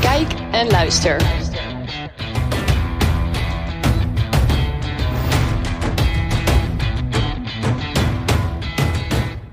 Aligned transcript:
Kijk 0.00 0.32
en 0.52 0.66
luister. 0.70 1.22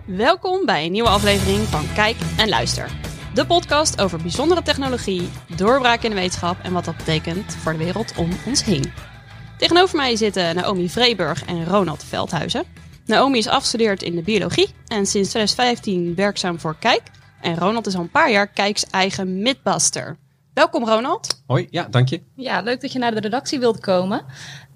Welkom 0.05 0.65
bij 0.65 0.85
een 0.85 0.91
nieuwe 0.91 1.09
aflevering 1.09 1.59
van 1.59 1.85
Kijk 1.93 2.15
en 2.37 2.49
Luister. 2.49 2.89
De 3.33 3.45
podcast 3.45 4.01
over 4.01 4.21
bijzondere 4.21 4.61
technologie, 4.61 5.29
doorbraak 5.55 6.01
in 6.01 6.09
de 6.09 6.15
wetenschap 6.15 6.57
en 6.63 6.73
wat 6.73 6.85
dat 6.85 6.97
betekent 6.97 7.55
voor 7.55 7.71
de 7.71 7.77
wereld 7.77 8.13
om 8.17 8.29
ons 8.45 8.63
heen. 8.63 8.93
Tegenover 9.57 9.95
mij 9.95 10.15
zitten 10.15 10.55
Naomi 10.55 10.89
Vreeburg 10.89 11.45
en 11.45 11.65
Ronald 11.65 12.03
Veldhuizen. 12.03 12.84
Naomi 13.05 13.37
is 13.37 13.47
afgestudeerd 13.47 14.03
in 14.03 14.15
de 14.15 14.21
biologie 14.21 14.67
en 14.87 15.05
sinds 15.05 15.29
2015 15.29 16.15
werkzaam 16.15 16.59
voor 16.59 16.75
Kijk. 16.79 17.01
En 17.41 17.57
Ronald 17.57 17.87
is 17.87 17.95
al 17.95 18.01
een 18.01 18.09
paar 18.09 18.31
jaar 18.31 18.47
Kijks 18.47 18.85
eigen 18.85 19.41
midbuster. 19.41 20.17
Welkom 20.53 20.85
Ronald. 20.85 21.43
Hoi, 21.47 21.67
ja, 21.69 21.83
dank 21.83 22.09
je. 22.09 22.21
Ja, 22.35 22.61
leuk 22.61 22.81
dat 22.81 22.91
je 22.91 22.99
naar 22.99 23.13
de 23.13 23.19
redactie 23.19 23.59
wilde 23.59 23.79
komen. 23.79 24.25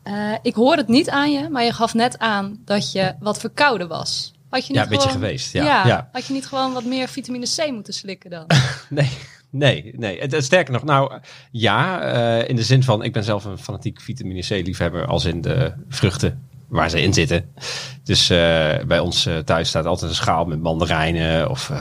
Uh, 0.03 0.35
ik 0.41 0.55
hoor 0.55 0.75
het 0.75 0.87
niet 0.87 1.09
aan 1.09 1.31
je, 1.31 1.49
maar 1.49 1.63
je 1.63 1.73
gaf 1.73 1.93
net 1.93 2.17
aan 2.17 2.61
dat 2.65 2.91
je 2.91 3.15
wat 3.19 3.39
verkouden 3.39 3.87
was. 3.87 4.33
Had 4.49 4.67
je 4.67 4.73
niet 4.73 4.81
ja, 4.81 4.83
een 4.83 4.89
beetje 4.89 5.09
geweest. 5.09 5.53
Ja, 5.53 5.63
ja, 5.63 5.87
ja, 5.87 6.09
Had 6.11 6.25
je 6.25 6.33
niet 6.33 6.47
gewoon 6.47 6.73
wat 6.73 6.85
meer 6.85 7.07
vitamine 7.07 7.45
C 7.55 7.71
moeten 7.71 7.93
slikken 7.93 8.29
dan? 8.29 8.45
nee, 8.89 9.09
nee, 9.49 9.93
nee. 9.97 10.19
Het, 10.19 10.43
sterker 10.43 10.73
nog, 10.73 10.83
nou 10.83 11.19
ja, 11.51 12.03
uh, 12.39 12.49
in 12.49 12.55
de 12.55 12.63
zin 12.63 12.83
van, 12.83 13.03
ik 13.03 13.13
ben 13.13 13.23
zelf 13.23 13.45
een 13.45 13.57
fanatiek 13.57 14.01
vitamine 14.01 14.41
C 14.41 14.49
liefhebber 14.49 15.05
als 15.05 15.25
in 15.25 15.41
de 15.41 15.73
vruchten 15.87 16.48
waar 16.69 16.89
ze 16.89 17.01
in 17.01 17.13
zitten. 17.13 17.53
Dus 18.03 18.29
uh, 18.31 18.37
bij 18.87 18.99
ons 18.99 19.27
uh, 19.27 19.37
thuis 19.37 19.69
staat 19.69 19.85
altijd 19.85 20.09
een 20.09 20.17
schaal 20.17 20.45
met 20.45 20.61
mandarijnen 20.61 21.49
of 21.49 21.71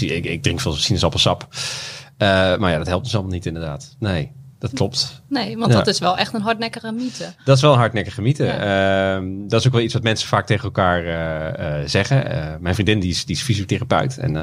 ik, 0.00 0.24
ik 0.24 0.42
drink 0.42 0.60
veel 0.60 0.72
sinaasappelsap. 0.72 1.48
maar 2.18 2.70
ja, 2.70 2.78
dat 2.78 2.86
helpt 2.86 3.04
dus 3.04 3.14
allemaal 3.14 3.32
niet 3.32 3.46
inderdaad. 3.46 3.96
Nee. 3.98 4.32
Dat 4.62 4.72
klopt. 4.72 5.22
Nee, 5.28 5.58
want 5.58 5.72
dat 5.72 5.86
is 5.86 5.98
wel 5.98 6.16
echt 6.16 6.34
een 6.34 6.40
hardnekkige 6.40 6.92
mythe. 6.92 7.32
Dat 7.44 7.56
is 7.56 7.62
wel 7.62 7.72
een 7.72 7.78
hardnekkige 7.78 8.22
mythe. 8.22 8.44
Ja. 8.44 9.20
Uh, 9.20 9.28
dat 9.48 9.60
is 9.60 9.66
ook 9.66 9.72
wel 9.72 9.82
iets 9.82 9.94
wat 9.94 10.02
mensen 10.02 10.28
vaak 10.28 10.46
tegen 10.46 10.64
elkaar 10.64 11.04
uh, 11.04 11.80
uh, 11.80 11.88
zeggen. 11.88 12.24
mijn 12.60 12.74
vriendin 12.74 13.00
die 13.00 13.10
is, 13.10 13.24
die 13.24 13.36
is 13.36 13.42
fysiotherapeut. 13.42 14.18
En 14.18 14.36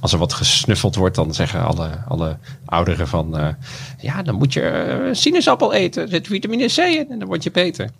als 0.00 0.12
er 0.12 0.18
wat 0.18 0.32
gesnuffeld 0.32 0.94
wordt, 0.94 1.16
dan 1.16 1.34
zeggen 1.34 1.66
alle, 1.66 1.90
alle 2.08 2.36
ouderen 2.64 3.08
van... 3.08 3.56
ja, 3.98 4.22
dan 4.22 4.34
moet 4.34 4.52
je 4.52 5.08
sinaasappel 5.12 5.72
eten. 5.72 6.02
Er 6.02 6.08
zit 6.08 6.26
vitamine 6.26 6.66
C 6.66 6.76
in 6.76 7.06
en 7.10 7.18
dan 7.18 7.28
word 7.28 7.42
je 7.42 7.50
beter. 7.50 7.90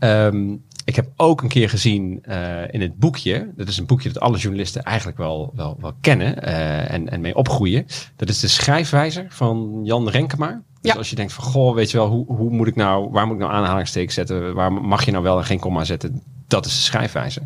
Um, 0.00 0.66
ik 0.84 0.96
heb 0.96 1.08
ook 1.16 1.42
een 1.42 1.48
keer 1.48 1.68
gezien 1.68 2.22
uh, 2.28 2.62
in 2.70 2.80
het 2.80 2.98
boekje. 2.98 3.52
Dat 3.56 3.68
is 3.68 3.78
een 3.78 3.86
boekje 3.86 4.12
dat 4.12 4.22
alle 4.22 4.38
journalisten 4.38 4.82
eigenlijk 4.82 5.18
wel, 5.18 5.52
wel, 5.54 5.76
wel 5.80 5.92
kennen 6.00 6.44
uh, 6.44 6.90
en, 6.90 7.08
en 7.08 7.20
mee 7.20 7.34
opgroeien. 7.34 7.86
Dat 8.16 8.28
is 8.28 8.40
de 8.40 8.48
schrijfwijzer 8.48 9.26
van 9.28 9.80
Jan 9.84 10.08
Renkema. 10.08 10.62
Dus 10.80 10.96
als 10.96 11.10
je 11.10 11.16
denkt 11.16 11.32
van, 11.32 11.44
goh, 11.44 11.74
weet 11.74 11.90
je 11.90 11.96
wel, 11.96 12.08
hoe, 12.08 12.26
hoe 12.26 12.50
moet 12.50 12.66
ik 12.66 12.76
nou, 12.76 13.10
waar 13.10 13.26
moet 13.26 13.34
ik 13.34 13.40
nou 13.40 13.52
aanhalingstekens 13.52 14.14
zetten? 14.14 14.54
Waar 14.54 14.72
mag 14.72 15.04
je 15.04 15.10
nou 15.10 15.22
wel 15.22 15.38
en 15.38 15.44
geen 15.44 15.58
komma 15.58 15.84
zetten? 15.84 16.22
Dat 16.46 16.66
is 16.66 16.74
de 16.74 16.80
schrijfwijzer. 16.80 17.42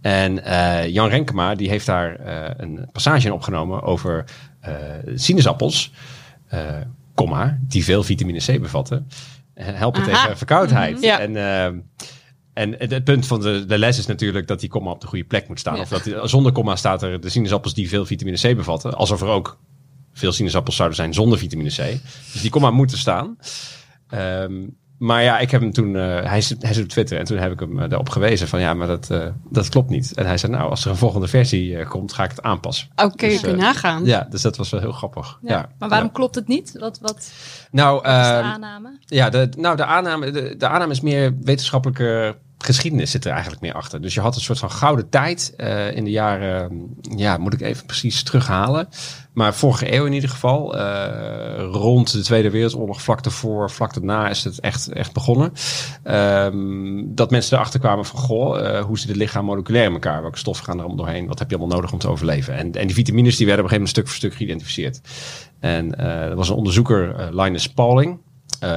En 0.00 0.38
uh, 0.38 0.88
Jan 0.88 1.08
Renkema, 1.08 1.54
die 1.54 1.68
heeft 1.68 1.86
daar 1.86 2.20
een 2.56 2.88
passage 2.92 3.26
in 3.26 3.32
opgenomen 3.32 3.82
over 3.82 4.24
sinaasappels, 5.14 5.92
komma, 7.14 7.58
die 7.60 7.84
veel 7.84 8.02
vitamine 8.02 8.38
C 8.38 8.60
bevatten. 8.60 9.08
Helpen 9.54 10.02
Aha. 10.02 10.22
tegen 10.22 10.36
verkoudheid. 10.36 10.96
Mm 10.96 11.02
-hmm. 11.02 11.04
ja. 11.04 11.20
En 11.20 11.90
en 12.54 12.74
het, 12.78 13.04
punt 13.04 13.26
van 13.26 13.40
de, 13.40 13.64
de, 13.66 13.78
les 13.78 13.98
is 13.98 14.06
natuurlijk 14.06 14.46
dat 14.46 14.60
die 14.60 14.68
komma 14.68 14.90
op 14.90 15.00
de 15.00 15.06
goede 15.06 15.24
plek 15.24 15.48
moet 15.48 15.60
staan. 15.60 15.80
Of 15.80 15.88
dat 15.88 16.04
die, 16.04 16.28
zonder 16.28 16.52
komma 16.52 16.76
staat 16.76 17.02
er 17.02 17.20
de 17.20 17.28
sinaasappels 17.28 17.74
die 17.74 17.88
veel 17.88 18.06
vitamine 18.06 18.36
C 18.36 18.56
bevatten. 18.56 18.94
Alsof 18.94 19.20
er 19.20 19.28
ook 19.28 19.58
veel 20.12 20.32
sinaasappels 20.32 20.76
zouden 20.76 20.96
zijn 20.96 21.14
zonder 21.14 21.38
vitamine 21.38 21.70
C. 21.70 21.76
Dus 22.32 22.40
die 22.40 22.50
komma 22.50 22.70
moet 22.70 22.92
er 22.92 22.98
staan. 22.98 23.38
Um, 24.14 24.76
maar 24.98 25.22
ja, 25.22 25.38
ik 25.38 25.50
heb 25.50 25.60
hem 25.60 25.72
toen, 25.72 25.94
uh, 25.94 26.22
hij, 26.22 26.38
is, 26.38 26.54
hij 26.58 26.70
is 26.70 26.78
op 26.78 26.88
Twitter 26.88 27.18
en 27.18 27.24
toen 27.24 27.38
heb 27.38 27.52
ik 27.52 27.60
hem 27.60 27.78
uh, 27.78 27.88
daarop 27.88 28.08
gewezen 28.08 28.48
van 28.48 28.60
ja, 28.60 28.74
maar 28.74 28.86
dat, 28.86 29.08
uh, 29.10 29.26
dat 29.50 29.68
klopt 29.68 29.90
niet. 29.90 30.12
En 30.14 30.26
hij 30.26 30.38
zei 30.38 30.52
nou, 30.52 30.70
als 30.70 30.84
er 30.84 30.90
een 30.90 30.96
volgende 30.96 31.28
versie 31.28 31.84
komt, 31.86 32.12
ga 32.12 32.24
ik 32.24 32.30
het 32.30 32.42
aanpassen. 32.42 32.88
Oké, 32.92 33.04
okay, 33.04 33.28
dus, 33.28 33.40
kun 33.40 33.50
je 33.50 33.56
nagaan. 33.56 34.04
Ja, 34.04 34.26
dus 34.30 34.42
dat 34.42 34.56
was 34.56 34.70
wel 34.70 34.80
heel 34.80 34.92
grappig. 34.92 35.38
Ja. 35.42 35.68
maar 35.78 35.88
waarom 35.88 36.12
klopt 36.12 36.34
het 36.34 36.48
niet? 36.48 36.78
Wat, 36.78 36.98
wat, 37.00 37.30
nou, 37.70 37.94
wat 37.94 38.04
is 38.04 38.10
de 38.10 38.32
ehm, 38.32 38.44
aanname? 38.44 38.98
Ja, 39.00 39.28
de, 39.30 39.48
nou, 39.56 39.76
de 39.76 39.84
aanname, 39.84 40.30
de, 40.30 40.56
de 40.56 40.68
aanname 40.68 40.92
is 40.92 41.00
meer 41.00 41.36
wetenschappelijke 41.40 42.36
geschiedenis 42.64 43.10
zit 43.10 43.24
er 43.24 43.30
eigenlijk 43.32 43.62
meer 43.62 43.74
achter. 43.74 44.02
Dus 44.02 44.14
je 44.14 44.20
had 44.20 44.34
een 44.34 44.40
soort 44.40 44.58
van 44.58 44.70
gouden 44.70 45.08
tijd 45.08 45.54
uh, 45.56 45.96
in 45.96 46.04
de 46.04 46.10
jaren, 46.10 46.86
ja, 47.16 47.38
moet 47.38 47.52
ik 47.52 47.60
even 47.60 47.86
precies 47.86 48.22
terughalen. 48.22 48.88
Maar 49.32 49.54
vorige 49.54 49.94
eeuw 49.94 50.04
in 50.04 50.12
ieder 50.12 50.30
geval, 50.30 50.76
uh, 50.76 51.68
rond 51.70 52.12
de 52.12 52.20
Tweede 52.20 52.50
Wereldoorlog, 52.50 53.02
vlak 53.02 53.22
daarvoor, 53.22 53.70
vlak 53.70 53.94
daarna 53.94 54.28
is 54.28 54.44
het 54.44 54.60
echt, 54.60 54.88
echt 54.88 55.12
begonnen. 55.12 55.52
Um, 56.04 57.14
dat 57.14 57.30
mensen 57.30 57.56
erachter 57.56 57.80
kwamen 57.80 58.04
van, 58.04 58.18
goh, 58.18 58.60
uh, 58.60 58.80
hoe 58.80 58.98
zit 58.98 59.08
het 59.08 59.16
lichaam 59.16 59.44
moleculair 59.44 59.86
in 59.86 59.92
elkaar? 59.92 60.22
Welke 60.22 60.38
stoffen 60.38 60.64
gaan 60.64 60.74
er 60.74 60.84
allemaal 60.84 61.04
doorheen? 61.04 61.26
Wat 61.26 61.38
heb 61.38 61.50
je 61.50 61.56
allemaal 61.56 61.76
nodig 61.76 61.92
om 61.92 61.98
te 61.98 62.08
overleven? 62.08 62.54
En, 62.54 62.72
en 62.72 62.86
die 62.86 62.94
vitamines 62.94 63.36
die 63.36 63.46
werden 63.46 63.64
op 63.64 63.70
een 63.70 63.76
gegeven 63.76 63.94
moment 63.94 63.96
stuk 63.96 64.06
voor 64.06 64.16
stuk 64.16 64.34
geïdentificeerd. 64.34 65.00
En 65.60 65.98
er 65.98 66.36
was 66.36 66.48
een 66.48 66.56
onderzoeker, 66.56 67.28
Linus 67.32 67.72
Pauling. 67.72 68.18
Uh, 68.62 68.70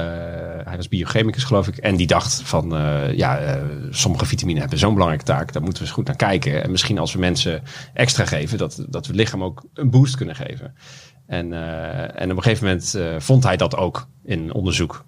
hij 0.64 0.76
was 0.76 0.88
biochemicus, 0.88 1.44
geloof 1.44 1.68
ik. 1.68 1.76
En 1.76 1.96
die 1.96 2.06
dacht 2.06 2.42
van, 2.42 2.74
uh, 2.74 3.12
ja, 3.12 3.56
uh, 3.56 3.62
sommige 3.90 4.26
vitamine 4.26 4.60
hebben 4.60 4.78
zo'n 4.78 4.92
belangrijke 4.92 5.24
taak. 5.24 5.52
Daar 5.52 5.62
moeten 5.62 5.80
we 5.82 5.86
eens 5.88 5.96
goed 5.96 6.06
naar 6.06 6.16
kijken. 6.16 6.62
En 6.62 6.70
misschien 6.70 6.98
als 6.98 7.12
we 7.12 7.18
mensen 7.18 7.62
extra 7.94 8.24
geven, 8.24 8.58
dat, 8.58 8.84
dat 8.88 9.06
we 9.06 9.12
het 9.12 9.20
lichaam 9.20 9.44
ook 9.44 9.64
een 9.74 9.90
boost 9.90 10.16
kunnen 10.16 10.34
geven. 10.34 10.74
En, 11.26 11.52
en 12.14 12.30
op 12.30 12.36
een 12.36 12.42
gegeven 12.42 12.64
moment 12.66 12.98
vond 13.22 13.44
hij 13.44 13.56
dat 13.56 13.76
ook 13.76 14.08
in 14.24 14.52
onderzoek. 14.52 15.04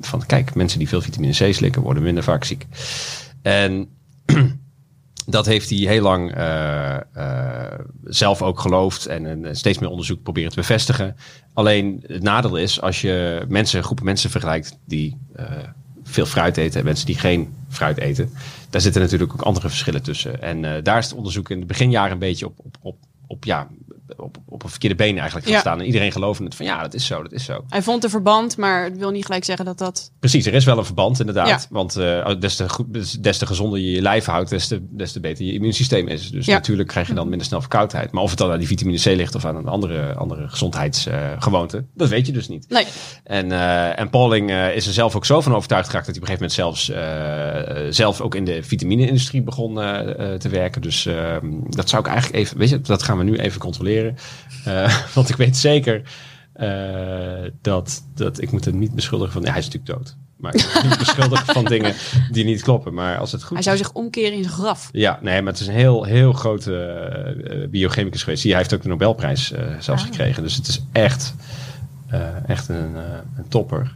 van, 0.00 0.26
kijk, 0.26 0.54
mensen 0.54 0.78
die 0.78 0.88
veel 0.88 1.00
vitamine 1.00 1.32
C 1.32 1.54
slikken, 1.54 1.82
worden 1.82 2.02
minder 2.02 2.22
vaak 2.22 2.44
ziek. 2.44 2.66
En 3.42 3.88
dat 5.30 5.46
heeft 5.46 5.70
hij 5.70 5.78
heel 5.78 6.02
lang 6.02 6.36
uh, 6.36 6.96
uh, 7.16 7.64
zelf 8.04 8.42
ook 8.42 8.60
geloofd 8.60 9.06
en, 9.06 9.56
steeds 9.56 9.78
meer 9.78 9.90
onderzoek 9.90 10.22
proberen 10.22 10.50
te 10.50 10.56
bevestigen. 10.56 11.16
Alleen 11.52 12.04
het 12.06 12.22
nadeel 12.22 12.56
is 12.56 12.80
als 12.80 13.00
je 13.00 13.44
mensen, 13.48 13.84
groepen 13.84 14.04
mensen 14.04 14.30
vergelijkt 14.30 14.78
die 14.84 15.16
uh, 15.36 15.44
veel 16.02 16.26
fruit 16.26 16.56
eten 16.56 16.78
en 16.80 16.86
mensen 16.86 17.06
die 17.06 17.18
geen 17.18 17.54
fruit 17.68 17.98
eten. 17.98 18.30
Daar 18.70 18.80
zitten 18.80 19.02
natuurlijk 19.02 19.32
ook 19.32 19.42
andere 19.42 19.68
verschillen 19.68 20.02
tussen. 20.02 20.42
En 20.42 20.84
daar 20.84 20.98
is 20.98 21.04
het 21.04 21.14
onderzoek 21.14 21.50
in 21.50 21.60
de 21.60 21.66
beginjaren 21.66 22.12
een 22.12 22.18
beetje 22.18 22.46
op, 22.46 22.58
op, 22.58 22.76
op, 22.80 22.96
op 23.26 23.44
ja, 23.44 23.68
op, 24.16 24.36
op 24.46 24.62
een 24.62 24.70
verkeerde 24.70 24.96
benen 24.96 25.18
eigenlijk 25.18 25.48
gaan 25.48 25.60
staan. 25.60 25.80
En 25.80 25.86
iedereen 25.86 26.12
geloofde 26.12 26.44
het 26.44 26.54
van 26.54 26.66
ja, 26.66 26.82
dat 26.82 26.94
is 26.94 27.06
zo, 27.06 27.22
dat 27.22 27.32
is 27.32 27.44
zo. 27.44 27.64
Hij 27.68 27.82
vond 27.82 28.04
een 28.04 28.10
verband, 28.10 28.56
maar 28.56 28.84
het 28.84 28.98
wil 28.98 29.10
niet 29.10 29.24
gelijk 29.24 29.44
zeggen 29.44 29.64
dat 29.64 29.78
dat... 29.78 30.12
Precies, 30.20 30.46
er 30.46 30.54
is 30.54 30.64
wel 30.64 30.78
een 30.78 30.84
verband 30.84 31.20
inderdaad. 31.20 31.66
Want 31.70 31.98
uh, 31.98 32.30
des, 32.38 32.56
te 32.56 32.68
goed, 32.68 33.22
des 33.22 33.38
te 33.38 33.46
gezonder 33.46 33.78
je 33.78 33.90
je 33.90 34.02
lijf 34.02 34.24
houdt, 34.24 34.50
des 34.50 34.68
te, 34.68 34.86
des 34.90 35.12
te 35.12 35.20
beter 35.20 35.44
je 35.44 35.52
immuunsysteem 35.52 36.08
is. 36.08 36.30
Dus 36.30 36.46
natuurlijk 36.46 36.88
krijg 36.88 37.08
je 37.08 37.14
dan 37.14 37.28
minder 37.28 37.46
snel 37.46 37.60
verkoudheid. 37.60 38.12
Maar 38.12 38.22
of 38.22 38.30
het 38.30 38.38
dan 38.38 38.50
aan 38.50 38.58
die 38.58 38.66
vitamine 38.66 38.98
C 38.98 39.04
ligt 39.04 39.34
of 39.34 39.44
aan 39.44 39.56
een 39.56 39.68
andere, 39.68 40.14
andere 40.14 40.48
gezondheidsgewoonte, 40.48 41.76
uh, 41.76 41.82
dat 41.94 42.08
weet 42.08 42.26
je 42.26 42.32
dus 42.32 42.48
niet. 42.48 42.66
Nee. 42.68 42.86
En, 43.24 43.50
uh, 43.50 43.98
en 43.98 44.10
Pauling 44.10 44.50
is 44.50 44.86
er 44.86 44.92
zelf 44.92 45.16
ook 45.16 45.24
zo 45.24 45.40
van 45.40 45.54
overtuigd 45.54 45.88
geraakt 45.88 46.06
dat 46.06 46.14
hij 46.14 46.24
op 46.24 46.30
een 46.30 46.38
gegeven 46.38 46.62
moment 46.62 46.80
zelfs 46.88 47.96
zelf 47.96 48.20
ook 48.20 48.34
in 48.34 48.44
de 48.44 48.62
vitamine-industrie 48.62 49.42
begon 49.42 49.74
te 50.38 50.48
werken. 50.50 50.82
Dus 50.82 51.06
ehm, 51.06 51.46
dat 51.68 51.88
zou 51.88 52.02
ik 52.02 52.08
eigenlijk 52.08 52.44
even, 52.44 52.58
weet 52.58 52.68
je, 52.68 52.80
dat 52.80 53.02
gaan 53.02 53.18
we 53.18 53.24
nu 53.24 53.36
even 53.36 53.60
controleren. 53.60 53.97
Uh, 54.06 54.98
want 55.14 55.28
ik 55.28 55.36
weet 55.36 55.56
zeker 55.56 56.02
uh, 56.60 57.50
dat, 57.62 58.02
dat 58.14 58.42
ik 58.42 58.50
moet 58.50 58.64
hem 58.64 58.78
niet 58.78 58.94
beschuldigen 58.94 59.32
van. 59.32 59.42
Ja, 59.42 59.50
hij 59.50 59.58
is 59.58 59.64
natuurlijk 59.64 59.98
dood. 59.98 60.16
Maar 60.36 60.54
ik 60.54 60.70
moet 60.74 60.82
niet 60.82 60.98
beschuldigen 61.06 61.46
van 61.46 61.64
dingen 61.64 61.94
die 62.30 62.44
niet 62.44 62.62
kloppen. 62.62 62.94
Maar 62.94 63.18
als 63.18 63.32
het 63.32 63.42
goed 63.42 63.54
Hij 63.54 63.62
zou 63.62 63.76
zich 63.76 63.92
omkeren 63.92 64.32
in 64.32 64.42
zijn 64.42 64.54
graf. 64.54 64.88
Ja, 64.92 65.18
nee, 65.22 65.42
maar 65.42 65.52
het 65.52 65.60
is 65.60 65.66
een 65.66 65.74
heel, 65.74 66.04
heel 66.04 66.32
grote 66.32 67.34
uh, 67.50 67.68
biochemicus 67.68 68.22
geweest. 68.22 68.42
Hij 68.42 68.56
heeft 68.56 68.74
ook 68.74 68.82
de 68.82 68.88
Nobelprijs 68.88 69.52
zelfs 69.78 70.02
ah. 70.02 70.08
gekregen. 70.08 70.42
Dus 70.42 70.54
het 70.54 70.68
is 70.68 70.82
echt, 70.92 71.34
echt 72.46 72.68
een, 72.68 72.96
een 73.36 73.48
topper. 73.48 73.94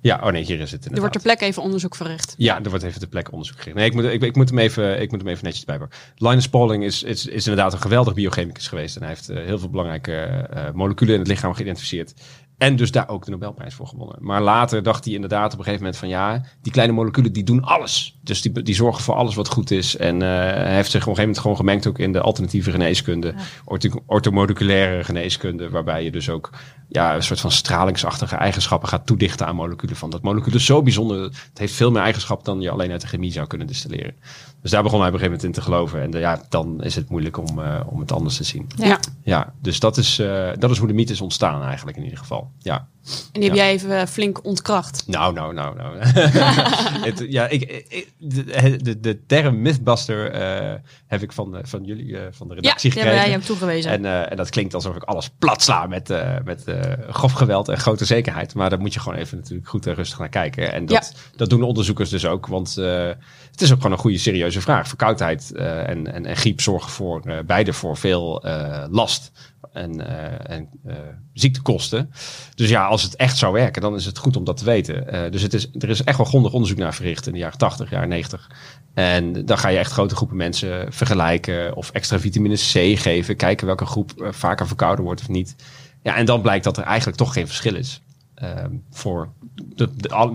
Ja, 0.00 0.20
oh 0.22 0.32
nee, 0.32 0.44
hier 0.44 0.60
is 0.60 0.72
het 0.72 0.84
Er 0.84 0.98
wordt 0.98 1.12
ter 1.12 1.22
plekke 1.22 1.44
even 1.44 1.62
onderzoek 1.62 1.96
verricht. 1.96 2.34
Ja, 2.36 2.62
er 2.62 2.70
wordt 2.70 2.84
even 2.84 3.00
ter 3.00 3.08
plekke 3.08 3.30
onderzoek 3.30 3.56
verricht. 3.56 3.76
Nee, 3.76 3.86
ik 3.86 3.94
moet, 3.94 4.04
ik, 4.04 4.22
ik, 4.22 4.36
moet, 4.36 4.48
hem, 4.48 4.58
even, 4.58 5.00
ik 5.00 5.10
moet 5.10 5.20
hem 5.20 5.30
even 5.30 5.44
netjes 5.44 5.64
bijpakken. 5.64 5.98
Linus 6.16 6.48
Pauling 6.48 6.84
is, 6.84 7.02
is, 7.02 7.26
is 7.26 7.46
inderdaad 7.46 7.72
een 7.72 7.80
geweldig 7.80 8.14
biochemicus 8.14 8.68
geweest. 8.68 8.96
En 8.96 9.02
hij 9.02 9.10
heeft 9.10 9.30
uh, 9.30 9.44
heel 9.44 9.58
veel 9.58 9.70
belangrijke 9.70 10.48
uh, 10.54 10.70
moleculen 10.72 11.14
in 11.14 11.20
het 11.20 11.28
lichaam 11.28 11.54
geïdentificeerd. 11.54 12.14
En 12.60 12.76
dus 12.76 12.90
daar 12.90 13.08
ook 13.08 13.24
de 13.24 13.30
Nobelprijs 13.30 13.74
voor 13.74 13.86
gewonnen. 13.86 14.16
Maar 14.20 14.42
later 14.42 14.82
dacht 14.82 15.04
hij 15.04 15.14
inderdaad 15.14 15.52
op 15.52 15.58
een 15.58 15.64
gegeven 15.64 15.82
moment 15.82 16.00
van 16.00 16.08
ja, 16.08 16.44
die 16.62 16.72
kleine 16.72 16.92
moleculen 16.92 17.32
die 17.32 17.44
doen 17.44 17.62
alles. 17.62 18.18
Dus 18.22 18.42
die, 18.42 18.62
die 18.62 18.74
zorgen 18.74 19.02
voor 19.02 19.14
alles 19.14 19.34
wat 19.34 19.48
goed 19.48 19.70
is. 19.70 19.96
En 19.96 20.14
uh, 20.14 20.28
hij 20.28 20.74
heeft 20.74 20.90
zich 20.90 21.02
op 21.02 21.08
een 21.08 21.14
gegeven 21.16 21.20
moment 21.20 21.38
gewoon 21.38 21.56
gemengd 21.56 21.86
ook 21.86 21.98
in 21.98 22.12
de 22.12 22.20
alternatieve 22.20 22.70
geneeskunde. 22.70 23.34
Ja. 23.66 23.90
orthomoleculaire 24.06 25.04
geneeskunde. 25.04 25.70
Waarbij 25.70 26.04
je 26.04 26.10
dus 26.10 26.28
ook 26.28 26.50
ja, 26.92 27.14
een 27.14 27.22
soort 27.22 27.40
van 27.40 27.50
stralingsachtige 27.50 28.36
eigenschappen 28.36 28.88
gaat 28.88 29.06
toedichten 29.06 29.46
aan 29.46 29.54
moleculen. 29.54 29.96
Van 29.96 30.10
dat 30.10 30.22
molecuul 30.22 30.54
is 30.54 30.64
zo 30.64 30.82
bijzonder. 30.82 31.22
Het 31.22 31.50
heeft 31.54 31.74
veel 31.74 31.90
meer 31.90 32.02
eigenschappen 32.02 32.44
dan 32.44 32.60
je 32.60 32.70
alleen 32.70 32.90
uit 32.90 33.00
de 33.00 33.06
chemie 33.06 33.32
zou 33.32 33.46
kunnen 33.46 33.66
distilleren. 33.66 34.14
Dus 34.62 34.70
daar 34.70 34.82
begon 34.82 34.98
hij 35.00 35.08
op 35.08 35.14
een 35.14 35.20
gegeven 35.20 35.40
moment 35.40 35.56
in 35.56 35.62
te 35.62 35.70
geloven. 35.70 36.02
En 36.02 36.14
eh, 36.14 36.20
ja, 36.20 36.42
dan 36.48 36.82
is 36.82 36.94
het 36.94 37.08
moeilijk 37.08 37.36
om, 37.36 37.58
uh, 37.58 37.80
om 37.86 38.00
het 38.00 38.12
anders 38.12 38.36
te 38.36 38.44
zien. 38.44 38.66
Ja. 38.76 38.98
Ja, 39.22 39.52
dus 39.62 39.80
dat 39.80 39.96
is, 39.96 40.18
uh, 40.18 40.50
dat 40.58 40.70
is 40.70 40.78
hoe 40.78 40.88
de 40.88 40.94
mythe 40.94 41.12
is 41.12 41.20
ontstaan 41.20 41.62
eigenlijk 41.62 41.96
in 41.96 42.02
ieder 42.02 42.18
geval. 42.18 42.50
Ja. 42.58 42.88
En 43.32 43.40
die 43.40 43.48
heb 43.48 43.58
Ja. 43.58 43.64
jij 43.64 43.72
even 43.72 44.08
flink 44.08 44.44
ontkracht. 44.44 45.02
Nou, 45.06 45.34
nou, 45.34 45.54
nou, 45.54 45.76
nou. 45.76 45.96
het, 47.08 47.24
ja, 47.28 47.48
ik, 47.48 47.62
ik- 47.88 48.12
de, 48.18 48.76
de, 48.82 49.00
de 49.00 49.26
term 49.26 49.62
Mythbuster 49.62 50.30
eh, 50.30 50.74
heb 51.06 51.22
ik 51.22 51.32
van, 51.32 51.56
eh, 51.56 51.60
van 51.64 51.84
jullie, 51.84 52.18
eh, 52.18 52.26
van 52.30 52.48
de 52.48 52.54
Ja, 52.54 52.60
redactie 52.60 52.90
hebben 52.90 53.08
gekregen. 53.10 53.30
jij 53.30 53.38
hem 53.38 53.46
toegewezen. 53.48 53.90
En, 53.90 54.04
eh, 54.04 54.30
en 54.30 54.36
dat 54.36 54.48
klinkt 54.50 54.74
alsof 54.74 54.96
ik 54.96 55.02
alles 55.02 55.30
plat 55.38 55.62
sla 55.62 55.86
met, 55.86 56.10
eh, 56.10 56.36
met 56.44 56.64
eh, 56.64 56.80
grof 57.08 57.32
geweld 57.32 57.68
en 57.68 57.78
grote 57.78 58.04
zekerheid. 58.04 58.54
Maar 58.54 58.70
daar 58.70 58.80
moet 58.80 58.94
je 58.94 59.00
gewoon 59.00 59.18
even 59.18 59.36
natuurlijk 59.38 59.68
goed 59.68 59.86
en 59.86 59.94
rustig 59.94 60.18
naar 60.18 60.28
kijken. 60.28 60.72
En 60.72 60.86
dat, 60.86 61.14
dat 61.36 61.50
doen 61.50 61.60
de 61.60 61.66
onderzoekers 61.66 62.10
dus 62.10 62.26
ook. 62.26 62.46
Want 62.46 62.76
eh, 62.76 63.08
het 63.50 63.60
is 63.60 63.70
ook 63.70 63.76
gewoon 63.76 63.92
een 63.92 63.98
goede, 64.02 64.18
serieuze 64.18 64.60
vraag. 64.60 64.88
Verkoudheid 64.88 65.52
eh, 65.52 65.88
en, 65.88 66.12
en, 66.12 66.26
en 66.26 66.36
griep 66.36 66.60
zorgen 66.60 66.90
voor 66.90 67.20
eh, 67.20 67.38
beide 67.46 67.72
voor 67.72 67.96
veel 67.96 68.42
eh, 68.44 68.84
last 68.90 69.32
en, 69.72 70.06
eh, 70.08 70.56
en 70.56 70.68
eh, 70.84 70.96
ziektekosten. 71.32 72.10
Dus 72.54 72.68
ja, 72.68 72.88
als 72.90 73.02
het 73.02 73.16
echt 73.16 73.36
zou 73.36 73.52
werken, 73.52 73.82
dan 73.82 73.94
is 73.94 74.04
het 74.06 74.18
goed 74.18 74.36
om 74.36 74.44
dat 74.44 74.56
te 74.56 74.64
weten. 74.64 75.08
Eh, 75.12 75.30
dus 75.30 75.42
het 75.42 75.54
is, 75.54 75.68
er 75.78 75.88
is 75.88 76.04
echt 76.04 76.16
wel 76.16 76.26
grondig 76.26 76.52
onderzoek 76.52 76.78
naar 76.78 76.94
verricht 76.94 77.26
in 77.26 77.32
de 77.32 77.38
jaren 77.38 77.58
80, 77.58 77.90
jaren 77.90 78.08
90. 78.08 78.50
En 78.94 79.46
dan 79.46 79.58
ga 79.58 79.68
je 79.68 79.78
echt 79.78 79.92
grote 79.92 80.16
groepen 80.16 80.36
mensen 80.36 80.92
vergelijken 80.92 81.76
of 81.76 81.90
extra 81.90 82.18
vitamine 82.18 82.54
C 82.54 82.98
geven. 82.98 83.36
Kijken 83.36 83.66
welke 83.66 83.86
groep 83.86 84.20
eh, 84.22 84.32
vaker 84.32 84.66
verkouden 84.66 85.04
wordt 85.04 85.20
of 85.20 85.28
niet. 85.28 85.54
Ja, 86.02 86.16
en 86.16 86.24
dan 86.26 86.40
blijkt 86.42 86.64
dat 86.64 86.76
er 86.76 86.84
eigenlijk 86.84 87.18
toch 87.18 87.32
geen 87.32 87.46
verschil 87.46 87.74
is. 87.74 88.00
ehm, 88.34 88.70
voor 88.90 89.32
de, 89.54 89.88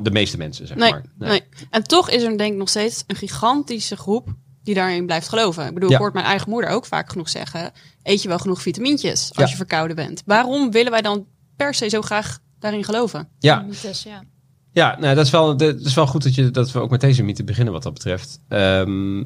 de, 0.04 0.12
meeste 0.12 0.38
mensen, 0.38 0.68
zeg 0.68 0.78
nee, 0.78 0.92
maar. 0.92 1.04
nee. 1.18 1.42
En 1.70 1.84
toch 1.84 2.10
is 2.10 2.24
er 2.24 2.38
denk 2.38 2.52
ik 2.52 2.58
nog 2.58 2.70
steeds 2.70 3.04
een 3.08 3.16
gigantische 3.16 3.96
groep 3.98 4.28
die 4.64 4.76
daarin 4.76 5.06
blijft 5.06 5.30
geloven. 5.30 5.68
Ik 5.68 5.74
bedoel, 5.74 5.90
Ja. 5.90 5.96
ik 5.96 6.02
hoor 6.02 6.12
mijn 6.14 6.26
eigen 6.26 6.50
moeder 6.50 6.70
ook 6.70 6.86
vaak 6.86 7.10
genoeg 7.12 7.30
zeggen... 7.30 7.72
eet 8.04 8.22
je 8.22 8.28
wel 8.28 8.40
genoeg 8.40 8.62
vitamintjes 8.62 9.30
als 9.30 9.46
Ja. 9.46 9.50
je 9.52 9.56
verkouden 9.56 9.96
bent? 9.96 10.22
Waarom 10.26 10.72
willen 10.72 10.92
wij 10.92 11.02
dan 11.02 11.26
per 11.56 11.74
se 11.74 11.90
zo 11.90 12.02
graag 12.02 12.40
daarin 12.66 12.84
geloven? 12.84 13.28
Ja, 13.40 13.62
Mythes, 13.62 14.04
ja. 14.04 14.24
Ja, 14.72 14.98
nou, 15.00 15.16
dat, 15.16 15.26
is 15.26 15.32
wel, 15.32 15.58
dat 15.58 15.80
is 15.80 15.94
wel 15.94 16.08
goed 16.08 16.24
dat, 16.24 16.36
je, 16.36 16.52
dat 16.52 16.72
we 16.72 16.80
ook 16.80 16.90
met 16.90 17.02
deze 17.02 17.24
mythe 17.24 17.44
beginnen 17.44 17.74
wat 17.74 17.84
dat 17.84 17.94
betreft. 17.94 18.40
Ehm, 18.48 19.24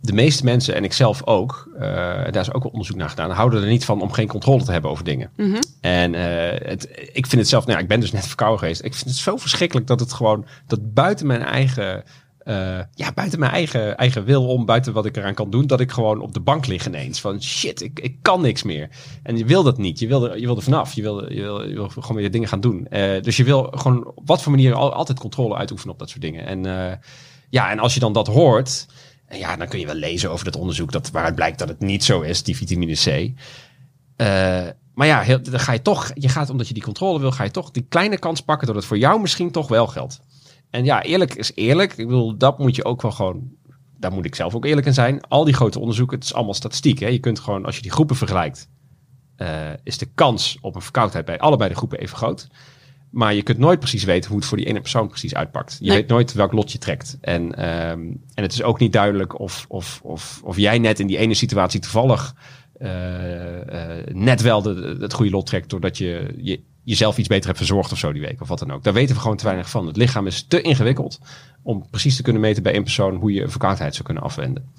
de 0.00 0.12
meeste 0.12 0.44
mensen, 0.44 0.74
en 0.74 0.84
ik 0.84 0.92
zelf 0.92 1.26
ook, 1.26 1.68
eh, 1.74 1.80
daar 1.80 2.36
is 2.36 2.52
ook 2.52 2.62
wel 2.62 2.72
onderzoek 2.72 2.96
naar 2.96 3.08
gedaan, 3.08 3.30
houden 3.30 3.62
er 3.62 3.68
niet 3.68 3.84
van 3.84 4.00
om 4.00 4.12
geen 4.12 4.26
controle 4.26 4.64
te 4.64 4.72
hebben 4.72 4.90
over 4.90 5.04
dingen. 5.04 5.30
Mhm. 5.36 5.60
En 5.80 6.14
eh, 6.14 6.68
het, 6.68 6.88
ik 7.12 7.26
vind 7.26 7.40
het 7.40 7.48
zelf, 7.48 7.64
nou 7.64 7.76
ja, 7.76 7.82
ik 7.82 7.88
ben 7.88 8.00
dus 8.00 8.12
net 8.12 8.26
verkouden 8.26 8.58
geweest. 8.58 8.84
Ik 8.84 8.94
vind 8.94 9.10
het 9.10 9.18
zo 9.18 9.36
verschrikkelijk 9.36 9.86
dat 9.86 10.00
het 10.00 10.12
gewoon, 10.12 10.46
dat 10.66 10.94
buiten 10.94 11.26
mijn 11.26 11.42
eigen, 11.42 12.04
eh, 12.44 12.80
ja, 12.94 13.12
buiten 13.14 13.38
mijn 13.38 13.52
eigen, 13.52 13.96
eigen 13.96 14.24
wil 14.24 14.46
om, 14.46 14.64
buiten 14.64 14.92
wat 14.92 15.06
ik 15.06 15.16
eraan 15.16 15.34
kan 15.34 15.50
doen, 15.50 15.66
dat 15.66 15.80
ik 15.80 15.90
gewoon 15.90 16.20
op 16.20 16.34
de 16.34 16.40
bank 16.40 16.66
lig 16.66 16.86
ineens. 16.86 17.20
Van 17.20 17.42
shit, 17.42 17.82
ik, 17.82 18.00
ik 18.00 18.16
kan 18.22 18.40
niks 18.40 18.62
meer. 18.62 18.88
En 19.22 19.36
je 19.36 19.44
wil 19.44 19.62
dat 19.62 19.78
niet. 19.78 19.98
Je 19.98 20.06
wil 20.06 20.30
er, 20.30 20.38
je 20.38 20.46
wil 20.46 20.60
vanaf. 20.60 20.92
Je 20.92 21.02
wil, 21.02 21.32
je, 21.32 21.74
wil, 21.74 21.88
gewoon 21.88 22.16
weer 22.16 22.30
dingen 22.30 22.48
gaan 22.48 22.60
doen. 22.60 22.86
Eh, 22.86 23.22
dus 23.22 23.36
je 23.36 23.44
wil 23.44 23.62
gewoon 23.70 24.06
op 24.14 24.26
wat 24.26 24.42
voor 24.42 24.52
manier 24.52 24.74
al, 24.74 24.92
altijd 24.92 25.18
controle 25.18 25.56
uitoefenen 25.56 25.92
op 25.92 25.98
dat 25.98 26.08
soort 26.10 26.22
dingen. 26.22 26.46
En 26.46 26.66
eh, 26.66 26.96
ja, 27.50 27.70
en 27.70 27.78
als 27.78 27.94
je 27.94 28.00
dan 28.00 28.12
dat 28.12 28.26
hoort, 28.26 28.86
en 29.26 29.38
ja, 29.38 29.56
dan 29.56 29.68
kun 29.68 29.78
je 29.78 29.86
wel 29.86 29.94
lezen 29.94 30.30
over 30.30 30.44
dat 30.44 30.56
onderzoek 30.56 30.92
dat, 30.92 31.10
waaruit 31.10 31.34
blijkt 31.34 31.58
dat 31.58 31.68
het 31.68 31.80
niet 31.80 32.04
zo 32.04 32.20
is, 32.20 32.42
die 32.42 32.56
vitamine 32.56 32.94
C. 32.94 33.32
Maar 34.94 35.06
ja, 35.06 35.38
dan 35.38 35.60
ga 35.60 35.72
je 35.72 35.82
toch, 35.82 36.10
je 36.14 36.28
gaat 36.28 36.50
omdat 36.50 36.68
je 36.68 36.74
die 36.74 36.82
controle 36.82 37.20
wil, 37.20 37.30
ga 37.30 37.44
je 37.44 37.50
toch 37.50 37.70
die 37.70 37.86
kleine 37.88 38.18
kans 38.18 38.40
pakken 38.40 38.66
dat 38.66 38.76
het 38.76 38.84
voor 38.84 38.98
jou 38.98 39.20
misschien 39.20 39.50
toch 39.50 39.68
wel 39.68 39.86
geldt. 39.86 40.20
En 40.74 40.84
ja, 40.84 41.02
eerlijk 41.02 41.34
is 41.34 41.52
eerlijk. 41.54 41.96
Ik 41.96 42.06
bedoel, 42.06 42.36
dat 42.36 42.58
moet 42.58 42.76
je 42.76 42.84
ook 42.84 43.02
wel 43.02 43.10
gewoon, 43.10 43.50
daar 43.98 44.12
moet 44.12 44.24
ik 44.24 44.34
zelf 44.34 44.54
ook 44.54 44.64
eerlijk 44.64 44.86
in 44.86 44.94
zijn. 44.94 45.20
Al 45.28 45.44
die 45.44 45.54
grote 45.54 45.78
onderzoeken, 45.78 46.16
het 46.16 46.24
is 46.24 46.34
allemaal 46.34 46.54
statistiek. 46.54 46.98
Hè? 46.98 47.08
Je 47.08 47.18
kunt 47.18 47.38
gewoon, 47.40 47.64
als 47.64 47.76
je 47.76 47.82
die 47.82 47.90
groepen 47.90 48.16
vergelijkt, 48.16 48.68
eh, 49.36 49.70
is 49.82 49.98
de 49.98 50.08
kans 50.14 50.58
op 50.60 50.74
een 50.74 50.82
verkoudheid 50.82 51.24
bij 51.24 51.38
allebei 51.38 51.68
de 51.70 51.76
groepen 51.76 51.98
even 51.98 52.16
groot. 52.16 52.48
Maar 53.10 53.34
je 53.34 53.42
kunt 53.42 53.58
nooit 53.58 53.78
precies 53.78 54.04
weten 54.04 54.30
hoe 54.30 54.38
het 54.38 54.48
voor 54.48 54.56
die 54.56 54.66
ene 54.66 54.80
persoon 54.80 55.08
precies 55.08 55.34
uitpakt. 55.34 55.76
Je 55.80 55.88
Nee. 55.88 55.96
weet 55.96 56.08
nooit 56.08 56.32
welk 56.32 56.52
lot 56.52 56.72
je 56.72 56.78
trekt. 56.78 57.18
En, 57.20 57.54
ehm, 57.54 58.00
en 58.34 58.42
het 58.42 58.52
is 58.52 58.62
ook 58.62 58.78
niet 58.78 58.92
duidelijk 58.92 59.38
of, 59.38 59.64
of, 59.68 60.00
of, 60.02 60.40
of 60.44 60.56
jij 60.56 60.78
net 60.78 61.00
in 61.00 61.06
die 61.06 61.18
ene 61.18 61.34
situatie 61.34 61.80
toevallig 61.80 62.34
eh, 62.78 63.98
eh, 64.00 64.06
net 64.14 64.40
wel 64.42 64.62
de, 64.62 64.96
het 65.00 65.12
goede 65.12 65.30
lot 65.30 65.46
trekt. 65.46 65.70
Doordat 65.70 65.98
je, 65.98 66.34
je 66.36 66.60
jezelf 66.84 67.18
iets 67.18 67.28
beter 67.28 67.46
hebt 67.46 67.58
verzorgd 67.58 67.92
of 67.92 67.98
zo 67.98 68.12
die 68.12 68.22
week. 68.22 68.40
Of 68.40 68.48
wat 68.48 68.58
dan 68.58 68.72
ook. 68.72 68.82
Daar 68.84 68.92
weten 68.92 69.14
we 69.14 69.20
gewoon 69.20 69.36
te 69.36 69.44
weinig 69.44 69.70
van. 69.70 69.86
Het 69.86 69.96
lichaam 69.96 70.26
is 70.26 70.44
te 70.48 70.60
ingewikkeld 70.60 71.18
om 71.62 71.90
precies 71.90 72.16
te 72.16 72.22
kunnen 72.22 72.42
meten 72.42 72.62
bij 72.62 72.72
één 72.72 72.82
persoon 72.82 73.14
hoe 73.14 73.32
je 73.32 73.42
een 73.42 73.50
verkoudheid 73.50 73.92
zou 73.92 74.04
kunnen 74.04 74.22
afwenden. 74.22 74.72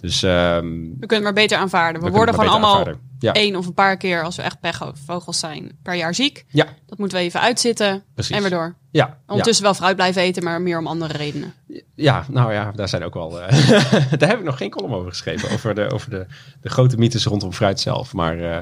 Dus 0.00 0.22
ehm, 0.22 0.64
We 0.68 1.06
kunnen 1.06 1.08
het 1.08 1.22
maar 1.22 1.32
beter 1.32 1.58
aanvaarden. 1.58 2.02
We, 2.02 2.08
we 2.10 2.16
worden 2.16 2.34
gewoon 2.34 2.50
allemaal. 2.50 2.86
Ja. 3.20 3.32
één 3.32 3.56
of 3.56 3.66
een 3.66 3.74
paar 3.74 3.96
keer, 3.96 4.22
als 4.22 4.36
we 4.36 4.42
echt 4.42 4.60
pechvogels 4.60 5.38
zijn, 5.38 5.78
per 5.82 5.94
jaar 5.94 6.14
ziek. 6.14 6.44
Ja, 6.48 6.66
Dat 6.86 6.98
moeten 6.98 7.18
we 7.18 7.24
even 7.24 7.40
uitzitten 7.40 8.04
Precies. 8.14 8.36
en 8.36 8.40
weer 8.42 8.50
door. 8.50 8.74
ja, 8.90 9.06
ja. 9.06 9.18
Ondertussen 9.26 9.64
wel 9.64 9.74
fruit 9.74 9.96
blijven 9.96 10.22
eten, 10.22 10.44
maar 10.44 10.62
meer 10.62 10.78
om 10.78 10.86
andere 10.86 11.16
redenen. 11.16 11.52
Ja, 11.94 12.24
nou 12.30 12.52
ja, 12.52 12.72
daar 12.74 12.88
zijn 12.88 13.04
ook 13.04 13.14
wel. 13.14 13.42
eh, 13.42 13.50
daar 14.18 14.28
heb 14.28 14.38
ik 14.38 14.44
nog 14.44 14.56
geen 14.56 14.70
column 14.70 14.94
over 14.94 15.10
geschreven. 15.10 15.50
Over 15.50 15.74
de, 15.74 15.90
over 15.90 16.10
de, 16.10 16.26
de 16.60 16.68
grote 16.68 16.96
mythes 16.96 17.24
rondom 17.24 17.52
fruit 17.52 17.80
zelf. 17.80 18.12
Maar 18.12 18.38
eh, 18.38 18.58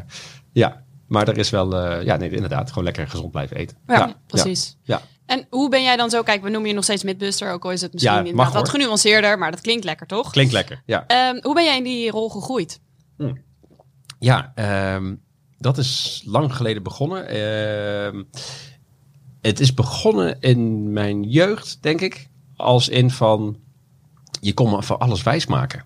ja, 0.53 0.83
maar 1.09 1.29
er 1.29 1.39
is 1.39 1.51
wel. 1.51 1.77
eh, 1.77 2.05
ja, 2.05 2.17
nee, 2.17 2.31
inderdaad. 2.31 2.69
Gewoon 2.69 2.85
lekker 2.85 3.09
gezond 3.09 3.31
blijven 3.31 3.57
eten. 3.57 3.77
Ja, 3.87 4.15
precies. 4.27 4.77
Ja. 4.83 5.03
En 5.27 5.47
hoe 5.51 5.69
ben 5.71 5.83
jij 5.83 5.97
dan 5.97 6.11
zo? 6.11 6.23
Kijk, 6.23 6.43
we 6.43 6.49
noemen 6.51 6.69
je 6.69 6.75
nog 6.75 6.85
steeds 6.85 7.03
Midbuster, 7.03 7.53
ook 7.53 7.65
al 7.65 7.71
is 7.71 7.81
het 7.81 7.93
misschien 7.93 8.25
Ja, 8.27 8.35
mag, 8.35 8.53
wat 8.53 8.69
genuanceerder, 8.69 9.39
maar 9.39 9.51
dat 9.51 9.61
klinkt 9.61 9.85
lekker, 9.85 10.07
toch? 10.07 10.31
Klinkt 10.31 10.53
lekker. 10.53 10.83
Ja, 10.87 11.05
Ehm, 11.07 11.39
hoe 11.43 11.55
ben 11.55 11.65
jij 11.65 11.77
in 11.77 11.85
die 11.85 12.11
rol 12.11 12.29
gegroeid? 12.31 12.81
ja 14.19 14.53
ehm, 14.55 15.15
dat 15.59 15.79
is 15.79 16.23
lang 16.27 16.57
geleden 16.57 16.83
begonnen. 16.83 17.29
Ehm, 17.29 18.23
het 19.41 19.61
is 19.61 19.75
begonnen 19.75 20.41
in 20.41 20.93
mijn 20.93 21.23
jeugd, 21.23 21.79
denk 21.83 22.01
ik. 22.01 22.29
Als 22.57 22.89
in 22.89 23.11
van. 23.11 23.57
Je 24.41 24.55
kon 24.55 24.71
me 24.71 24.83
van 24.83 24.99
alles 24.99 25.23
wijsmaken. 25.23 25.85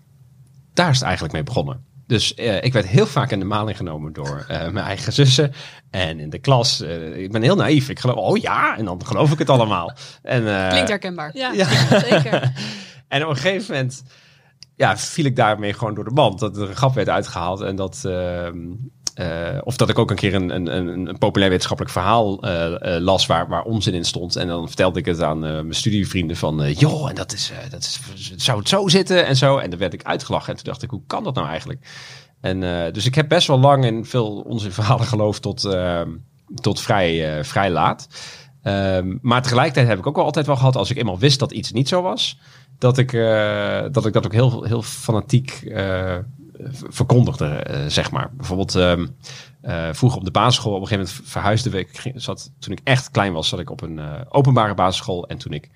Daar 0.74 0.88
is 0.90 0.94
het 0.94 1.04
eigenlijk 1.04 1.34
mee 1.34 1.42
begonnen. 1.42 1.84
Dus 2.10 2.34
eh, 2.34 2.62
ik 2.62 2.72
werd 2.72 2.86
heel 2.86 3.06
vaak 3.06 3.30
in 3.30 3.38
de 3.38 3.44
maling 3.44 3.76
genomen 3.76 4.12
door 4.12 4.44
eh, 4.48 4.68
mijn 4.68 4.86
eigen 4.86 5.12
zussen. 5.12 5.52
En 5.90 6.20
in 6.20 6.30
de 6.30 6.38
klas, 6.38 6.80
eh, 6.80 7.16
ik 7.16 7.32
ben 7.32 7.42
heel 7.42 7.56
naïef. 7.56 7.88
Ik 7.88 7.98
geloof, 7.98 8.16
oh 8.16 8.36
ja, 8.36 8.76
en 8.76 8.84
dan 8.84 9.06
geloof 9.06 9.32
ik 9.32 9.38
het 9.38 9.50
allemaal. 9.50 9.92
En, 10.22 10.48
eh, 10.48 10.68
Klinkt 10.68 10.88
herkenbaar. 10.88 11.30
Ja, 11.36 11.52
Ja. 11.52 11.68
zeker. 11.98 12.52
en 13.08 13.22
op 13.24 13.30
een 13.30 13.36
gegeven 13.36 13.74
moment 13.74 14.02
ja, 14.76 14.96
viel 14.96 15.24
ik 15.24 15.36
daarmee 15.36 15.72
gewoon 15.72 15.94
door 15.94 16.04
de 16.04 16.12
band. 16.12 16.38
Dat 16.38 16.56
er 16.56 16.68
een 16.68 16.76
grap 16.76 16.94
werd 16.94 17.08
uitgehaald 17.08 17.60
en 17.60 17.76
dat. 17.76 18.00
Eh, 19.20 19.58
of 19.64 19.76
dat 19.76 19.88
ik 19.88 19.98
ook 19.98 20.10
een 20.10 20.16
keer 20.16 20.34
een, 20.34 20.54
een, 20.54 20.76
een, 20.76 21.08
een 21.08 21.18
populair 21.18 21.50
wetenschappelijk 21.50 21.94
verhaal 21.94 22.42
eh, 22.42 22.94
eh, 22.96 23.02
las 23.02 23.26
waar, 23.26 23.48
waar 23.48 23.62
onzin 23.62 23.94
in 23.94 24.04
stond. 24.04 24.36
En 24.36 24.46
dan 24.46 24.66
vertelde 24.66 24.98
ik 24.98 25.06
het 25.06 25.22
aan 25.22 25.38
mijn 25.38 25.74
studievrienden 25.74 26.36
van... 26.36 26.72
joh, 26.72 27.08
en 27.08 27.14
dat 27.14 27.32
is, 27.32 27.52
dat 27.70 27.80
is, 27.80 28.32
zou 28.36 28.58
het 28.58 28.68
zo 28.68 28.88
zitten 28.88 29.26
en 29.26 29.36
zo. 29.36 29.58
En 29.58 29.70
dan 29.70 29.78
werd 29.78 29.92
ik 29.92 30.02
uitgelachen. 30.02 30.48
En 30.48 30.54
toen 30.54 30.64
dacht 30.64 30.82
ik, 30.82 30.90
hoe 30.90 31.02
kan 31.06 31.24
dat 31.24 31.34
nou 31.34 31.48
eigenlijk? 31.48 31.86
En, 32.40 32.60
dus 32.92 33.06
ik 33.06 33.14
heb 33.14 33.28
best 33.28 33.46
wel 33.46 33.60
lang 33.60 33.84
in 33.84 34.04
veel 34.04 34.36
onzin 34.36 34.72
verhalen 34.72 35.06
geloofd 35.06 35.42
tot, 35.42 35.64
ehm, 35.64 36.08
tot 36.54 36.80
vrij, 36.80 37.44
vrij 37.44 37.70
laat. 37.70 38.08
Ehm, 38.62 39.16
maar 39.20 39.42
tegelijkertijd 39.42 39.88
heb 39.88 39.98
ik 39.98 40.06
ook 40.06 40.16
wel 40.16 40.24
altijd 40.24 40.46
wel 40.46 40.56
gehad... 40.56 40.76
als 40.76 40.90
ik 40.90 40.96
eenmaal 40.96 41.18
wist 41.18 41.38
dat 41.38 41.52
iets 41.52 41.72
niet 41.72 41.88
zo 41.88 42.02
was... 42.02 42.38
dat 42.78 42.98
ik, 42.98 43.12
dat, 43.92 44.06
ik 44.06 44.12
dat 44.12 44.24
ook 44.24 44.32
heel, 44.32 44.62
heel 44.62 44.82
fanatiek 44.82 45.72
verkondigde, 46.88 47.46
eh, 47.46 47.86
zeg 47.86 48.10
maar. 48.10 48.30
Bijvoorbeeld 48.32 48.74
ehm, 48.74 49.06
eh, 49.60 49.88
vroeger 49.92 50.18
op 50.18 50.24
de 50.24 50.30
basisschool... 50.30 50.74
op 50.74 50.80
een 50.80 50.86
gegeven 50.86 51.12
moment 51.12 51.30
verhuisde 51.30 51.78
ik... 51.78 52.12
Zat, 52.14 52.52
toen 52.58 52.72
ik 52.72 52.80
echt 52.84 53.10
klein 53.10 53.32
was, 53.32 53.48
zat 53.48 53.60
ik 53.60 53.70
op 53.70 53.82
een 53.82 53.98
eh, 53.98 54.20
openbare 54.28 54.74
basisschool. 54.74 55.28
En 55.28 55.38
toen 55.38 55.52
ik 55.52 55.70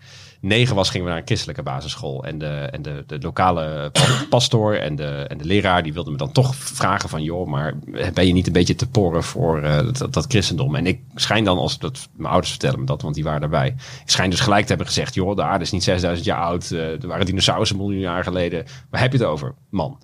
negen 0.44 0.74
was, 0.76 0.90
gingen 0.90 1.04
we 1.06 1.10
naar 1.12 1.20
een 1.20 1.26
christelijke 1.26 1.62
basisschool. 1.62 2.24
En 2.24 2.38
de, 2.38 2.46
en 2.46 2.82
de, 2.82 3.04
de 3.06 3.18
lokale 3.20 3.90
pa- 3.90 4.24
pastoor 4.30 4.74
en 4.74 4.96
de, 4.96 5.04
en 5.28 5.38
de 5.38 5.44
leraar... 5.44 5.82
die 5.82 5.92
wilden 5.92 6.12
me 6.12 6.18
dan 6.18 6.32
toch 6.32 6.54
vragen 6.56 7.08
van... 7.08 7.22
joh, 7.22 7.46
maar 7.46 7.74
ben 8.14 8.26
je 8.26 8.32
niet 8.32 8.46
een 8.46 8.52
beetje 8.52 8.74
te 8.74 8.88
porren 8.88 9.22
voor 9.22 9.62
eh, 9.62 9.76
dat, 9.98 10.12
dat 10.14 10.24
christendom? 10.28 10.74
En 10.74 10.86
ik 10.86 11.00
schijn 11.14 11.44
dan, 11.44 11.58
als 11.58 11.78
dat, 11.78 12.08
mijn 12.16 12.28
ouders 12.30 12.50
vertellen 12.50 12.80
me 12.80 12.86
dat, 12.86 13.02
want 13.02 13.14
die 13.14 13.24
waren 13.24 13.40
daarbij. 13.40 13.66
Ik 14.04 14.10
schijn 14.10 14.30
dus 14.30 14.40
gelijk 14.40 14.62
te 14.62 14.68
hebben 14.68 14.86
gezegd... 14.86 15.14
joh, 15.14 15.36
de 15.36 15.42
aarde 15.42 15.64
is 15.64 15.70
niet 15.70 15.82
6000 15.84 16.26
jaar 16.26 16.40
oud. 16.40 16.70
eh, 16.70 17.02
er 17.02 17.06
waren 17.06 17.26
dinosaurussen 17.26 17.76
miljoen 17.76 18.00
jaar 18.00 18.24
geleden. 18.24 18.64
Waar 18.90 19.00
heb 19.00 19.12
je 19.12 19.18
het 19.18 19.26
over, 19.26 19.54
man? 19.70 19.98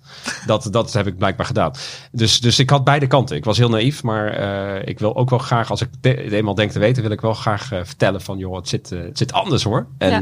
Dat, 0.45 0.67
dat 0.71 0.93
heb 0.93 1.07
ik 1.07 1.17
blijkbaar 1.17 1.45
gedaan. 1.45 1.71
Dus, 2.11 2.39
dus 2.39 2.59
ik 2.59 2.69
had 2.69 2.83
beide 2.83 3.07
kanten. 3.07 3.35
Ik 3.35 3.45
was 3.45 3.57
heel 3.57 3.69
naïef, 3.69 4.03
maar 4.03 4.27
eh, 4.27 4.87
ik 4.87 4.99
wil 4.99 5.15
ook 5.15 5.29
wel 5.29 5.39
graag... 5.39 5.69
als 5.69 5.81
ik 5.81 5.89
de- 6.01 6.09
het 6.09 6.31
eenmaal 6.31 6.55
denk 6.55 6.71
te 6.71 6.79
weten... 6.79 7.01
wil 7.03 7.11
ik 7.11 7.21
wel 7.21 7.33
graag 7.33 7.67
vertellen 7.67 8.21
van... 8.21 8.37
joh, 8.37 8.55
het 8.55 8.67
zit, 8.67 8.89
het 8.89 9.17
zit 9.17 9.33
anders 9.33 9.63
hoor. 9.63 9.87
En 9.97 10.09
ja. 10.09 10.19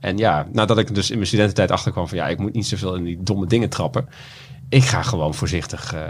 En 0.00 0.16
ja, 0.16 0.46
nadat 0.52 0.78
ik 0.78 0.94
dus 0.94 1.10
in 1.10 1.16
mijn 1.16 1.26
studententijd 1.26 1.70
achterkwam 1.70 2.08
van... 2.08 2.18
ja, 2.18 2.28
ik 2.28 2.38
moet 2.38 2.52
niet 2.52 2.66
zoveel 2.66 2.94
in 2.94 3.04
die 3.04 3.22
domme 3.22 3.46
dingen 3.46 3.68
trappen. 3.68 4.08
Ik 4.68 4.84
ga 4.84 5.02
gewoon 5.02 5.34
voorzichtig... 5.34 5.94
eh, 5.94 6.02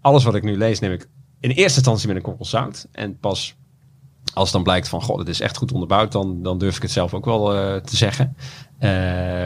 alles 0.00 0.24
wat 0.24 0.34
ik 0.34 0.42
nu 0.42 0.56
lees 0.56 0.78
neem 0.78 0.92
ik 0.92 1.08
in 1.40 1.50
eerste 1.50 1.78
instantie 1.78 2.08
met 2.08 2.16
een 2.16 2.22
korrel 2.22 2.44
zout. 2.44 2.86
En 2.92 3.18
pas 3.18 3.56
als 4.34 4.50
dan 4.50 4.62
blijkt 4.62 4.88
van, 4.88 5.02
god, 5.02 5.18
het 5.18 5.28
is 5.28 5.40
echt 5.40 5.56
goed 5.56 5.72
onderbouwd, 5.72 6.12
dan, 6.12 6.42
dan 6.42 6.58
durf 6.58 6.76
ik 6.76 6.82
het 6.82 6.90
zelf 6.90 7.14
ook 7.14 7.24
wel 7.24 7.54
eh, 7.54 7.76
te 7.76 7.96
zeggen. 7.96 8.36
Eh, 8.78 8.90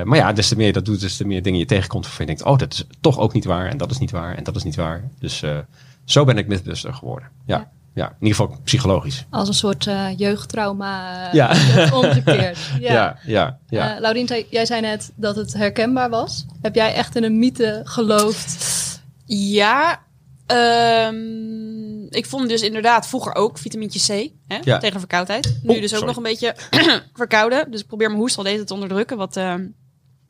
maar 0.02 0.16
ja, 0.16 0.32
des 0.32 0.48
te 0.48 0.56
meer 0.56 0.66
je 0.66 0.72
dat 0.72 0.84
doet, 0.84 1.00
des 1.00 1.16
te 1.16 1.26
meer 1.26 1.42
dingen 1.42 1.58
je 1.58 1.66
tegenkomt 1.66 2.04
waarvan 2.04 2.26
je 2.26 2.34
denkt, 2.34 2.50
oh, 2.50 2.58
dat 2.58 2.72
is 2.72 2.84
toch 3.00 3.18
ook 3.18 3.32
niet 3.32 3.44
waar. 3.44 3.66
En 3.66 3.76
dat 3.76 3.90
is 3.90 3.98
niet 3.98 4.10
waar. 4.10 4.34
En 4.34 4.44
dat 4.44 4.56
is 4.56 4.62
niet 4.62 4.76
waar. 4.76 5.10
Dus 5.18 5.42
eh, 5.42 5.58
zo 6.04 6.24
ben 6.24 6.38
ik 6.38 6.46
Mythbuster 6.46 6.94
geworden. 6.94 7.28
Ja. 7.46 7.70
Ja. 7.94 8.06
in 8.20 8.26
ieder 8.26 8.36
geval 8.36 8.56
psychologisch. 8.64 9.24
Als 9.30 9.48
een 9.48 9.54
soort 9.54 9.86
eh, 9.86 10.06
jeugdtrauma 10.18 11.26
uh, 11.26 11.32
Ja. 11.32 11.48
omgekeerd. 12.00 12.58
Ja. 12.80 12.92
Ja, 12.92 13.16
ja, 13.26 13.58
ja. 13.68 13.94
Eh, 13.94 14.00
Laurien, 14.00 14.44
jij 14.50 14.66
zei 14.66 14.80
net 14.80 15.12
dat 15.16 15.36
het 15.36 15.52
herkenbaar 15.52 16.10
was. 16.10 16.46
Heb 16.62 16.74
jij 16.74 16.94
echt 16.94 17.16
in 17.16 17.24
een 17.24 17.38
mythe 17.38 17.80
geloofd? 17.84 19.00
Ja, 19.26 20.00
ehm, 20.46 22.04
ik 22.08 22.26
vond 22.26 22.48
dus 22.48 22.62
inderdaad 22.62 23.06
vroeger 23.06 23.34
ook 23.34 23.58
vitamintje 23.58 24.00
C 24.00 24.30
hè, 24.46 24.58
Ja. 24.64 24.78
tegen 24.78 24.98
verkoudheid. 24.98 25.58
Nu 25.62 25.74
Oh, 25.74 25.80
dus 25.80 25.82
ook 25.82 25.88
sorry. 25.88 26.06
nog 26.06 26.16
een 26.16 26.22
beetje 26.22 26.56
verkouden. 27.14 27.70
Dus 27.70 27.80
ik 27.80 27.86
probeer 27.86 28.08
mijn 28.08 28.20
hoest 28.20 28.36
al 28.38 28.44
deze 28.44 28.64
te 28.64 28.74
onderdrukken, 28.74 29.16
wat 29.16 29.36
ehm, 29.36 29.66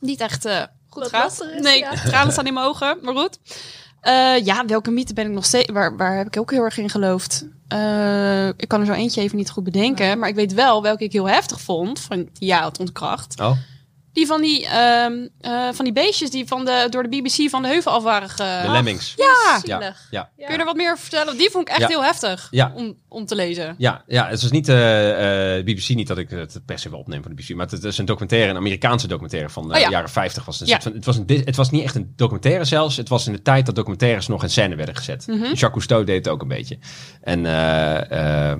niet 0.00 0.20
echt 0.20 0.44
eh, 0.44 0.62
goed 0.88 1.02
Wat 1.02 1.10
gaat. 1.10 1.46
nee, 1.60 1.78
ja. 1.78 1.94
tranen 1.94 2.32
staan 2.32 2.46
in 2.46 2.54
mijn 2.54 2.66
ogen, 2.66 2.98
maar 3.02 3.14
goed. 3.16 3.38
Eh, 4.02 4.44
ja, 4.44 4.66
welke 4.66 4.90
mythe 4.90 5.14
ben 5.14 5.26
ik 5.26 5.32
nog 5.32 5.44
steeds... 5.44 5.72
Waar, 5.72 5.96
waar 5.96 6.16
heb 6.16 6.26
ik 6.26 6.38
ook 6.38 6.50
heel 6.50 6.64
erg 6.64 6.78
in 6.78 6.90
geloofd? 6.90 7.46
Eh, 7.68 8.48
ik 8.48 8.68
kan 8.68 8.80
er 8.80 8.86
zo 8.86 8.92
eentje 8.92 9.20
even 9.20 9.36
niet 9.36 9.50
goed 9.50 9.64
bedenken. 9.64 10.18
Maar 10.18 10.28
ik 10.28 10.34
weet 10.34 10.54
wel 10.54 10.82
welke 10.82 11.04
ik 11.04 11.12
heel 11.12 11.28
heftig 11.28 11.60
vond. 11.60 12.00
Van 12.00 12.28
ja, 12.32 12.64
het 12.64 12.78
ontkracht. 12.78 13.40
Oh, 13.40 13.56
Die 14.12 14.26
van 14.26 14.40
die, 14.40 14.66
ehm, 14.66 15.12
eh, 15.40 15.68
van 15.72 15.84
die 15.84 15.92
beestjes 15.94 16.30
die 16.30 16.46
van 16.46 16.64
de, 16.64 16.86
door 16.90 17.02
de 17.02 17.08
BBC 17.08 17.50
van 17.50 17.62
de 17.62 17.68
heuvel 17.68 17.92
af 17.92 18.02
waren 18.02 18.28
ge... 18.28 18.60
de 18.66 18.70
lemmings. 18.70 19.14
Ja. 19.16 19.60
Ja. 19.62 19.94
Ja. 20.10 20.30
Kun 20.36 20.52
je 20.54 20.58
er 20.58 20.64
wat 20.64 20.76
meer 20.76 20.90
over 20.90 21.02
vertellen? 21.02 21.36
Die 21.36 21.50
vond 21.50 21.68
ik 21.68 21.74
echt 21.74 21.80
Ja. 21.80 21.86
heel 21.88 22.04
heftig 22.04 22.48
Ja. 22.50 22.72
om, 22.74 22.96
om 23.08 23.26
te 23.26 23.34
lezen. 23.34 23.74
Ja, 23.78 24.02
ja, 24.06 24.28
het 24.28 24.42
was 24.42 24.50
niet 24.50 24.66
de 24.66 25.62
BBC, 25.64 25.88
niet 25.88 26.06
dat 26.06 26.18
ik 26.18 26.30
het 26.30 26.60
per 26.66 26.78
se 26.78 26.88
wil 26.90 26.98
opnemen 26.98 27.22
van 27.24 27.34
de 27.36 27.42
BBC, 27.42 27.54
maar 27.56 27.66
het 27.66 27.84
is 27.84 27.98
een 27.98 28.04
documentaire, 28.04 28.50
een 28.50 28.56
Amerikaanse 28.56 29.06
documentaire 29.08 29.48
van 29.50 29.68
de 29.68 29.74
Oh 29.74 29.80
ja. 29.80 29.88
jaren 29.90 30.10
50 30.10 30.44
was 30.44 30.60
het. 30.60 30.70
Een 30.70 30.82
van- 30.82 30.92
het, 30.92 31.04
was 31.04 31.16
een, 31.16 31.42
het 31.44 31.56
was 31.56 31.70
niet 31.70 31.82
echt 31.84 31.94
een 31.94 32.12
documentaire 32.16 32.64
zelfs, 32.64 32.96
het 32.96 33.08
was 33.08 33.26
in 33.26 33.32
de 33.32 33.42
tijd 33.42 33.66
dat 33.66 33.74
documentaires 33.74 34.26
nog 34.28 34.42
in 34.42 34.50
scène 34.50 34.76
werden 34.76 34.96
gezet. 34.96 35.26
Mhm. 35.26 35.42
Jacques 35.42 35.70
Cousteau 35.70 36.04
deed 36.04 36.24
het 36.24 36.28
ook 36.28 36.42
een 36.42 36.48
beetje. 36.48 36.78
En 37.22 37.46
eh, 37.46 38.50
eh, 38.50 38.58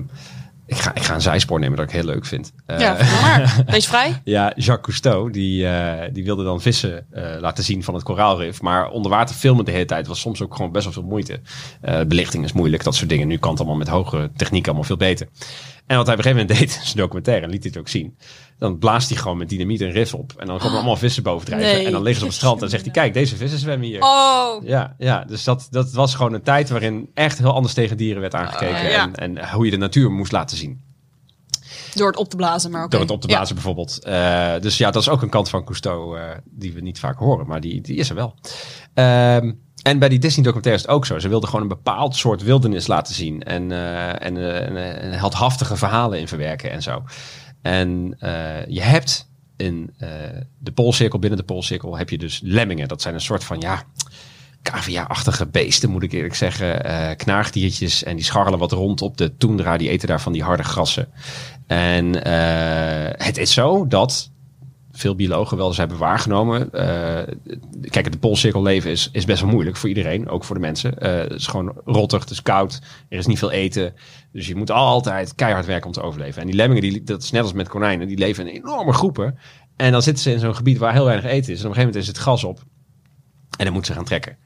ik, 0.65 0.77
ga, 0.77 0.95
ik 0.95 1.03
ga 1.03 1.13
een 1.13 1.21
zijspoor 1.21 1.59
nemen 1.59 1.77
dat 1.77 1.85
ik 1.85 1.91
heel 1.91 2.03
leuk 2.03 2.25
vind. 2.25 2.53
Eh, 2.65 2.79
ja, 2.83 2.97
vertel 2.97 3.21
maar. 3.21 3.63
Wees 3.65 3.87
vrij. 3.87 4.21
ja, 4.23 4.53
Jacques 4.55 4.81
Cousteau, 4.81 5.31
die, 5.31 5.67
eh, 5.67 6.09
die 6.13 6.23
wilde 6.23 6.43
dan 6.43 6.61
vissen 6.61 7.05
eh, 7.11 7.23
laten 7.39 7.63
zien 7.63 7.83
van 7.83 7.93
het 7.93 8.03
koraalrif. 8.03 8.61
Maar 8.61 8.89
onder 8.89 9.11
water 9.11 9.35
filmen 9.35 9.65
de 9.65 9.71
hele 9.71 9.85
tijd 9.85 10.07
was 10.07 10.19
soms 10.19 10.41
ook 10.41 10.55
gewoon 10.55 10.71
best 10.71 10.83
wel 10.83 10.93
veel 10.93 11.03
moeite. 11.03 11.39
Eh, 11.81 12.01
belichting 12.01 12.43
is 12.43 12.53
moeilijk, 12.53 12.83
dat 12.83 12.95
soort 12.95 13.09
dingen. 13.09 13.27
Nu 13.27 13.37
kan 13.37 13.49
het 13.49 13.59
allemaal 13.59 13.77
met 13.77 13.87
hoge 13.87 14.31
techniek 14.35 14.65
allemaal 14.65 14.83
veel 14.83 14.97
beter. 14.97 15.27
En 15.87 15.97
wat 15.97 16.05
hij 16.05 16.15
op 16.15 16.25
een 16.25 16.31
gegeven 16.31 16.47
moment 16.47 16.59
deed, 16.59 16.71
zijn 16.83 16.97
documentaire, 16.97 17.45
en 17.45 17.51
liet 17.51 17.63
het 17.63 17.77
ook 17.77 17.87
zien. 17.87 18.17
Dan 18.59 18.77
blaast 18.77 19.09
hij 19.09 19.17
gewoon 19.17 19.37
met 19.37 19.49
dynamiet 19.49 19.81
een 19.81 19.91
rif 19.91 20.13
op. 20.13 20.33
En 20.37 20.47
dan 20.47 20.57
komen 20.59 20.75
allemaal 20.75 20.95
vissen 20.97 21.23
bovendrijven. 21.23 21.75
Nee. 21.75 21.85
En 21.85 21.91
dan 21.91 22.01
liggen 22.01 22.19
ze 22.19 22.25
op 22.25 22.31
het 22.31 22.39
strand 22.39 22.61
en 22.61 22.69
zegt 22.69 22.83
hij, 22.83 22.93
kijk, 22.93 23.13
deze 23.13 23.35
vissen 23.35 23.59
zwemmen 23.59 23.87
hier. 23.87 24.01
Oh, 24.01 24.63
Ja, 24.63 24.95
ja, 24.97 25.23
dus 25.23 25.43
dat, 25.43 25.67
dat 25.71 25.91
was 25.91 26.15
gewoon 26.15 26.33
een 26.33 26.41
tijd 26.43 26.69
waarin 26.69 27.09
echt 27.13 27.37
heel 27.37 27.53
anders 27.53 27.73
tegen 27.73 27.97
dieren 27.97 28.21
werd 28.21 28.35
aangekeken. 28.35 28.75
Ah, 28.75 28.91
ja. 28.91 29.11
en, 29.13 29.37
en 29.37 29.49
hoe 29.49 29.65
je 29.65 29.71
de 29.71 29.77
natuur 29.77 30.11
moest 30.11 30.31
laten 30.31 30.57
zien. 30.57 30.81
door 31.93 32.07
het 32.07 32.17
op 32.17 32.29
te 32.29 32.35
blazen, 32.35 32.71
maar 32.71 32.81
oké. 32.81 32.89
Door 32.89 32.99
het 32.99 33.11
op 33.11 33.21
te 33.21 33.27
blazen 33.27 33.55
bijvoorbeeld. 33.55 34.03
Eh, 34.03 34.53
dus 34.59 34.77
ja, 34.77 34.91
dat 34.91 35.01
is 35.01 35.09
ook 35.09 35.21
een 35.21 35.29
kant 35.29 35.49
van 35.49 35.63
Cousteau 35.63 36.19
eh, 36.19 36.29
die 36.45 36.73
we 36.73 36.81
niet 36.81 36.99
vaak 36.99 37.17
horen, 37.17 37.47
maar 37.47 37.61
die, 37.61 37.81
die 37.81 37.95
is 37.95 38.09
er 38.09 38.15
wel. 38.15 38.35
Ehm, 38.93 39.51
en 39.83 39.99
bij 39.99 40.09
die 40.09 40.19
Disney 40.19 40.43
documentaire 40.43 40.81
is 40.81 40.87
het 40.87 40.95
ook 40.95 41.05
zo. 41.05 41.19
Ze 41.19 41.27
wilden 41.27 41.49
gewoon 41.49 41.63
een 41.63 41.75
bepaald 41.77 42.15
soort 42.15 42.43
wildernis 42.43 42.87
laten 42.87 43.13
zien. 43.13 43.43
En, 43.43 43.71
eh, 43.71 44.07
en, 44.07 44.37
eh, 44.37 44.61
en, 44.61 44.77
eh, 44.77 45.03
en 45.03 45.11
heldhaftige 45.11 45.77
verhalen 45.77 46.19
in 46.19 46.27
verwerken 46.27 46.71
en 46.71 46.81
zo. 46.81 47.03
En 47.61 48.15
eh, 48.19 48.65
je 48.67 48.81
hebt 48.81 49.31
in 49.57 49.93
de 50.57 50.71
Poolcirkel, 50.71 51.19
binnen 51.19 51.39
de 51.39 51.45
Poolcirkel, 51.45 51.97
heb 51.97 52.09
je 52.09 52.17
dus 52.17 52.39
lemmingen. 52.43 52.87
Dat 52.87 53.01
zijn 53.01 53.13
een 53.13 53.21
soort 53.21 53.43
van, 53.43 53.59
ja, 53.59 53.83
cavia-achtige 54.61 55.45
beesten, 55.45 55.89
moet 55.89 56.03
ik 56.03 56.11
eerlijk 56.11 56.35
zeggen. 56.35 56.85
Eh 56.85 57.15
knaagdiertjes 57.15 58.03
en 58.03 58.15
die 58.15 58.25
scharrelen 58.25 58.59
wat 58.59 58.71
rond 58.71 59.01
op 59.01 59.17
de 59.17 59.37
toendra. 59.37 59.77
Die 59.77 59.89
eten 59.89 60.07
daar 60.07 60.21
van 60.21 60.31
die 60.31 60.43
harde 60.43 60.63
grassen. 60.63 61.07
En 61.67 62.27
het 63.17 63.37
is 63.37 63.53
zo 63.53 63.87
dat 63.87 64.31
veel 64.95 65.15
biologen 65.15 65.57
wel 65.57 65.67
eens 65.67 65.77
hebben 65.77 65.97
waargenomen. 65.97 66.71
eh, 66.71 67.35
kijk, 67.89 68.05
het 68.05 68.19
poolcirkel 68.19 68.61
leven 68.61 68.91
is, 68.91 69.09
is 69.11 69.25
best 69.25 69.41
wel 69.41 69.51
moeilijk 69.51 69.77
voor 69.77 69.89
iedereen, 69.89 70.29
ook 70.29 70.43
voor 70.43 70.55
de 70.55 70.61
mensen. 70.61 70.99
Eh, 70.99 71.17
het 71.17 71.31
is 71.31 71.47
gewoon 71.47 71.73
rottig, 71.85 72.19
het 72.19 72.29
is 72.29 72.41
koud, 72.41 72.81
er 73.09 73.17
is 73.17 73.25
niet 73.25 73.39
veel 73.39 73.51
eten. 73.51 73.93
Dus 74.31 74.47
je 74.47 74.55
moet 74.55 74.71
altijd 74.71 75.35
keihard 75.35 75.65
werken 75.65 75.87
om 75.87 75.93
te 75.93 76.01
overleven. 76.01 76.41
En 76.41 76.47
die 76.47 76.55
lemmingen, 76.55 76.81
die, 76.81 77.03
dat 77.03 77.23
is 77.23 77.31
net 77.31 77.41
als 77.41 77.53
met 77.53 77.67
konijnen, 77.67 78.07
die 78.07 78.17
leven 78.17 78.47
in 78.47 78.55
enorme 78.55 78.93
groepen. 78.93 79.37
En 79.75 79.91
dan 79.91 80.01
zitten 80.01 80.23
ze 80.23 80.31
in 80.31 80.39
zo'n 80.39 80.55
gebied 80.55 80.77
waar 80.77 80.93
heel 80.93 81.05
weinig 81.05 81.25
eten 81.25 81.53
is. 81.53 81.59
En 81.59 81.65
op 81.65 81.75
een 81.75 81.75
gegeven 81.75 81.79
moment 81.79 82.01
is 82.01 82.07
het 82.07 82.17
gras 82.17 82.43
op. 82.43 82.59
En 83.57 83.63
dan 83.65 83.73
moeten 83.73 83.91
ze 83.91 83.97
gaan 83.97 84.07
trekken. 84.07 84.37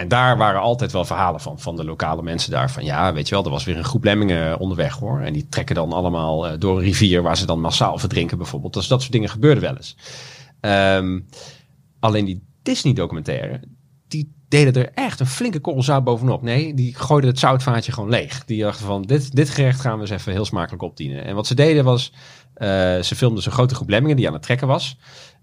En 0.00 0.08
daar 0.08 0.36
waren 0.36 0.60
altijd 0.60 0.92
wel 0.92 1.04
verhalen 1.04 1.40
van, 1.40 1.58
van 1.58 1.76
de 1.76 1.84
lokale 1.84 2.22
mensen 2.22 2.50
daar. 2.50 2.70
Van 2.70 2.84
ja, 2.84 3.12
weet 3.12 3.28
je 3.28 3.34
wel, 3.34 3.44
er 3.44 3.50
was 3.50 3.64
weer 3.64 3.76
een 3.76 3.84
groep 3.84 4.04
lemmingen 4.04 4.58
onderweg 4.58 4.94
hoor. 4.94 5.20
En 5.20 5.32
die 5.32 5.48
trekken 5.48 5.74
dan 5.74 5.92
allemaal 5.92 6.46
eh, 6.46 6.58
door 6.58 6.76
een 6.76 6.84
rivier 6.84 7.22
waar 7.22 7.36
ze 7.36 7.46
dan 7.46 7.60
massaal 7.60 7.98
verdrinken 7.98 8.38
bijvoorbeeld. 8.38 8.72
Dus 8.72 8.88
dat 8.88 9.00
soort 9.00 9.12
dingen 9.12 9.28
gebeurden 9.28 9.62
wel 9.62 9.76
eens. 9.76 9.96
Ehm, 10.60 11.20
alleen 11.98 12.24
die 12.24 12.46
Disney 12.62 12.92
documentaire, 12.92 13.60
die 14.08 14.34
deden 14.48 14.82
er 14.82 14.90
echt 14.94 15.20
een 15.20 15.26
flinke 15.26 15.60
korrel 15.60 15.82
zout 15.82 16.04
bovenop. 16.04 16.42
Nee, 16.42 16.74
die 16.74 16.94
gooiden 16.94 17.30
het 17.30 17.38
zoutvaatje 17.38 17.92
gewoon 17.92 18.10
leeg. 18.10 18.44
Die 18.44 18.62
dachten 18.62 18.86
van, 18.86 19.02
dit, 19.02 19.36
dit 19.36 19.50
gerecht 19.50 19.80
gaan 19.80 19.94
we 19.94 20.00
eens 20.00 20.10
even 20.10 20.32
heel 20.32 20.44
smakelijk 20.44 20.82
opdienen. 20.82 21.24
En 21.24 21.34
wat 21.34 21.46
ze 21.46 21.54
deden 21.54 21.84
was, 21.84 22.12
eh, 22.54 22.68
ze 23.00 23.16
filmden 23.16 23.42
zo'n 23.42 23.52
grote 23.52 23.74
groep 23.74 23.88
lemmingen 23.88 24.16
die 24.16 24.26
aan 24.26 24.32
het 24.32 24.42
trekken 24.42 24.66
was. 24.66 24.98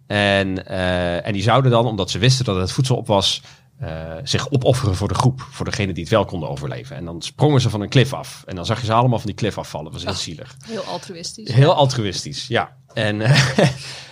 En, 0.07 0.67
eh, 0.67 1.25
en 1.25 1.33
die 1.33 1.41
zouden 1.41 1.71
dan, 1.71 1.85
omdat 1.85 2.11
ze 2.11 2.19
wisten 2.19 2.45
dat 2.45 2.55
het 2.55 2.71
voedsel 2.71 2.95
op 2.95 3.07
was, 3.07 3.41
eh, 3.77 4.13
zich 4.23 4.51
opofferen 4.51 4.95
voor 4.95 5.07
de 5.07 5.13
groep. 5.13 5.41
Voor 5.51 5.65
degene 5.65 5.93
die 5.93 6.03
het 6.03 6.11
wel 6.11 6.25
konden 6.25 6.49
overleven. 6.49 6.95
En 6.95 7.05
dan 7.05 7.21
sprongen 7.21 7.61
ze 7.61 7.69
van 7.69 7.81
een 7.81 7.89
klif 7.89 8.13
af. 8.13 8.43
En 8.45 8.55
dan 8.55 8.65
zag 8.65 8.79
je 8.79 8.85
ze 8.85 8.93
allemaal 8.93 9.17
van 9.17 9.27
die 9.27 9.35
klif 9.35 9.57
afvallen. 9.57 9.91
Dat 9.91 9.93
was 9.93 10.03
heel 10.03 10.21
zielig. 10.21 10.55
Heel 10.65 10.81
altruïstisch. 10.81 11.53
Heel 11.53 11.73
altruïstisch, 11.73 12.47
ja. 12.47 12.75
En, 12.93 13.21
eh, 13.21 13.49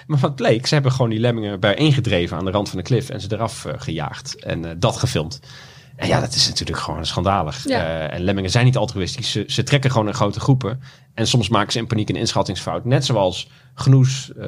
maar 0.08 0.20
wat 0.20 0.36
bleek, 0.36 0.68
ze 0.68 0.74
hebben 0.74 0.92
gewoon 0.92 1.10
die 1.10 1.20
lemmingen 1.20 1.60
bijeengedreven 1.60 2.38
aan 2.38 2.46
de 2.46 2.52
rand 2.52 2.70
van 2.70 2.78
de 2.78 2.84
klif 2.84 3.10
en 3.10 3.22
ze 3.22 3.28
eraf 3.32 3.66
eh, 3.66 3.74
gejaagd. 3.78 4.44
En 4.44 4.80
dat 4.80 4.98
gefilmd. 4.98 5.40
En 5.96 6.08
ja, 6.08 6.20
dat 6.20 6.34
is 6.36 6.48
natuurlijk 6.48 6.78
gewoon 6.80 7.06
schandalig. 7.06 7.68
Ja. 7.68 7.80
Eh, 8.08 8.14
en 8.18 8.24
lemmingen 8.24 8.50
zijn 8.52 8.66
niet 8.66 8.78
altruïstisch. 8.78 9.32
Ze, 9.32 9.44
ze 9.48 9.64
trekken 9.64 9.92
gewoon 9.92 10.08
in 10.08 10.14
grote 10.14 10.40
groepen. 10.40 10.82
En 11.14 11.28
soms 11.28 11.50
maken 11.50 11.72
ze 11.72 11.78
in 11.78 11.88
paniek 11.88 12.10
een 12.10 12.16
inschattingsfout. 12.16 12.86
Net 12.86 13.06
zoals 13.06 13.50
genoes, 13.74 14.32
eh 14.40 14.48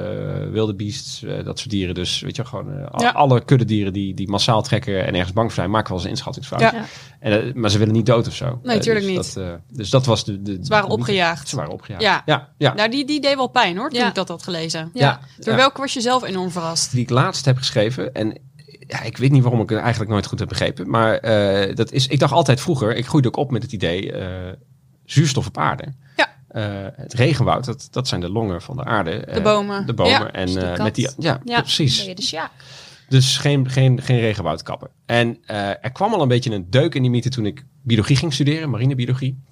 wilde 0.50 0.74
beests, 0.74 1.22
eh, 1.22 1.44
dat 1.44 1.58
soort 1.58 1.70
dieren. 1.70 1.94
Dus 1.94 2.20
weet 2.20 2.36
je, 2.36 2.44
gewoon 2.44 2.90
al- 2.90 3.02
Ja. 3.02 3.10
alle 3.10 3.44
kuddedieren 3.44 3.92
die, 3.92 4.14
die 4.14 4.28
massaal 4.28 4.62
trekken 4.62 5.06
en 5.06 5.14
ergens 5.14 5.32
bang 5.32 5.46
voor 5.46 5.56
zijn, 5.56 5.70
maken 5.70 5.88
wel 5.88 5.96
eens 5.96 6.04
een 6.04 6.10
inschattingsfout. 6.12 6.60
Ja. 6.60 6.84
En, 7.20 7.52
maar 7.60 7.70
ze 7.70 7.78
willen 7.78 7.92
niet 7.94 8.06
dood 8.06 8.26
of 8.26 8.34
zo. 8.34 8.60
Nee, 8.62 8.76
Eh, 8.76 8.82
tuurlijk 8.82 9.06
dus 9.06 9.14
niet. 9.14 9.34
Dat, 9.34 9.44
eh, 9.44 9.52
dus 9.72 9.90
dat 9.90 10.06
was 10.06 10.24
de... 10.24 10.42
de 10.42 10.58
Ze 10.62 10.68
waren 10.68 10.88
de- 10.88 10.94
opgejaagd. 10.94 11.48
Ze 11.48 11.56
waren 11.56 11.72
opgejaagd. 11.72 12.02
Ja. 12.02 12.22
ja, 12.26 12.48
ja. 12.58 12.74
Nou, 12.74 12.90
die, 12.90 13.06
die 13.06 13.20
deed 13.20 13.34
wel 13.36 13.48
pijn 13.48 13.76
hoor, 13.76 13.90
toen 13.90 13.98
Ja. 14.00 14.08
ik 14.08 14.14
dat 14.14 14.28
had 14.28 14.42
gelezen. 14.42 14.90
Ja. 14.94 15.20
Door 15.38 15.52
Ja. 15.52 15.58
welke 15.58 15.80
was 15.80 15.92
je 15.92 16.00
zelf 16.00 16.24
enorm 16.24 16.50
verrast? 16.50 16.90
die 16.92 17.00
ik 17.02 17.10
laatst 17.10 17.44
heb 17.44 17.56
geschreven. 17.56 18.14
En 18.14 18.38
ja, 18.88 19.02
ik 19.02 19.16
weet 19.16 19.32
niet 19.32 19.42
waarom 19.42 19.60
ik 19.60 19.68
het 19.68 19.78
eigenlijk 19.78 20.10
nooit 20.10 20.26
goed 20.26 20.38
heb 20.38 20.48
begrepen. 20.48 20.90
Maar 20.90 21.14
eh, 21.18 21.74
dat 21.74 21.92
is, 21.92 22.06
ik 22.06 22.18
dacht 22.18 22.32
altijd 22.32 22.60
vroeger, 22.60 22.96
ik 22.96 23.06
groeide 23.06 23.28
ook 23.28 23.36
op 23.36 23.50
met 23.50 23.62
het 23.62 23.72
idee 23.72 24.12
eh, 24.12 24.52
zuurstof 25.04 25.46
op 25.46 25.58
aarde. 25.58 25.84
Ja. 26.16 26.28
Eh, 26.48 26.86
het 26.94 27.12
regenwoud, 27.12 27.64
dat, 27.64 27.88
dat 27.90 28.08
zijn 28.08 28.20
de 28.20 28.30
longen 28.30 28.62
van 28.62 28.76
de 28.76 28.84
aarde. 28.84 29.28
De 29.32 29.40
bomen. 29.40 29.86
De 29.86 29.94
bomen. 29.94 30.12
Ja. 30.12 30.32
En 30.32 30.46
Dus 30.46 30.78
met 30.78 30.94
die, 30.94 31.10
ja, 31.18 31.40
Ja, 31.44 31.60
precies. 31.60 32.04
Je 32.04 32.14
de 32.14 32.22
Sjaak. 32.22 32.50
Dus 33.08 33.36
geen, 33.36 33.70
geen, 33.70 34.02
geen 34.02 34.20
regenwoudkappen. 34.20 34.90
En 35.06 35.38
eh, 35.46 35.68
er 35.68 35.92
kwam 35.92 36.12
al 36.12 36.22
een 36.22 36.28
beetje 36.28 36.50
een 36.50 36.70
deuk 36.70 36.94
in 36.94 37.02
die 37.02 37.10
mythe 37.10 37.28
toen 37.28 37.46
ik 37.46 37.64
biologie 37.82 38.16
ging 38.16 38.32
studeren, 38.32 38.70
marinebiologie. 38.70 39.42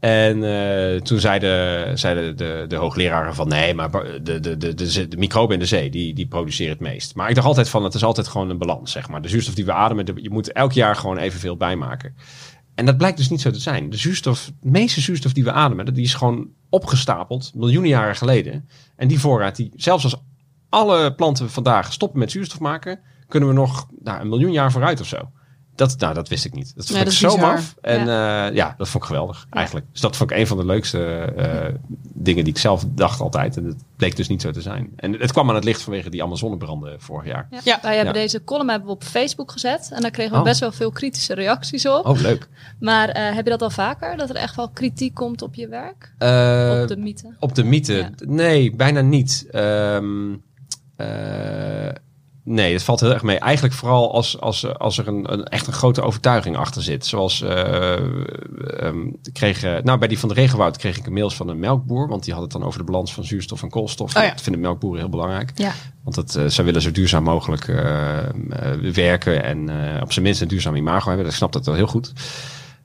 En 0.00 0.44
eh, 0.44 1.00
toen 1.00 1.18
zeiden, 1.18 1.98
zeiden 1.98 2.36
de, 2.36 2.64
de 2.68 2.76
hoogleraren 2.76 3.34
van 3.34 3.48
nee, 3.48 3.74
maar 3.74 3.90
de, 4.22 4.40
de, 4.40 4.56
de, 4.56 4.74
de, 4.74 5.16
microben 5.16 5.54
in 5.54 5.60
de 5.60 5.66
zee, 5.66 5.90
die, 5.90 6.14
die 6.14 6.26
produceren 6.26 6.72
het 6.72 6.80
meest. 6.80 7.14
Maar 7.14 7.28
ik 7.28 7.34
dacht 7.34 7.46
altijd 7.46 7.68
van, 7.68 7.84
het 7.84 7.94
is 7.94 8.04
altijd 8.04 8.28
gewoon 8.28 8.50
een 8.50 8.58
balans, 8.58 8.92
zeg 8.92 9.08
maar. 9.08 9.22
De 9.22 9.28
zuurstof 9.28 9.54
die 9.54 9.64
we 9.64 9.72
ademen, 9.72 10.06
de- 10.06 10.22
je 10.22 10.30
moet 10.30 10.52
elk 10.52 10.72
jaar 10.72 10.96
gewoon 10.96 11.16
evenveel 11.18 11.56
bijmaken. 11.56 12.14
En 12.74 12.86
dat 12.86 12.96
blijkt 12.96 13.16
dus 13.16 13.28
niet 13.28 13.40
zo 13.40 13.50
te 13.50 13.60
zijn. 13.60 13.90
De 13.90 13.96
zuurstof, 13.96 14.50
de 14.60 14.70
meeste 14.70 15.00
zuurstof 15.00 15.32
die 15.32 15.44
we 15.44 15.52
ademen, 15.52 15.94
die 15.94 16.04
is 16.04 16.14
gewoon 16.14 16.48
opgestapeld 16.68 17.52
miljoenen 17.54 17.90
jaren 17.90 18.16
geleden. 18.16 18.68
En 18.96 19.08
die 19.08 19.20
voorraad, 19.20 19.56
die, 19.56 19.72
zelfs 19.76 20.04
als 20.04 20.22
alle 20.68 21.14
planten 21.14 21.50
vandaag 21.50 21.92
stoppen 21.92 22.18
met 22.18 22.30
zuurstof 22.30 22.60
maken, 22.60 23.00
kunnen 23.28 23.48
we 23.48 23.54
nog 23.54 23.88
nou, 24.02 24.20
een 24.20 24.28
miljoen 24.28 24.52
jaar 24.52 24.72
vooruit 24.72 25.00
of 25.00 25.06
zo. 25.06 25.30
Dat, 25.80 25.98
nou, 25.98 26.14
dat 26.14 26.28
wist 26.28 26.44
ik 26.44 26.52
niet. 26.54 26.72
Dat 26.76 26.86
vond 26.86 26.88
Ja, 26.88 26.98
ik 26.98 27.04
dat 27.04 27.14
zo 27.14 27.34
bizar. 27.34 27.52
maf. 27.52 27.74
En 27.80 28.06
ja. 28.06 28.46
ja, 28.46 28.74
dat 28.78 28.88
vond 28.88 29.02
ik 29.02 29.08
geweldig 29.10 29.46
eigenlijk. 29.50 29.86
Dus 29.92 30.00
dat 30.00 30.16
vond 30.16 30.30
ik 30.30 30.36
een 30.36 30.46
van 30.46 30.56
de 30.56 30.64
leukste 30.64 31.04
eh, 31.36 31.74
dingen 32.02 32.44
die 32.44 32.52
ik 32.52 32.58
zelf 32.58 32.84
dacht 32.88 33.20
altijd. 33.20 33.56
En 33.56 33.64
dat 33.64 33.74
bleek 33.96 34.16
dus 34.16 34.28
niet 34.28 34.42
zo 34.42 34.50
te 34.50 34.60
zijn. 34.60 34.90
En 34.96 35.12
het 35.20 35.32
kwam 35.32 35.48
aan 35.48 35.54
het 35.54 35.64
licht 35.64 35.82
vanwege 35.82 36.10
die 36.10 36.22
Amazonebranden 36.22 37.00
vorig 37.00 37.26
jaar. 37.26 37.46
Ja. 37.50 37.60
Ja. 37.64 37.78
Wij 37.82 37.96
hebben 37.96 38.14
Ja. 38.14 38.20
deze 38.20 38.44
column 38.44 38.68
hebben 38.68 38.88
we 38.88 38.94
op 38.94 39.04
Facebook 39.04 39.52
gezet. 39.52 39.90
En 39.94 40.00
daar 40.02 40.10
kregen 40.10 40.32
we 40.32 40.38
Oh. 40.38 40.44
best 40.44 40.60
wel 40.60 40.72
veel 40.72 40.90
kritische 40.90 41.34
reacties 41.34 41.86
op. 41.86 42.06
Oh, 42.06 42.20
leuk. 42.20 42.48
Maar 42.80 43.08
eh, 43.08 43.34
heb 43.34 43.44
je 43.44 43.50
dat 43.50 43.62
al 43.62 43.70
vaker? 43.70 44.16
Dat 44.16 44.30
er 44.30 44.36
echt 44.36 44.56
wel 44.56 44.68
kritiek 44.70 45.14
komt 45.14 45.42
op 45.42 45.54
je 45.54 45.68
werk? 45.68 46.14
Eh, 46.18 46.78
op 46.82 46.88
de 46.88 46.96
mythe? 46.96 47.34
Op 47.38 47.54
de 47.54 47.64
mythe? 47.64 47.94
Ja. 47.94 48.10
Nee, 48.26 48.74
bijna 48.76 49.00
niet. 49.00 49.46
Ehm, 49.50 50.32
eh, 50.96 51.88
nee, 52.50 52.72
het 52.72 52.82
valt 52.82 53.00
heel 53.00 53.12
erg 53.12 53.22
mee. 53.22 53.38
Eigenlijk 53.38 53.74
vooral 53.74 54.14
als, 54.14 54.40
als, 54.40 54.78
als 54.78 54.98
er 54.98 55.08
een, 55.08 55.32
een, 55.32 55.44
echt 55.44 55.66
een 55.66 55.72
grote 55.72 56.02
overtuiging 56.02 56.56
achter 56.56 56.82
zit. 56.82 57.06
Zoals, 57.06 57.42
ehm, 57.42 59.06
ik 59.22 59.32
kreeg, 59.32 59.62
eh, 59.62 59.82
nou 59.82 59.98
bij 59.98 60.08
die 60.08 60.18
van 60.18 60.28
de 60.28 60.34
regenwoud 60.34 60.76
kreeg 60.76 60.98
ik 60.98 61.06
een 61.06 61.12
mails 61.12 61.36
van 61.36 61.48
een 61.48 61.58
melkboer. 61.58 62.08
Want 62.08 62.24
die 62.24 62.32
had 62.32 62.42
het 62.42 62.52
dan 62.52 62.62
over 62.62 62.78
de 62.78 62.84
balans 62.84 63.14
van 63.14 63.24
zuurstof 63.24 63.62
en 63.62 63.70
koolstof. 63.70 64.16
Oh 64.16 64.22
ja. 64.22 64.28
Dat 64.28 64.40
vinden 64.40 64.60
melkboeren 64.60 65.00
heel 65.00 65.08
belangrijk. 65.08 65.52
Ja. 65.54 65.72
Want 66.04 66.16
het, 66.16 66.36
eh, 66.36 66.46
zij 66.46 66.64
willen 66.64 66.82
zo 66.82 66.90
duurzaam 66.90 67.22
mogelijk 67.22 67.66
werken 68.94 69.44
en 69.44 69.70
op 70.02 70.12
zijn 70.12 70.24
minst 70.24 70.40
een 70.40 70.48
duurzaam 70.48 70.76
imago 70.76 71.08
hebben. 71.08 71.26
Dat 71.26 71.34
snap 71.34 71.52
dat 71.52 71.66
wel 71.66 71.74
heel 71.74 71.86
goed. 71.86 72.12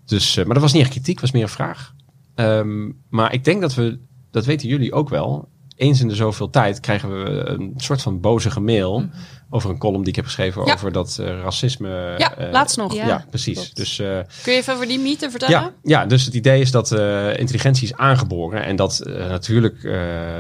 Dus, 0.06 0.36
maar 0.36 0.54
dat 0.54 0.62
was 0.62 0.74
niet 0.74 0.82
echt 0.82 0.92
kritiek, 0.92 1.20
was 1.20 1.32
meer 1.32 1.44
een 1.44 1.50
vraag. 1.50 1.94
Ehm, 2.36 2.92
maar 3.10 3.34
ik 3.34 3.44
denk 3.44 3.62
dat 3.62 3.74
we, 3.74 4.00
dat 4.32 4.46
weten 4.46 4.68
jullie 4.68 4.94
ook 4.94 5.10
wel, 5.10 5.50
eens 5.76 6.02
in 6.02 6.08
de 6.08 6.16
zoveel 6.16 6.50
tijd 6.50 6.80
krijgen 6.80 7.24
we 7.24 7.30
een 7.46 7.74
soort 7.78 8.02
van 8.02 8.20
bozige 8.20 8.60
mail 8.60 9.06
over 9.50 9.70
een 9.70 9.78
column 9.78 10.00
die 10.00 10.10
ik 10.10 10.16
heb 10.16 10.26
geschreven 10.26 10.60
Mhm. 10.62 10.70
Ja. 10.70 10.76
over 10.76 10.92
dat 10.92 11.18
eh, 11.20 11.26
racisme. 11.42 12.16
Ja, 12.18 12.36
eh, 12.38 12.52
laatst 12.52 12.78
nog. 12.78 12.94
Ja, 12.94 13.08
Ja, 13.08 13.26
precies. 13.30 13.54
klopt. 13.56 13.76
Dus 13.76 14.00
eh, 14.00 14.08
Kun 14.44 14.54
je 14.54 14.60
even 14.60 14.74
over 14.74 14.88
die 14.88 15.00
mythe 15.00 15.30
vertellen? 15.30 15.60
ja, 15.60 15.72
ja, 15.84 16.06
dus 16.06 16.26
het 16.26 16.34
idee 16.34 16.62
is 16.62 16.72
dat 16.72 16.92
intelligentie 17.38 17.84
is 17.88 17.96
aangeboren 17.96 18.64
en 18.64 18.76
dat 18.76 19.02
natuurlijk 19.06 19.84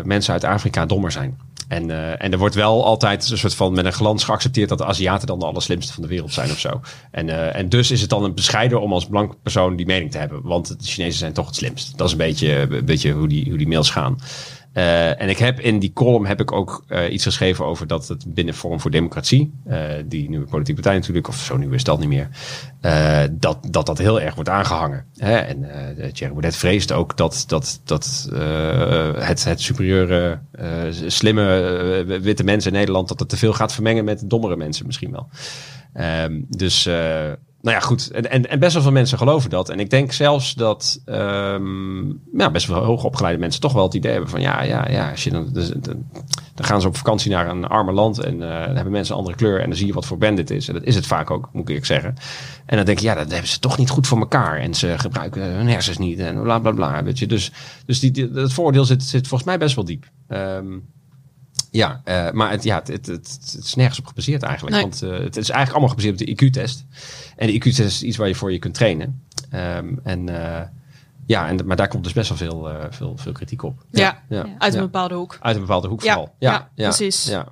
mensen 0.03 0.33
uit 0.33 0.43
Afrika 0.43 0.85
dommer 0.85 1.11
zijn. 1.11 1.37
En, 1.67 2.17
en 2.19 2.31
er 2.31 2.37
wordt 2.37 2.55
wel 2.55 2.85
altijd 2.85 3.29
een 3.29 3.37
soort 3.37 3.55
van 3.55 3.73
met 3.73 3.85
een 3.85 3.93
glans 3.93 4.23
geaccepteerd 4.23 4.69
dat 4.69 4.77
de 4.77 4.85
Aziaten 4.85 5.27
dan 5.27 5.39
de 5.39 5.45
allerslimste 5.45 5.93
van 5.93 6.01
de 6.03 6.09
wereld 6.09 6.33
zijn 6.33 6.51
of 6.51 6.59
zo. 6.59 6.81
En, 7.11 7.53
en 7.53 7.69
dus 7.69 7.91
is 7.91 8.01
het 8.01 8.09
dan 8.09 8.23
een 8.23 8.33
bescheiden 8.35 8.81
om 8.81 8.93
als 8.93 9.05
blanke 9.07 9.35
persoon 9.43 9.75
die 9.75 9.85
mening 9.85 10.11
te 10.11 10.17
hebben. 10.17 10.41
Want 10.43 10.67
de 10.67 10.75
Chinezen 10.85 11.19
zijn 11.19 11.33
toch 11.33 11.45
het 11.45 11.55
slimst. 11.55 11.97
Dat 11.97 12.05
is 12.07 12.11
een 12.11 12.17
beetje, 12.17 12.51
een 12.71 12.85
beetje 12.85 13.11
hoe, 13.11 13.27
die, 13.27 13.49
hoe 13.49 13.57
die 13.57 13.67
mails 13.67 13.89
gaan. 13.89 14.17
Eh, 14.75 15.21
en 15.21 15.29
ik 15.29 15.37
heb 15.37 15.59
in 15.59 15.79
die 15.79 15.93
column 15.93 16.25
heb 16.25 16.41
ik 16.41 16.51
ook 16.51 16.83
eh, 16.87 17.13
iets 17.13 17.23
geschreven 17.23 17.65
over 17.65 17.87
dat 17.87 18.07
het 18.07 18.33
binnen 18.33 18.53
Forum 18.53 18.79
voor 18.79 18.91
Democratie, 18.91 19.53
eh, 19.65 19.79
die 20.05 20.29
nieuwe 20.29 20.45
politieke 20.45 20.81
partij 20.81 20.99
natuurlijk, 20.99 21.27
of 21.27 21.37
zo 21.37 21.57
nieuw 21.57 21.71
is 21.71 21.83
dat 21.83 21.99
niet 21.99 22.07
meer, 22.07 22.29
dat, 23.31 23.57
dat 23.69 23.85
dat 23.85 23.97
heel 23.97 24.21
erg 24.21 24.35
wordt 24.35 24.49
aangehangen. 24.49 25.05
Hè? 25.17 25.35
En 25.37 25.63
eh 25.63 26.11
Thierry 26.11 26.33
Baudet 26.33 26.55
vreest 26.55 26.91
ook 26.91 27.17
dat, 27.17 27.43
dat, 27.47 27.81
dat 27.83 28.29
het, 29.19 29.43
het 29.43 29.61
superieure, 29.61 30.39
slimme 31.07 32.19
witte 32.21 32.43
mensen 32.43 32.71
in 32.71 32.77
Nederland, 32.77 33.07
dat 33.07 33.19
het 33.19 33.29
te 33.29 33.37
veel 33.37 33.53
gaat 33.53 33.73
vermengen 33.73 34.05
met 34.05 34.29
dommere 34.29 34.55
mensen 34.55 34.85
misschien 34.85 35.11
wel. 35.11 35.29
Ehm, 35.93 36.41
dus, 36.47 36.89
nou 37.65 37.77
ja, 37.77 37.83
goed. 37.83 38.11
En, 38.11 38.31
en, 38.31 38.49
en 38.49 38.59
best 38.59 38.73
wel 38.73 38.81
veel 38.81 38.91
mensen 38.91 39.17
geloven 39.17 39.49
dat. 39.49 39.69
En 39.69 39.79
ik 39.79 39.89
denk 39.89 40.11
zelfs 40.11 40.53
dat 40.53 41.01
ehm, 41.05 42.07
ja, 42.37 42.51
best 42.51 42.67
wel 42.67 42.83
hoogopgeleide 42.83 43.39
mensen 43.39 43.61
toch 43.61 43.73
wel 43.73 43.83
het 43.83 43.93
idee 43.93 44.11
hebben 44.11 44.29
van 44.29 44.41
ja, 44.41 44.63
ja, 44.63 44.89
ja. 44.89 45.11
Als 45.11 45.23
je 45.23 45.31
dan, 45.31 45.49
dan, 46.53 46.65
gaan 46.65 46.81
ze 46.81 46.87
op 46.87 46.97
vakantie 46.97 47.31
naar 47.31 47.49
een 47.49 47.65
armer 47.65 47.93
land 47.93 48.19
en 48.19 48.41
eh, 48.41 48.65
hebben 48.75 48.91
mensen 48.91 49.13
een 49.13 49.19
andere 49.19 49.37
kleur 49.37 49.61
en 49.61 49.67
dan 49.69 49.77
zie 49.77 49.87
je 49.87 49.93
wat 49.93 50.05
voor 50.05 50.17
band 50.17 50.37
dit 50.37 50.49
is. 50.49 50.67
En 50.67 50.73
dat 50.73 50.83
is 50.83 50.95
het 50.95 51.07
vaak 51.07 51.31
ook, 51.31 51.49
moet 51.53 51.69
ik 51.69 51.85
zeggen. 51.85 52.15
En 52.65 52.77
dan 52.77 52.85
denk 52.85 52.99
je, 52.99 53.05
ja, 53.05 53.13
dat 53.13 53.31
hebben 53.31 53.49
ze 53.49 53.59
toch 53.59 53.77
niet 53.77 53.89
goed 53.89 54.07
voor 54.07 54.19
elkaar. 54.19 54.59
En 54.59 54.73
ze 54.73 54.93
gebruiken 54.97 55.41
hun 55.41 55.67
hersens 55.67 55.97
niet 55.97 56.19
en 56.19 56.41
bla 56.41 56.59
bla 56.59 56.71
bla. 56.71 57.03
Weet 57.03 57.19
je. 57.19 57.27
Dus, 57.27 57.51
dus 57.85 57.99
die, 57.99 58.29
het 58.33 58.53
voordeel 58.53 58.85
zit, 58.85 59.03
zit 59.03 59.27
volgens 59.27 59.49
mij 59.49 59.57
best 59.57 59.75
wel 59.75 59.85
diep. 59.85 60.05
Ehm, 60.27 60.77
ja, 61.75 62.01
eh, 62.03 62.31
maar 62.31 62.51
het, 62.51 62.63
ja, 62.63 62.75
het, 62.75 62.87
het, 62.87 63.05
het, 63.05 63.37
het 63.51 63.63
is 63.63 63.75
nergens 63.75 63.99
op 63.99 64.05
gebaseerd 64.05 64.43
eigenlijk. 64.43 64.75
Nee. 64.75 64.83
Want 64.83 65.01
eh, 65.01 65.09
het 65.09 65.37
is 65.37 65.49
eigenlijk 65.49 65.69
allemaal 65.69 65.89
gebaseerd 65.89 66.21
op 66.21 66.27
de 66.27 66.45
IQ-test. 66.45 66.85
En 67.35 67.47
de 67.47 67.53
IQ-test 67.53 67.79
is 67.79 68.03
iets 68.03 68.17
waar 68.17 68.27
je 68.27 68.35
voor 68.35 68.51
je 68.51 68.59
kunt 68.59 68.73
trainen. 68.73 69.23
Ehm, 69.49 69.93
en, 70.03 70.29
eh, 70.29 70.67
ja, 71.25 71.47
en, 71.47 71.65
maar 71.65 71.75
daar 71.75 71.87
komt 71.87 72.03
dus 72.03 72.13
best 72.13 72.29
wel 72.29 72.37
veel, 72.37 72.69
eh, 72.69 72.85
veel, 72.89 73.17
veel 73.17 73.31
kritiek 73.31 73.63
op. 73.63 73.83
Ja, 73.91 74.23
ja, 74.29 74.45
Uit 74.57 74.73
een 74.73 74.79
ja. 74.79 74.85
bepaalde 74.85 75.15
hoek. 75.15 75.37
Uit 75.41 75.55
een 75.55 75.61
bepaalde 75.61 75.87
hoek 75.87 76.03
Ja, 76.03 76.13
vooral. 76.13 76.35
ja, 76.39 76.69
precies. 76.75 77.25
Ja. 77.25 77.47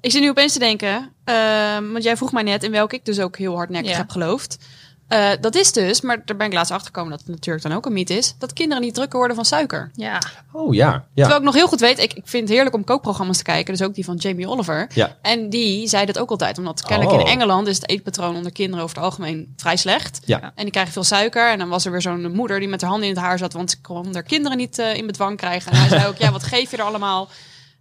Ik 0.00 0.10
zit 0.10 0.20
nu 0.20 0.28
opeens 0.28 0.52
te 0.52 0.58
denken, 0.58 1.12
ehm, 1.24 1.92
want 1.92 2.04
jij 2.04 2.16
vroeg 2.16 2.32
mij 2.32 2.42
net 2.42 2.62
in 2.62 2.70
welke 2.70 2.94
ik 2.94 3.04
dus 3.04 3.20
ook 3.20 3.36
heel 3.36 3.54
hardnekkig 3.54 3.90
Ja. 3.90 3.96
heb 3.96 4.10
geloofd. 4.10 4.58
Eh, 5.08 5.30
dat 5.40 5.54
is 5.54 5.72
dus, 5.72 6.00
maar 6.00 6.22
daar 6.24 6.36
ben 6.36 6.46
ik 6.46 6.52
laatst 6.52 6.72
achter 6.72 6.86
gekomen 6.86 7.10
dat 7.10 7.18
het 7.20 7.28
natuurlijk 7.28 7.64
dan 7.66 7.76
ook 7.76 7.86
een 7.86 7.92
mythe 7.92 8.14
is, 8.16 8.34
dat 8.38 8.52
kinderen 8.52 8.82
niet 8.82 8.94
drukker 8.94 9.18
worden 9.18 9.36
van 9.36 9.44
suiker. 9.44 9.90
Ja. 9.94 10.18
Oh 10.52 10.74
ja, 10.74 10.86
ja. 10.90 11.02
Terwijl 11.14 11.36
ik 11.38 11.44
nog 11.44 11.54
heel 11.54 11.68
goed 11.68 11.80
weet, 11.80 11.98
ik, 11.98 12.12
ik 12.12 12.22
vind 12.26 12.42
het 12.42 12.52
heerlijk 12.52 12.74
om 12.74 12.84
kookprogramma's 12.84 13.36
te 13.36 13.42
kijken, 13.42 13.74
dus 13.74 13.86
ook 13.86 13.94
die 13.94 14.04
van 14.04 14.16
Jamie 14.16 14.48
Oliver. 14.48 14.90
Ja. 14.94 15.16
En 15.22 15.50
die 15.50 15.88
zei 15.88 16.06
dat 16.06 16.18
ook 16.18 16.30
altijd, 16.30 16.58
omdat 16.58 16.82
kennelijk 16.82 17.16
Oh. 17.16 17.20
in 17.20 17.26
Engeland 17.26 17.66
is 17.66 17.76
het 17.76 17.88
eetpatroon 17.90 18.36
onder 18.36 18.52
kinderen 18.52 18.84
over 18.84 18.96
het 18.96 19.04
algemeen 19.04 19.52
vrij 19.56 19.76
slecht. 19.76 20.20
Ja. 20.24 20.40
En 20.54 20.62
die 20.62 20.70
krijgen 20.70 20.92
veel 20.92 21.04
suiker. 21.04 21.50
En 21.50 21.58
dan 21.58 21.68
was 21.68 21.84
er 21.84 21.90
weer 21.90 22.02
zo'n 22.02 22.32
moeder 22.32 22.58
die 22.58 22.68
met 22.68 22.80
haar 22.80 22.90
handen 22.90 23.08
in 23.08 23.14
het 23.14 23.24
haar 23.24 23.38
zat, 23.38 23.52
want 23.52 23.70
ze 23.70 23.80
kon 23.80 24.14
haar 24.14 24.22
kinderen 24.22 24.56
niet 24.56 24.78
eh, 24.78 24.94
in 24.94 25.06
bedwang 25.06 25.36
krijgen. 25.36 25.72
En 25.72 25.78
hij 25.78 25.88
zei 25.88 26.06
ook, 26.06 26.16
ja, 26.16 26.30
wat 26.32 26.42
geef 26.42 26.70
je 26.70 26.76
er 26.76 26.82
allemaal? 26.82 27.28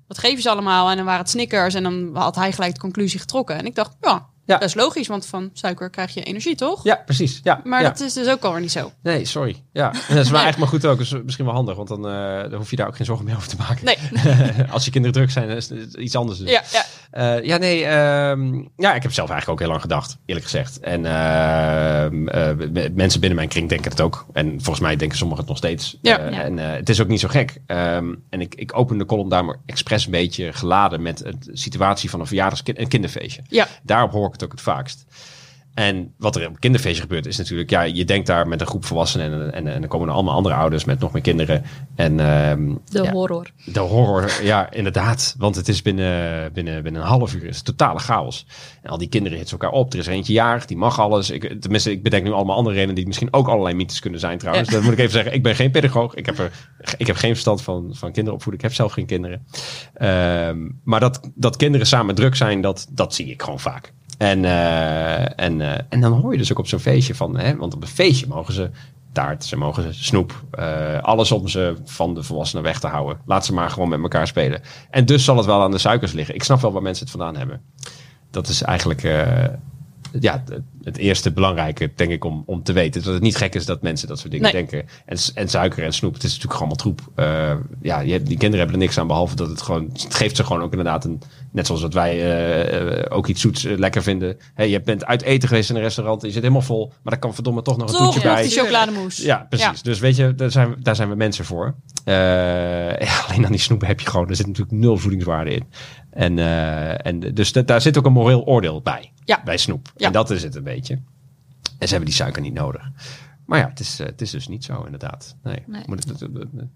Wat 0.08 0.18
geven 0.18 0.42
ze 0.42 0.50
allemaal? 0.50 0.90
En 0.90 0.96
dan 0.96 1.06
waren 1.06 1.22
het 1.22 1.30
Snickers. 1.30 1.74
En 1.74 1.84
dan 1.84 2.10
had 2.14 2.36
hij 2.36 2.52
gelijk 2.52 2.74
de 2.74 2.80
conclusie 2.80 3.20
getrokken. 3.20 3.58
En 3.58 3.66
ik 3.66 3.76
dacht, 3.76 3.96
ja, 4.02 4.26
Ja. 4.46 4.58
dat 4.58 4.68
is 4.68 4.74
logisch, 4.74 5.08
want 5.08 5.26
van 5.26 5.50
suiker 5.54 5.90
krijg 5.90 6.14
je 6.14 6.24
energie, 6.24 6.56
toch? 6.56 6.84
Ja, 6.84 7.02
precies. 7.06 7.40
Ja, 7.44 7.62
Maar 7.64 7.82
ja. 7.82 7.90
dat 7.90 8.00
is 8.00 8.14
dus 8.14 8.28
ook 8.28 8.44
alweer 8.44 8.62
niet 8.62 8.72
zo. 8.72 8.92
Nee, 9.04 9.26
sorry. 9.26 9.64
Ja, 9.72 9.92
en 9.92 10.16
dat 10.16 10.26
is 10.26 10.32
maar 10.32 10.44
eigenlijk 10.44 10.58
maar 10.58 10.68
goed 10.68 10.86
ook. 10.86 10.98
Dat 10.98 11.06
is 11.06 11.24
misschien 11.24 11.46
wel 11.46 11.54
handig, 11.54 11.76
want 11.76 11.88
dan, 11.88 12.08
eh, 12.08 12.42
dan 12.42 12.54
hoef 12.54 12.70
je 12.70 12.76
daar 12.76 12.88
ook 12.88 12.96
geen 12.96 13.06
zorgen 13.06 13.26
meer 13.26 13.36
over 13.36 13.48
te 13.48 13.56
maken. 13.56 13.86
Nee. 13.86 13.98
Als 14.72 14.86
je 14.86 14.92
kinderen 14.92 15.16
druk 15.16 15.32
zijn, 15.32 15.50
is 15.50 15.70
het 15.70 15.94
iets 15.94 16.16
anders. 16.16 16.40
Dus. 16.40 16.50
Ja, 16.50 16.64
ja. 16.72 16.86
Eh, 17.16 17.44
ja, 17.44 17.58
nee. 17.58 17.86
ehm, 17.86 18.54
ja, 18.78 18.96
ik 18.96 19.04
heb 19.04 19.14
zelf 19.14 19.30
eigenlijk 19.30 19.50
ook 19.50 19.60
heel 19.60 19.68
lang 19.68 19.82
gedacht, 19.82 20.18
eerlijk 20.26 20.46
gezegd. 20.46 20.80
En 20.80 21.06
ehm, 21.06 22.28
eh, 22.28 22.90
mensen 22.94 23.20
binnen 23.20 23.38
mijn 23.38 23.50
kring 23.50 23.70
denken 23.70 23.92
het 23.92 24.02
ook. 24.02 24.26
En 24.34 24.50
volgens 24.50 24.80
mij 24.80 24.96
denken 24.96 25.18
sommigen 25.18 25.42
het 25.42 25.50
nog 25.50 25.58
steeds. 25.58 25.98
Ja. 26.02 26.30
Ja. 26.30 26.42
En 26.42 26.60
eh, 26.60 26.72
het 26.72 26.90
is 26.90 27.02
ook 27.02 27.08
niet 27.08 27.20
zo 27.20 27.28
gek. 27.28 27.58
Ehm, 27.66 28.14
en 28.30 28.42
ik, 28.42 28.56
ik 28.56 28.78
open 28.78 28.98
de 28.98 29.06
column 29.06 29.30
daar 29.30 29.46
maar 29.46 29.58
expres 29.66 30.06
een 30.06 30.12
beetje 30.12 30.54
geladen 30.54 31.02
met 31.02 31.18
de 31.18 31.38
situatie 31.54 32.10
van 32.10 32.20
een 32.20 32.28
verjaardagskind, 32.28 32.80
een 32.80 32.88
kinderfeestje. 32.88 33.42
Ja. 33.48 33.68
Daarop 33.84 34.12
hoor 34.12 34.28
ik 34.28 34.35
het 34.36 34.44
ook 34.44 34.52
het 34.52 34.62
vaakst. 34.62 35.06
En 35.76 36.14
wat 36.18 36.36
er 36.36 36.48
op 36.48 36.60
kinderfeestje 36.60 37.02
gebeurt 37.02 37.26
is 37.26 37.38
natuurlijk, 37.38 37.70
ja, 37.70 37.82
je 37.82 38.06
denkt 38.06 38.28
daar 38.28 38.48
met 38.48 38.62
een 38.62 38.68
groep 38.68 38.86
volwassenen 38.86 39.32
en, 39.32 39.54
en, 39.54 39.74
en 39.74 39.80
dan 39.80 39.90
komen 39.90 40.08
er 40.08 40.14
allemaal 40.14 40.36
andere 40.36 40.56
ouders 40.56 40.86
met 40.86 41.00
nog 41.00 41.12
meer 41.12 41.22
kinderen. 41.22 41.64
En 41.96 42.20
ehm, 42.20 42.74
De 42.90 43.04
ja, 43.04 43.12
horror. 43.12 43.52
de 43.66 43.80
horror, 43.80 44.40
ja, 44.44 44.72
inderdaad. 44.72 45.36
Want 45.38 45.56
het 45.56 45.68
is 45.68 45.82
binnen, 45.82 46.54
binnen, 46.54 46.84
binnen 46.84 47.02
een 47.02 47.08
half 47.08 47.34
uur 47.34 47.44
is 47.44 47.56
het 47.56 47.66
totale 47.66 48.00
chaos. 48.00 48.46
En 48.82 48.90
al 48.90 48.98
die 48.98 49.08
kinderen 49.08 49.38
hitsen 49.38 49.60
elkaar 49.60 49.78
op. 49.80 49.94
Er 49.94 50.00
is 50.00 50.08
er 50.08 50.14
eentje 50.14 50.34
jarig, 50.34 50.66
die 50.66 50.78
mag 50.78 51.00
alles. 51.00 51.30
Ik, 51.30 51.62
tenminste, 51.62 51.92
ik 51.92 52.04
bedenk 52.04 52.24
nu 52.24 52.32
allemaal 52.32 52.56
andere 52.56 52.76
redenen 52.76 52.96
die 52.96 53.08
misschien 53.08 53.34
ook 53.34 53.48
allerlei 53.48 53.76
mythes 53.76 54.00
kunnen 54.00 54.20
zijn 54.20 54.38
trouwens. 54.38 54.70
Ja. 54.70 54.76
Dat 54.76 54.84
moet 54.84 54.94
ik 54.94 55.00
even 55.00 55.12
zeggen. 55.12 55.34
Ik 55.34 55.44
ben 55.44 55.56
geen 55.56 55.72
pedagoog. 55.72 56.14
Ik 56.14 56.26
heb, 56.26 56.40
er, 56.40 56.52
ik 56.98 57.08
heb 57.08 57.16
geen 57.16 57.32
verstand 57.32 57.62
van, 57.62 57.90
van 57.94 58.12
kinderopvoeden. 58.12 58.62
Ik 58.62 58.68
heb 58.68 58.76
zelf 58.76 58.92
geen 58.92 59.06
kinderen. 59.06 59.46
Ehm, 59.94 60.70
maar 60.84 61.00
dat, 61.00 61.32
dat 61.36 61.56
kinderen 61.56 61.88
samen 61.88 62.16
druk 62.16 62.36
zijn, 62.36 62.62
dat, 62.62 62.88
dat 62.90 63.16
zie 63.16 63.28
ik 63.28 63.42
gewoon 63.42 63.60
vaak. 63.60 63.94
En, 64.18 64.46
eh, 64.46 65.40
en, 65.40 65.62
eh, 65.62 65.84
en 65.90 66.02
dan 66.02 66.12
hoor 66.12 66.32
je 66.32 66.38
dus 66.38 66.52
ook 66.52 66.60
op 66.60 66.68
zo'n 66.68 66.80
feestje 66.80 67.16
van, 67.16 67.38
hè, 67.38 67.56
want 67.56 67.74
op 67.74 67.82
een 67.82 67.88
feestje 67.88 68.28
mogen 68.28 68.54
ze 68.54 68.70
taart, 69.12 69.44
ze 69.44 69.58
mogen 69.58 69.96
snoep, 69.96 70.44
eh, 70.52 71.00
alles 71.00 71.32
om 71.32 71.48
ze 71.48 71.76
van 71.86 72.14
de 72.14 72.24
volwassenen 72.24 72.64
weg 72.64 72.80
te 72.80 72.88
houden. 72.88 73.18
Laat 73.26 73.46
ze 73.46 73.54
maar 73.54 73.70
gewoon 73.70 73.90
met 73.90 74.02
elkaar 74.02 74.28
spelen. 74.28 74.62
En 74.90 75.06
dus 75.06 75.24
zal 75.24 75.38
het 75.38 75.46
wel 75.46 75.62
aan 75.62 75.72
de 75.72 75.78
suikers 75.78 76.12
liggen. 76.12 76.36
Ik 76.36 76.44
snap 76.44 76.62
wel 76.62 76.72
waar 76.72 76.82
mensen 76.82 77.04
het 77.06 77.16
vandaan 77.16 77.36
hebben. 77.36 77.62
Dat 78.32 78.48
is 78.48 78.62
eigenlijk 78.62 79.02
ja, 80.20 80.44
het, 80.84 80.98
eerste 80.98 81.32
belangrijke, 81.32 81.92
denk 81.96 82.12
ik, 82.12 82.24
om, 82.24 82.44
om 82.46 82.64
te 82.64 82.74
weten. 82.74 83.04
Dat 83.04 83.14
het 83.14 83.22
niet 83.22 83.36
gek 83.36 83.56
is 83.56 83.66
dat 83.66 83.82
mensen 83.82 84.08
dat 84.08 84.20
soort 84.20 84.32
dingen 84.32 84.52
Nee. 84.54 84.66
denken. 84.66 84.90
En, 85.06 85.18
en 85.36 85.50
suiker 85.50 85.84
en 85.84 85.94
snoep, 85.94 86.14
het 86.14 86.24
is 86.24 86.34
natuurlijk 86.34 86.60
gewoon 86.60 86.76
allemaal 86.78 86.96
troep. 86.96 87.12
Eh, 87.16 87.56
ja, 87.82 88.00
die 88.00 88.38
kinderen 88.38 88.58
hebben 88.58 88.74
er 88.76 88.78
niks 88.82 88.98
aan, 89.00 89.08
behalve 89.08 89.36
dat 89.36 89.50
het 89.50 89.62
gewoon... 89.62 89.90
Het 89.94 90.16
geeft 90.16 90.36
ze 90.36 90.44
gewoon 90.44 90.62
ook 90.62 90.72
inderdaad 90.72 91.06
een... 91.06 91.22
Net 91.52 91.66
zoals 91.66 91.82
dat 91.82 91.94
wij 91.94 92.12
eh, 92.12 93.00
eh, 93.00 93.06
ook 93.10 93.28
iets 93.28 93.42
zoets 93.42 93.64
lekker 93.64 94.04
vinden. 94.04 94.38
Hey, 94.54 94.70
je 94.70 94.82
bent 94.82 95.06
uit 95.06 95.22
eten 95.22 95.48
geweest 95.48 95.70
in 95.70 95.76
een 95.76 95.82
restaurant, 95.82 96.22
je 96.22 96.28
zit 96.32 96.42
helemaal 96.42 96.62
vol. 96.62 96.88
Maar 96.88 97.12
daar 97.14 97.20
kan 97.20 97.34
verdomme 97.34 97.62
toch 97.62 97.78
nog 97.78 97.90
een 97.92 97.98
toetje 97.98 98.22
bij. 98.22 98.42
die 98.42 98.52
chocolademousse. 98.52 99.26
Ja, 99.26 99.46
precies. 99.50 99.82
Dus 99.82 100.00
weet 100.00 100.16
je, 100.16 100.36
daar 100.36 100.52
zijn, 100.52 100.70
we- 100.70 100.82
daar 100.82 100.96
zijn 100.96 101.10
we 101.10 101.16
mensen 101.16 101.46
voor. 101.46 101.76
Ja, 102.06 102.98
alleen 103.28 103.46
aan 103.46 103.52
die 103.52 103.60
snoep 103.60 103.82
heb 103.82 104.00
je 104.00 104.08
gewoon, 104.08 104.30
er 104.30 104.36
zit 104.36 104.48
natuurlijk 104.48 104.78
nul 104.78 104.98
voedingswaarde 104.98 105.52
in. 105.52 105.64
En, 106.16 106.40
eh, 106.40 107.06
en 107.06 107.20
dus 107.20 107.52
da- 107.52 107.62
daar 107.62 107.82
zit 107.82 107.98
ook 107.98 108.06
een 108.06 108.12
moreel 108.12 108.44
oordeel 108.46 108.82
bij. 108.82 109.12
Ja. 109.24 109.42
Bij 109.44 109.58
snoep. 109.58 109.92
Ja. 109.96 110.08
En 110.08 110.14
dat 110.14 110.30
is 110.30 110.44
het 110.44 110.56
een 110.56 110.64
beetje. 110.64 110.94
En 111.80 111.88
ze 111.88 111.94
hebben 111.94 112.06
die 112.06 112.14
suiker 112.14 112.42
niet 112.42 112.54
nodig. 112.54 112.90
Maar 113.46 113.60
ja, 113.60 113.68
het 113.70 113.80
is, 113.80 114.00
eh, 114.00 114.06
het 114.06 114.22
is 114.22 114.32
dus 114.32 114.48
niet 114.48 114.64
zo 114.64 114.84
inderdaad. 114.84 115.36
Nee. 115.44 115.64
Nee. 115.68 115.84
Moet 115.86 116.10
ik, 116.10 116.18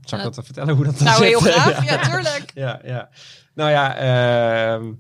zal 0.02 0.18
ik 0.20 0.24
dat 0.36 0.46
vertellen 0.46 0.76
hoe 0.76 0.86
dat 0.86 0.98
dan 0.98 1.04
Nou, 1.08 1.18
zit? 1.18 1.28
heel 1.28 1.40
graag. 1.52 1.86
Ja. 1.86 1.94
Ja, 1.94 2.10
tuurlijk. 2.10 2.52
Ja, 2.54 2.80
ja. 2.84 3.10
Nou 3.54 3.70
ja, 3.70 3.96
ehm, 3.96 4.92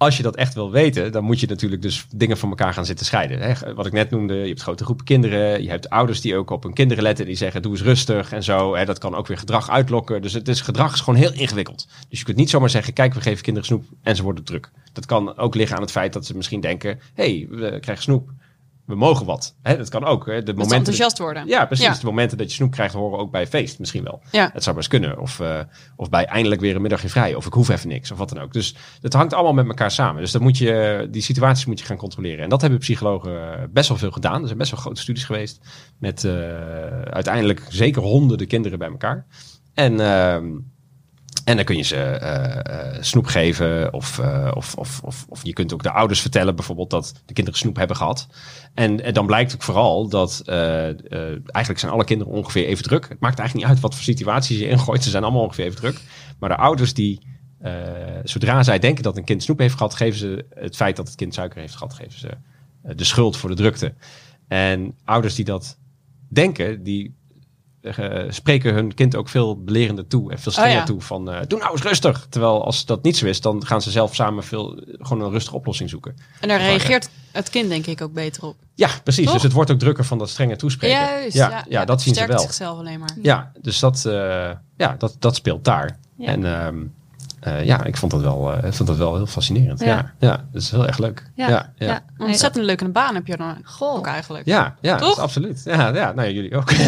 als 0.00 0.16
je 0.16 0.22
dat 0.22 0.36
echt 0.36 0.54
wil 0.54 0.70
weten, 0.70 1.12
dan 1.12 1.24
moet 1.24 1.40
je 1.40 1.46
natuurlijk 1.46 1.82
dus 1.82 2.06
dingen 2.14 2.38
van 2.38 2.48
elkaar 2.48 2.72
gaan 2.72 2.86
zitten 2.86 3.06
scheiden. 3.06 3.40
Hè? 3.40 3.74
Wat 3.74 3.86
ik 3.86 3.92
net 3.92 4.10
noemde, 4.10 4.34
je 4.34 4.48
hebt 4.48 4.62
grote 4.62 4.84
groepen 4.84 5.04
kinderen. 5.04 5.62
Je 5.62 5.68
hebt 5.68 5.90
ouders 5.90 6.20
die 6.20 6.36
ook 6.36 6.50
op 6.50 6.62
hun 6.62 6.72
kinderen 6.72 7.02
letten. 7.02 7.26
Die 7.26 7.34
zeggen, 7.34 7.62
doe 7.62 7.72
eens 7.72 7.82
rustig 7.82 8.32
en 8.32 8.42
zo. 8.42 8.74
Hè? 8.74 8.84
Dat 8.84 8.98
kan 8.98 9.14
ook 9.14 9.26
weer 9.26 9.38
gedrag 9.38 9.70
uitlokken. 9.70 10.22
Dus 10.22 10.32
het 10.32 10.48
is, 10.48 10.60
gedrag 10.60 10.92
is 10.92 11.00
gewoon 11.00 11.18
heel 11.18 11.32
ingewikkeld. 11.32 11.88
Dus 12.08 12.18
je 12.18 12.24
kunt 12.24 12.36
niet 12.36 12.50
zomaar 12.50 12.70
zeggen, 12.70 12.92
kijk, 12.92 13.14
we 13.14 13.20
geven 13.20 13.42
kinderen 13.42 13.68
snoep 13.68 13.84
en 14.02 14.16
ze 14.16 14.22
worden 14.22 14.44
druk. 14.44 14.70
Dat 14.92 15.06
kan 15.06 15.36
ook 15.36 15.54
liggen 15.54 15.76
aan 15.76 15.82
het 15.82 15.90
feit 15.90 16.12
dat 16.12 16.26
ze 16.26 16.36
misschien 16.36 16.60
denken, 16.60 17.00
hé, 17.14 17.24
hey, 17.24 17.46
we 17.50 17.80
krijgen 17.80 18.04
snoep 18.04 18.30
we 18.90 18.96
mogen 18.96 19.26
wat. 19.26 19.56
Hè, 19.62 19.76
dat 19.76 19.88
kan 19.88 20.04
ook. 20.04 20.26
Hè. 20.26 20.34
De 20.34 20.42
Dat 20.42 20.54
momenten 20.54 20.76
enthousiast 20.76 21.18
worden. 21.18 21.46
Ja, 21.46 21.66
precies. 21.66 21.86
Ja. 21.86 21.94
De 21.94 22.04
momenten 22.04 22.38
dat 22.38 22.48
je 22.48 22.54
snoep 22.54 22.70
krijgt 22.70 22.94
horen 22.94 23.18
ook 23.18 23.30
bij 23.30 23.46
feest 23.46 23.78
misschien 23.78 24.04
wel. 24.04 24.22
Ja. 24.30 24.50
Het 24.52 24.62
zou 24.62 24.76
best 24.76 24.88
kunnen. 24.88 25.18
Of, 25.18 25.40
eh, 25.40 25.60
of 25.96 26.08
bij 26.08 26.24
eindelijk 26.24 26.60
weer 26.60 26.74
een 26.74 26.80
middagje 26.80 27.08
vrij. 27.08 27.34
Of 27.34 27.46
ik 27.46 27.52
hoef 27.52 27.68
even 27.68 27.88
niks. 27.88 28.10
Of 28.10 28.18
wat 28.18 28.28
dan 28.28 28.42
ook. 28.42 28.52
Dus 28.52 28.76
het 29.00 29.12
hangt 29.12 29.32
allemaal 29.32 29.52
met 29.52 29.66
elkaar 29.66 29.90
samen. 29.90 30.22
Dus 30.22 30.32
dat 30.32 30.42
moet 30.42 30.58
je, 30.58 31.08
die 31.10 31.22
situaties 31.22 31.64
moet 31.66 31.78
je 31.78 31.86
gaan 31.86 31.96
controleren. 31.96 32.44
En 32.44 32.48
dat 32.48 32.60
hebben 32.60 32.78
psychologen 32.78 33.70
best 33.72 33.88
wel 33.88 33.98
veel 33.98 34.10
gedaan. 34.10 34.40
Er 34.40 34.46
zijn 34.46 34.58
best 34.58 34.70
wel 34.70 34.80
grote 34.80 35.00
studies 35.00 35.24
geweest. 35.24 35.60
Met 35.98 36.24
eh, 36.24 36.32
uiteindelijk 37.02 37.66
zeker 37.68 38.02
honderden 38.02 38.46
kinderen 38.46 38.78
bij 38.78 38.88
elkaar. 38.88 39.26
En... 39.74 40.00
ehm, 40.00 40.46
en 41.50 41.56
dan 41.56 41.64
kun 41.64 41.76
je 41.76 41.82
ze 41.82 41.96
eh, 41.96 42.94
eh, 42.94 43.02
snoep 43.02 43.26
geven. 43.26 43.92
Of, 43.92 44.18
eh, 44.18 44.50
of, 44.54 44.74
of, 44.74 45.00
of, 45.02 45.26
of 45.28 45.40
je 45.44 45.52
kunt 45.52 45.72
ook 45.72 45.82
de 45.82 45.90
ouders 45.90 46.20
vertellen 46.20 46.56
bijvoorbeeld 46.56 46.90
dat 46.90 47.22
de 47.26 47.32
kinderen 47.32 47.58
snoep 47.58 47.76
hebben 47.76 47.96
gehad. 47.96 48.26
En, 48.74 49.04
en 49.04 49.14
dan 49.14 49.26
blijkt 49.26 49.54
ook 49.54 49.62
vooral 49.62 50.08
dat 50.08 50.42
eigenlijk 50.46 51.78
zijn 51.78 51.92
alle 51.92 52.04
kinderen 52.04 52.32
ongeveer 52.32 52.66
even 52.66 52.84
druk. 52.84 53.08
Het 53.08 53.20
maakt 53.20 53.38
eigenlijk 53.38 53.54
niet 53.54 53.76
uit 53.76 53.84
wat 53.84 53.94
voor 53.94 54.04
situaties 54.04 54.58
je 54.58 54.68
ingooit. 54.68 55.04
Ze 55.04 55.10
zijn 55.10 55.22
allemaal 55.22 55.42
ongeveer 55.42 55.64
even 55.64 55.80
druk. 55.80 56.00
Maar 56.38 56.48
de 56.48 56.56
ouders 56.56 56.94
die, 56.94 57.20
zodra 58.24 58.62
zij 58.62 58.78
denken 58.78 59.02
dat 59.02 59.16
een 59.16 59.24
kind 59.24 59.42
snoep 59.42 59.58
heeft 59.58 59.76
gehad, 59.76 59.94
geven 59.94 60.18
ze 60.18 60.46
het 60.54 60.76
feit 60.76 60.96
dat 60.96 61.06
het 61.06 61.16
kind 61.16 61.34
suiker 61.34 61.60
heeft 61.60 61.76
gehad, 61.76 61.94
geven 61.94 62.18
ze 62.18 62.28
de 62.94 63.04
schuld 63.04 63.36
voor 63.36 63.48
de 63.48 63.56
drukte. 63.56 63.94
En 64.48 64.94
ouders 65.04 65.34
die 65.34 65.44
dat 65.44 65.78
denken, 66.28 66.82
die 66.82 67.14
spreken 68.28 68.74
hun 68.74 68.94
kind 68.94 69.16
ook 69.16 69.28
veel 69.28 69.62
belerender 69.62 70.06
toe 70.06 70.30
en 70.30 70.38
veel 70.38 70.52
strenger 70.52 70.76
ja. 70.76 70.84
toe 70.84 71.00
van 71.00 71.30
eh, 71.30 71.40
doe 71.46 71.58
nou 71.58 71.72
eens 71.72 71.82
rustig. 71.82 72.26
Terwijl 72.28 72.64
als 72.64 72.86
dat 72.86 73.02
niet 73.02 73.16
zo 73.16 73.26
is, 73.26 73.40
dan 73.40 73.66
gaan 73.66 73.82
ze 73.82 73.90
zelf 73.90 74.14
samen 74.14 74.44
veel 74.44 74.82
gewoon 74.98 75.22
een 75.22 75.30
rustige 75.30 75.56
oplossing 75.56 75.90
zoeken. 75.90 76.16
En 76.40 76.48
daar 76.48 76.60
reageert 76.60 77.10
het 77.32 77.50
kind 77.50 77.68
denk 77.68 77.86
ik 77.86 78.02
ook 78.02 78.12
beter 78.12 78.44
op. 78.44 78.56
Ja, 78.74 78.90
precies. 79.04 79.24
Toch? 79.24 79.34
Dus 79.34 79.42
het 79.42 79.52
wordt 79.52 79.70
ook 79.70 79.78
drukker 79.78 80.04
van 80.04 80.18
dat 80.18 80.28
strenge 80.28 80.56
toespreken. 80.56 80.96
Juist. 80.96 81.36
ja, 81.36 81.64
ja, 81.68 81.84
dat 81.84 82.02
zien 82.02 82.14
ze 82.14 82.20
versterkt 82.20 82.42
wel. 82.42 82.52
zichzelf 82.52 82.78
alleen 82.78 82.98
maar. 82.98 83.16
Ja, 83.22 83.52
dus 83.60 83.78
dat, 83.78 84.04
eh, 84.04 84.50
ja, 84.76 84.94
dat, 84.98 85.16
dat 85.18 85.36
speelt 85.36 85.64
daar. 85.64 85.98
Ja. 86.16 86.26
En 86.26 86.44
ehm, 86.44 86.78
eh, 87.40 87.64
ja, 87.64 87.84
ik 87.84 87.96
vond 87.96 88.12
dat 88.12 88.20
wel, 88.20 88.52
eh, 88.52 88.68
ik 88.68 88.72
vond 88.74 88.88
dat 88.88 88.98
wel 88.98 89.16
heel 89.16 89.26
fascinerend. 89.26 89.80
Ja, 89.80 89.86
Ja. 89.86 90.12
ja, 90.18 90.44
dat 90.52 90.62
is 90.62 90.70
heel 90.70 90.86
erg 90.86 90.98
leuk. 90.98 91.30
Ja, 91.34 91.48
ja, 91.48 91.72
ja. 91.78 91.86
ja. 91.86 92.02
Een 92.18 92.26
ontzettend 92.26 92.64
leuke 92.64 92.88
baan 92.88 93.14
heb 93.14 93.26
je 93.26 93.36
dan 93.36 93.56
Goh. 93.64 93.94
ook 93.96 94.06
eigenlijk. 94.06 94.46
Ja, 94.46 94.76
ja, 94.80 94.96
dat 94.96 95.08
is 95.08 95.14
Toch? 95.14 95.18
absoluut. 95.24 95.62
Ja, 95.64 95.94
ja 95.94 96.12
nou, 96.12 96.30
jullie 96.30 96.56
ook. 96.56 96.70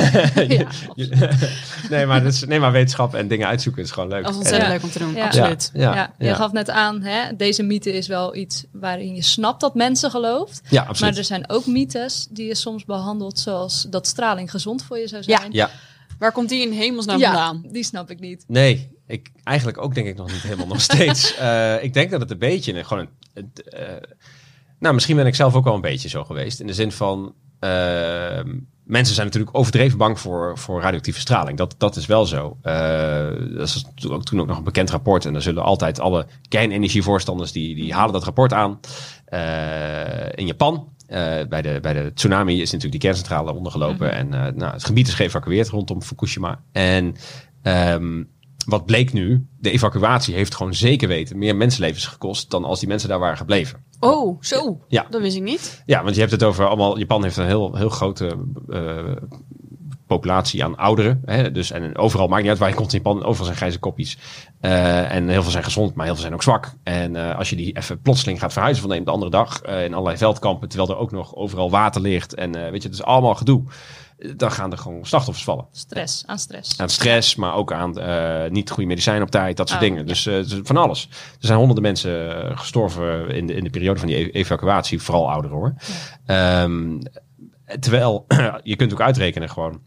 Ja, 0.48 0.66
nee, 1.90 2.06
maar 2.06 2.22
dat 2.22 2.32
is, 2.32 2.44
nee, 2.44 2.60
maar 2.60 2.72
wetenschap 2.72 3.14
en 3.14 3.28
dingen 3.28 3.46
uitzoeken 3.46 3.82
is 3.82 3.90
gewoon 3.90 4.08
leuk. 4.08 4.22
Dat 4.22 4.30
is 4.30 4.36
ontzettend 4.36 4.66
En, 4.66 4.72
leuk 4.74 4.82
om 4.82 4.90
te 4.90 4.98
doen, 4.98 5.14
Ja. 5.14 5.24
absoluut. 5.24 5.70
Ja, 5.74 5.94
Ja, 5.94 6.12
je 6.18 6.24
ja. 6.24 6.34
gaf 6.34 6.52
net 6.52 6.70
aan, 6.70 7.02
hè, 7.02 7.36
deze 7.36 7.62
mythe 7.62 7.92
is 7.92 8.06
wel 8.06 8.34
iets 8.36 8.64
waarin 8.72 9.14
je 9.14 9.22
snapt 9.22 9.60
dat 9.60 9.74
mensen 9.74 10.10
gelooft. 10.10 10.60
Ja, 10.68 10.80
absoluut. 10.82 11.00
Maar 11.10 11.18
er 11.18 11.24
zijn 11.26 11.50
ook 11.50 11.66
mythes 11.66 12.26
die 12.30 12.46
je 12.46 12.54
soms 12.54 12.84
behandelt 12.84 13.38
zoals 13.38 13.86
dat 13.90 14.06
straling 14.06 14.50
gezond 14.50 14.84
voor 14.84 14.98
je 14.98 15.08
zou 15.08 15.22
Ja. 15.26 15.38
zijn. 15.38 15.52
Ja, 15.52 15.70
Waar 16.18 16.32
komt 16.32 16.48
die 16.48 16.62
in 16.66 16.72
hemelsnaam 16.72 17.18
Ja, 17.18 17.32
vandaan? 17.32 17.64
die 17.72 17.84
snap 17.84 18.10
ik 18.10 18.20
niet. 18.20 18.44
nee, 18.46 18.91
ik 19.06 19.30
eigenlijk 19.44 19.78
ook 19.78 19.94
denk 19.94 20.06
ik 20.06 20.16
nog 20.16 20.32
niet 20.32 20.42
helemaal 20.42 20.66
nog 20.66 20.80
steeds. 20.90 21.36
Eh, 21.36 21.82
ik 21.82 21.94
denk 21.94 22.10
dat 22.10 22.20
het 22.20 22.30
een 22.30 22.38
beetje 22.38 22.84
gewoon 22.84 23.08
een, 23.34 23.52
eh, 23.64 23.86
nou, 24.78 24.94
misschien 24.94 25.16
ben 25.16 25.26
ik 25.26 25.34
zelf 25.34 25.54
ook 25.54 25.64
wel 25.64 25.74
een 25.74 25.80
beetje 25.80 26.08
zo 26.08 26.24
geweest. 26.24 26.60
In 26.60 26.66
de 26.66 26.74
zin 26.74 26.92
van, 26.92 27.34
eh, 27.58 28.40
mensen 28.84 29.14
zijn 29.14 29.26
natuurlijk 29.26 29.56
overdreven 29.56 29.98
bang 29.98 30.20
voor, 30.20 30.58
voor 30.58 30.80
radioactieve 30.80 31.20
straling. 31.20 31.58
Dat, 31.58 31.74
dat 31.78 31.96
is 31.96 32.06
wel 32.06 32.26
zo. 32.26 32.56
Eh, 32.62 33.28
dat 33.56 33.66
is 33.66 33.84
toen 33.94 34.12
ook, 34.12 34.24
toen 34.24 34.40
ook 34.40 34.46
nog 34.46 34.56
een 34.56 34.64
bekend 34.64 34.90
rapport. 34.90 35.24
En 35.24 35.32
dan 35.32 35.42
zullen 35.42 35.62
altijd 35.62 36.00
alle 36.00 36.26
kernenergievoorstanders, 36.48 37.52
die, 37.52 37.74
die 37.74 37.94
halen 37.94 38.12
dat 38.12 38.24
rapport 38.24 38.52
aan. 38.52 38.80
In 40.34 40.46
Japan, 40.46 40.92
bij, 41.48 41.62
de, 41.62 41.78
bij 41.82 41.92
de 41.92 42.10
tsunami 42.14 42.52
is 42.54 42.72
natuurlijk 42.72 43.00
die 43.00 43.00
kerncentrale 43.00 43.54
ondergelopen. 43.54 44.12
En 44.12 44.34
eh, 44.34 44.52
nou, 44.52 44.72
het 44.72 44.84
gebied 44.84 45.08
is 45.08 45.14
geëvacueerd 45.14 45.68
rondom 45.68 46.02
Fukushima. 46.02 46.60
En 46.72 47.16
ehm, 47.62 48.22
wat 48.66 48.86
bleek 48.86 49.12
nu? 49.12 49.46
De 49.58 49.70
evacuatie 49.70 50.34
heeft 50.34 50.54
gewoon 50.54 50.74
zeker 50.74 51.08
weten 51.08 51.38
meer 51.38 51.56
mensenlevens 51.56 52.06
gekost 52.06 52.50
dan 52.50 52.64
als 52.64 52.78
die 52.78 52.88
mensen 52.88 53.08
daar 53.08 53.18
waren 53.18 53.36
gebleven. 53.36 53.84
Oh, 54.04 54.36
zo. 54.40 54.80
Ja. 54.88 55.06
Dat 55.10 55.20
wist 55.20 55.36
ik 55.36 55.42
niet. 55.42 55.82
Ja, 55.86 56.02
want 56.02 56.14
je 56.14 56.20
hebt 56.20 56.32
het 56.32 56.42
over 56.42 56.66
allemaal. 56.66 56.98
Japan 56.98 57.22
heeft 57.22 57.36
een 57.36 57.46
heel, 57.46 57.76
heel 57.76 57.88
grote 57.88 58.36
eh, 58.68 59.16
populatie 60.06 60.64
aan 60.64 60.76
ouderen. 60.76 61.22
Hè? 61.24 61.52
Dus, 61.52 61.70
en 61.70 61.96
overal 61.96 62.26
maakt 62.26 62.40
niet 62.40 62.50
uit 62.50 62.58
waar 62.58 62.68
je 62.68 62.74
komt 62.74 62.92
in 62.92 63.00
Japan. 63.02 63.24
Overal 63.24 63.44
zijn 63.44 63.56
grijze 63.56 63.78
koppies. 63.78 64.18
Eh, 64.60 65.14
en 65.14 65.28
heel 65.28 65.42
veel 65.42 65.50
zijn 65.50 65.64
gezond, 65.64 65.94
maar 65.94 66.04
heel 66.04 66.14
veel 66.14 66.22
zijn 66.22 66.34
ook 66.34 66.42
zwak. 66.42 66.72
En 66.82 67.16
eh, 67.16 67.38
als 67.38 67.50
je 67.50 67.56
die 67.56 67.76
even 67.76 68.00
plotseling 68.00 68.38
gaat 68.38 68.52
verhuizen 68.52 68.82
van 68.82 68.90
de 68.90 68.96
een 68.96 69.02
op 69.02 69.06
de 69.06 69.14
andere 69.14 69.30
dag. 69.30 69.62
in 69.62 69.92
allerlei 69.92 70.16
veldkampen, 70.16 70.68
terwijl 70.68 70.90
er 70.90 70.96
ook 70.96 71.10
nog 71.10 71.34
overal 71.34 71.70
water 71.70 72.00
ligt. 72.00 72.34
En 72.34 72.52
weet 72.52 72.82
je, 72.82 72.88
het 72.88 72.98
is 72.98 73.04
allemaal 73.04 73.34
gedoe. 73.34 73.64
Dan 74.36 74.52
gaan 74.52 74.72
er 74.72 74.78
gewoon 74.78 75.06
slachtoffers 75.06 75.44
vallen. 75.44 75.66
Stress, 75.72 76.22
aan 76.26 76.38
stress. 76.38 76.80
Aan 76.80 76.88
stress, 76.88 77.34
maar 77.34 77.54
ook 77.54 77.72
aan 77.72 77.98
eh, 77.98 78.50
niet 78.50 78.70
goede 78.70 78.88
medicijnen 78.88 79.22
op 79.22 79.30
tijd, 79.30 79.56
dat 79.56 79.68
soort 79.68 79.80
Oh, 79.82 79.88
dingen. 79.88 80.06
Dus 80.06 80.26
eh, 80.26 80.34
dus 80.34 80.60
van 80.62 80.76
alles. 80.76 81.08
Er 81.10 81.46
zijn 81.46 81.58
honderden 81.58 81.82
mensen 81.84 82.44
eh, 82.50 82.58
gestorven 82.58 83.28
in 83.28 83.46
de, 83.46 83.54
in 83.54 83.64
de 83.64 83.70
periode 83.70 83.98
van 83.98 84.08
die 84.08 84.16
e- 84.16 84.30
evacuatie, 84.30 85.02
vooral 85.02 85.30
ouderen 85.30 85.56
hoor. 85.56 85.74
Ehm, 86.26 87.00
terwijl 87.80 88.26
je 88.62 88.76
kunt 88.76 88.92
ook 88.92 89.00
uitrekenen 89.00 89.50
gewoon 89.50 89.80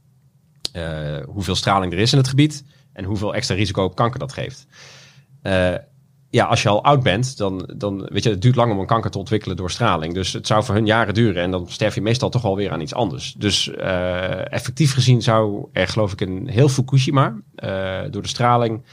hoeveel 1.25 1.55
straling 1.55 1.93
er 1.93 1.99
is 1.99 2.11
in 2.11 2.17
het 2.17 2.27
gebied 2.27 2.63
en 2.93 3.03
hoeveel 3.03 3.33
extra 3.35 3.55
risico 3.55 3.83
op 3.83 3.95
kanker 3.95 4.19
dat 4.19 4.33
geeft. 4.33 4.67
Ja, 6.35 6.45
als 6.45 6.61
je 6.61 6.69
al 6.69 6.83
oud 6.83 7.03
bent, 7.03 7.37
dan, 7.37 7.69
dan 7.77 8.07
weet 8.11 8.23
je, 8.23 8.29
het 8.29 8.41
duurt 8.41 8.55
lang 8.55 8.71
om 8.71 8.79
een 8.79 8.85
kanker 8.85 9.11
te 9.11 9.17
ontwikkelen 9.17 9.57
door 9.57 9.71
straling. 9.71 10.13
Dus 10.13 10.33
het 10.33 10.47
zou 10.47 10.63
voor 10.63 10.75
hun 10.75 10.85
jaren 10.85 11.13
duren 11.13 11.43
en 11.43 11.51
dan 11.51 11.69
sterf 11.69 11.95
je 11.95 12.01
meestal 12.01 12.29
toch 12.29 12.41
wel 12.41 12.55
weer 12.55 12.71
aan 12.71 12.81
iets 12.81 12.93
anders. 12.93 13.35
Dus 13.37 13.69
eh, 13.69 14.51
effectief 14.53 14.93
gezien 14.93 15.21
zou 15.21 15.65
er, 15.71 15.87
geloof 15.87 16.11
ik, 16.11 16.21
een 16.21 16.47
heel 16.47 16.69
Fukushima 16.69 17.33
eh, 17.55 17.99
door 18.11 18.21
de 18.21 18.27
straling. 18.27 18.83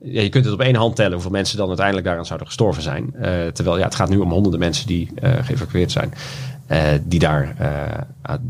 Ja, 0.00 0.22
je 0.22 0.28
kunt 0.28 0.44
het 0.44 0.54
op 0.54 0.60
één 0.60 0.74
hand 0.74 0.96
tellen 0.96 1.12
hoeveel 1.12 1.30
mensen 1.30 1.56
dan 1.56 1.68
uiteindelijk 1.68 2.06
daaraan 2.06 2.26
zouden 2.26 2.46
gestorven 2.46 2.82
zijn. 2.82 3.14
Eh, 3.14 3.46
terwijl 3.46 3.78
ja, 3.78 3.84
het 3.84 3.94
gaat 3.94 4.08
nu 4.08 4.18
om 4.18 4.30
honderden 4.30 4.60
mensen 4.60 4.86
die 4.86 5.12
geëvacueerd 5.42 5.92
zijn. 5.92 6.12
die 7.02 7.20
daar 7.20 7.56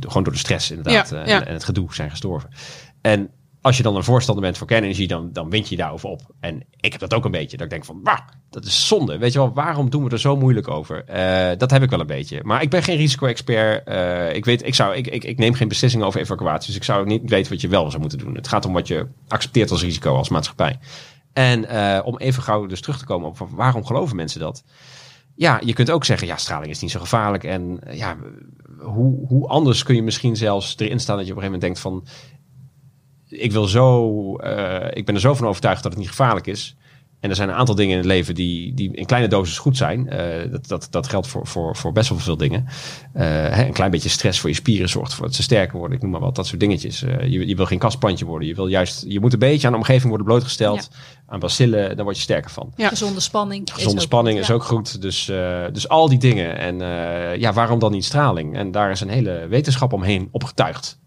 gewoon 0.01 0.23
door 0.23 0.33
de 0.33 0.39
stress 0.39 0.71
inderdaad 0.71 1.11
Ja, 1.11 1.27
ja. 1.27 1.41
En, 1.41 1.47
en 1.47 1.53
het 1.53 1.65
gedoe 1.65 1.95
zijn 1.95 2.11
gestorven. 2.11 2.51
En 3.01 3.31
als 3.63 3.77
je 3.77 3.83
dan 3.83 3.97
een 3.97 4.05
voorstander 4.05 4.45
bent 4.45 4.59
voor 4.59 4.67
kernenergie, 4.67 5.07
dan, 5.07 5.33
dan 5.33 5.51
wint 5.51 5.69
je 5.69 5.77
daarover 5.77 6.09
op. 6.09 6.21
En 6.41 6.63
ik 6.77 6.93
heb 6.93 7.01
dat 7.01 7.15
ook 7.15 7.25
een 7.25 7.31
beetje. 7.31 7.57
Dat 7.57 7.67
ik 7.67 7.73
denk 7.73 7.85
van, 7.85 8.01
wauw, 8.03 8.25
dat 8.51 8.65
is 8.65 8.87
zonde. 8.87 9.19
Weet 9.19 9.33
je 9.33 9.39
wel, 9.39 9.53
waarom 9.53 9.91
doen 9.91 10.05
we 10.05 10.11
er 10.11 10.21
zo 10.21 10.37
moeilijk 10.37 10.69
over? 10.69 11.05
Eh, 11.05 11.59
dat 11.59 11.71
heb 11.71 11.83
ik 11.83 11.91
wel 11.91 12.01
een 12.01 12.07
beetje. 12.07 12.41
Maar 12.45 12.63
ik 12.63 12.71
ben 12.71 12.83
geen 12.83 12.97
risico-expert. 12.97 13.87
Eh, 13.87 14.35
ik, 14.35 14.45
weet, 14.45 14.67
ik, 14.67 14.75
zou, 14.75 14.95
ik, 14.95 15.07
ik, 15.07 15.25
ik 15.25 15.39
neem 15.39 15.55
geen 15.55 15.69
beslissingen 15.69 16.07
over 16.07 16.21
evacuaties. 16.21 16.67
Dus 16.67 16.77
ik 16.77 16.85
zou 16.85 17.07
niet 17.07 17.31
weten 17.31 17.53
wat 17.53 17.61
je 17.61 17.69
wel 17.69 17.89
zou 17.89 18.01
moeten 18.01 18.19
doen. 18.19 18.35
Het 18.35 18.49
gaat 18.49 18.65
om 18.65 18.73
wat 18.73 18.89
je 18.89 19.07
accepteert 19.29 19.71
als 19.71 19.83
risico 19.83 20.17
als 20.17 20.29
maatschappij. 20.29 20.79
En 21.33 21.65
eh, 21.65 22.07
om 22.07 22.19
even 22.19 22.43
gauw 22.43 22.67
dus 22.67 22.81
terug 22.81 22.99
te 22.99 23.05
komen 23.05 23.29
op 23.29 23.49
waarom 23.51 23.85
geloven 23.85 24.17
mensen 24.17 24.41
dat? 24.41 24.65
Ja, 25.35 25.61
je 25.65 25.73
kunt 25.73 25.91
ook 25.91 26.05
zeggen, 26.05 26.27
ja, 26.27 26.37
straling 26.37 26.71
is 26.71 26.81
niet 26.81 26.91
zo 26.91 27.01
gevaarlijk. 27.01 27.45
En 27.45 27.81
ja, 27.91 28.17
hoe, 28.79 29.27
hoe 29.27 29.49
anders 29.49 29.83
kun 29.83 29.95
je 29.95 30.03
misschien 30.03 30.37
zelfs 30.37 30.75
erin 30.79 31.01
staan 31.01 31.17
dat 31.17 31.27
je 31.27 31.33
op 31.33 31.39
een 31.39 31.43
gegeven 31.43 31.61
moment 31.61 31.61
denkt 31.61 31.81
van 31.81 32.05
ik 33.31 33.53
wil 33.53 33.65
zo, 33.65 34.37
eh, 34.37 34.87
ik 34.91 35.07
ben 35.07 35.15
er 35.15 35.21
zo 35.21 35.35
van 35.35 35.47
overtuigd 35.47 35.83
dat 35.83 35.93
het 35.93 36.01
niet 36.01 36.11
gevaarlijk 36.11 36.47
is. 36.47 36.77
En 37.21 37.31
er 37.31 37.37
zijn 37.37 37.49
een 37.49 37.55
aantal 37.55 37.75
dingen 37.75 37.93
in 37.93 37.99
het 37.99 38.07
leven 38.07 38.35
die, 38.35 38.75
die 38.75 38.93
in 38.93 39.07
kleine 39.07 39.29
dosis 39.29 39.59
goed 39.59 39.77
zijn. 39.77 40.09
Eh, 40.09 40.51
dat, 40.51 40.69
dat, 40.69 40.89
dat 40.91 41.09
geldt 41.09 41.27
voor, 41.27 41.47
voor, 41.47 41.77
voor 41.77 41.93
best 41.93 42.09
wel 42.09 42.19
veel 42.19 42.37
dingen. 42.37 42.67
Eh, 43.13 43.25
hè, 43.25 43.65
een 43.67 43.73
klein 43.73 43.91
beetje 43.91 44.09
stress 44.09 44.41
voor 44.41 44.51
je 44.51 44.57
spieren 44.57 44.89
zorgt 44.89 45.11
ervoor 45.11 45.27
dat 45.27 45.35
ze 45.35 45.43
sterker 45.43 45.79
worden. 45.79 45.97
Ik 45.97 46.03
noem 46.03 46.11
maar 46.11 46.21
wat, 46.21 46.35
dat 46.35 46.47
soort 46.47 46.61
dingetjes. 46.61 47.03
Eh, 47.03 47.27
je, 47.27 47.47
je 47.47 47.57
wil 47.57 47.67
geen 47.67 47.79
kastplantje 47.79 48.25
worden. 48.25 48.49
Je, 48.49 48.55
wil 48.55 48.67
juist, 48.67 49.05
je 49.09 49.21
moet 49.21 49.33
een 49.33 49.39
beetje 49.39 49.67
aan 49.67 49.73
de 49.73 49.79
omgeving 49.79 50.09
worden 50.09 50.27
blootgesteld. 50.27 50.91
Aan 51.27 51.41
bacillen, 51.41 51.97
daar 51.97 52.05
word 52.05 52.17
je 52.17 52.23
sterker 52.23 52.51
van. 52.51 52.73
Ja. 52.77 52.89
Gezonde 52.89 53.21
spanning. 53.21 53.67
is 53.67 53.73
Gezonde 53.73 53.97
ook 53.97 54.07
spanning 54.07 54.39
is 54.39 54.51
ook 54.51 54.65
goed. 54.65 55.03
Dus, 55.03 55.29
eh, 55.29 55.65
dus 55.73 55.89
al 55.89 56.09
die 56.09 56.19
dingen. 56.19 56.59
En 56.59 56.81
eh, 56.81 57.37
ja, 57.37 57.53
waarom 57.53 57.79
dan 57.79 57.93
niet 57.93 58.05
straling? 58.05 58.57
En 58.57 58.71
daar 58.71 58.91
is 58.91 59.01
een 59.01 59.09
hele 59.09 59.47
wetenschap 59.49 59.93
omheen 59.93 60.29
opgetuigd. 60.31 60.99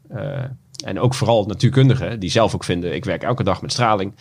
En 0.84 1.00
ook 1.00 1.14
vooral 1.14 1.46
natuurkundigen 1.46 2.20
die 2.20 2.30
zelf 2.30 2.56
ook 2.56 2.64
vinden... 2.64 2.96
ik 2.96 3.06
werk 3.06 3.24
elke 3.24 3.44
dag 3.44 3.62
met 3.62 3.72
straling. 3.72 4.16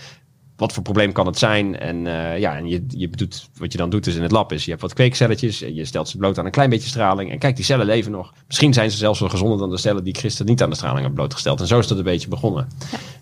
Wat 0.57 0.73
voor 0.73 0.83
probleem 0.83 1.13
kan 1.13 1.27
het 1.27 1.39
zijn? 1.39 1.79
En 1.79 2.07
eh, 2.07 2.39
ja, 2.39 2.57
en 2.57 2.69
je, 2.69 2.85
je 2.89 3.09
doet, 3.09 3.49
wat 3.57 3.73
je 3.73 3.79
dan 3.79 3.91
doet 3.91 4.07
is 4.07 4.15
in 4.15 4.23
het 4.23 4.31
lab 4.31 4.53
is... 4.53 4.65
je 4.65 4.71
hebt 4.71 4.83
wat 4.83 4.95
kweekcelletjes 4.95 5.63
en 5.63 5.75
je 5.75 5.85
stelt 5.85 6.09
ze 6.09 6.17
bloot 6.17 6.39
aan 6.39 6.45
een 6.45 6.51
klein 6.51 6.71
beetje 6.71 6.89
straling. 6.89 7.31
En 7.31 7.39
kijk, 7.39 7.57
die 7.57 7.65
cellen 7.65 7.87
leven 7.87 8.13
nog. 8.13 8.33
Misschien 8.47 8.73
zijn 8.73 8.91
ze 8.91 8.97
zelfs 8.97 9.21
wel 9.21 9.29
gezonder 9.29 9.59
dan 9.59 9.71
de 9.71 9.79
cellen... 9.79 10.05
die 10.05 10.17
gisteren 10.17 10.51
niet 10.51 10.63
aan 10.63 10.71
de 10.71 10.77
straling 10.77 11.05
heb 11.05 11.15
blootgesteld. 11.15 11.61
En 11.61 11.67
zo 11.67 11.79
is 11.79 11.87
dat 11.87 11.99
een 11.99 12.05
beetje 12.05 12.29
begonnen. 12.29 12.69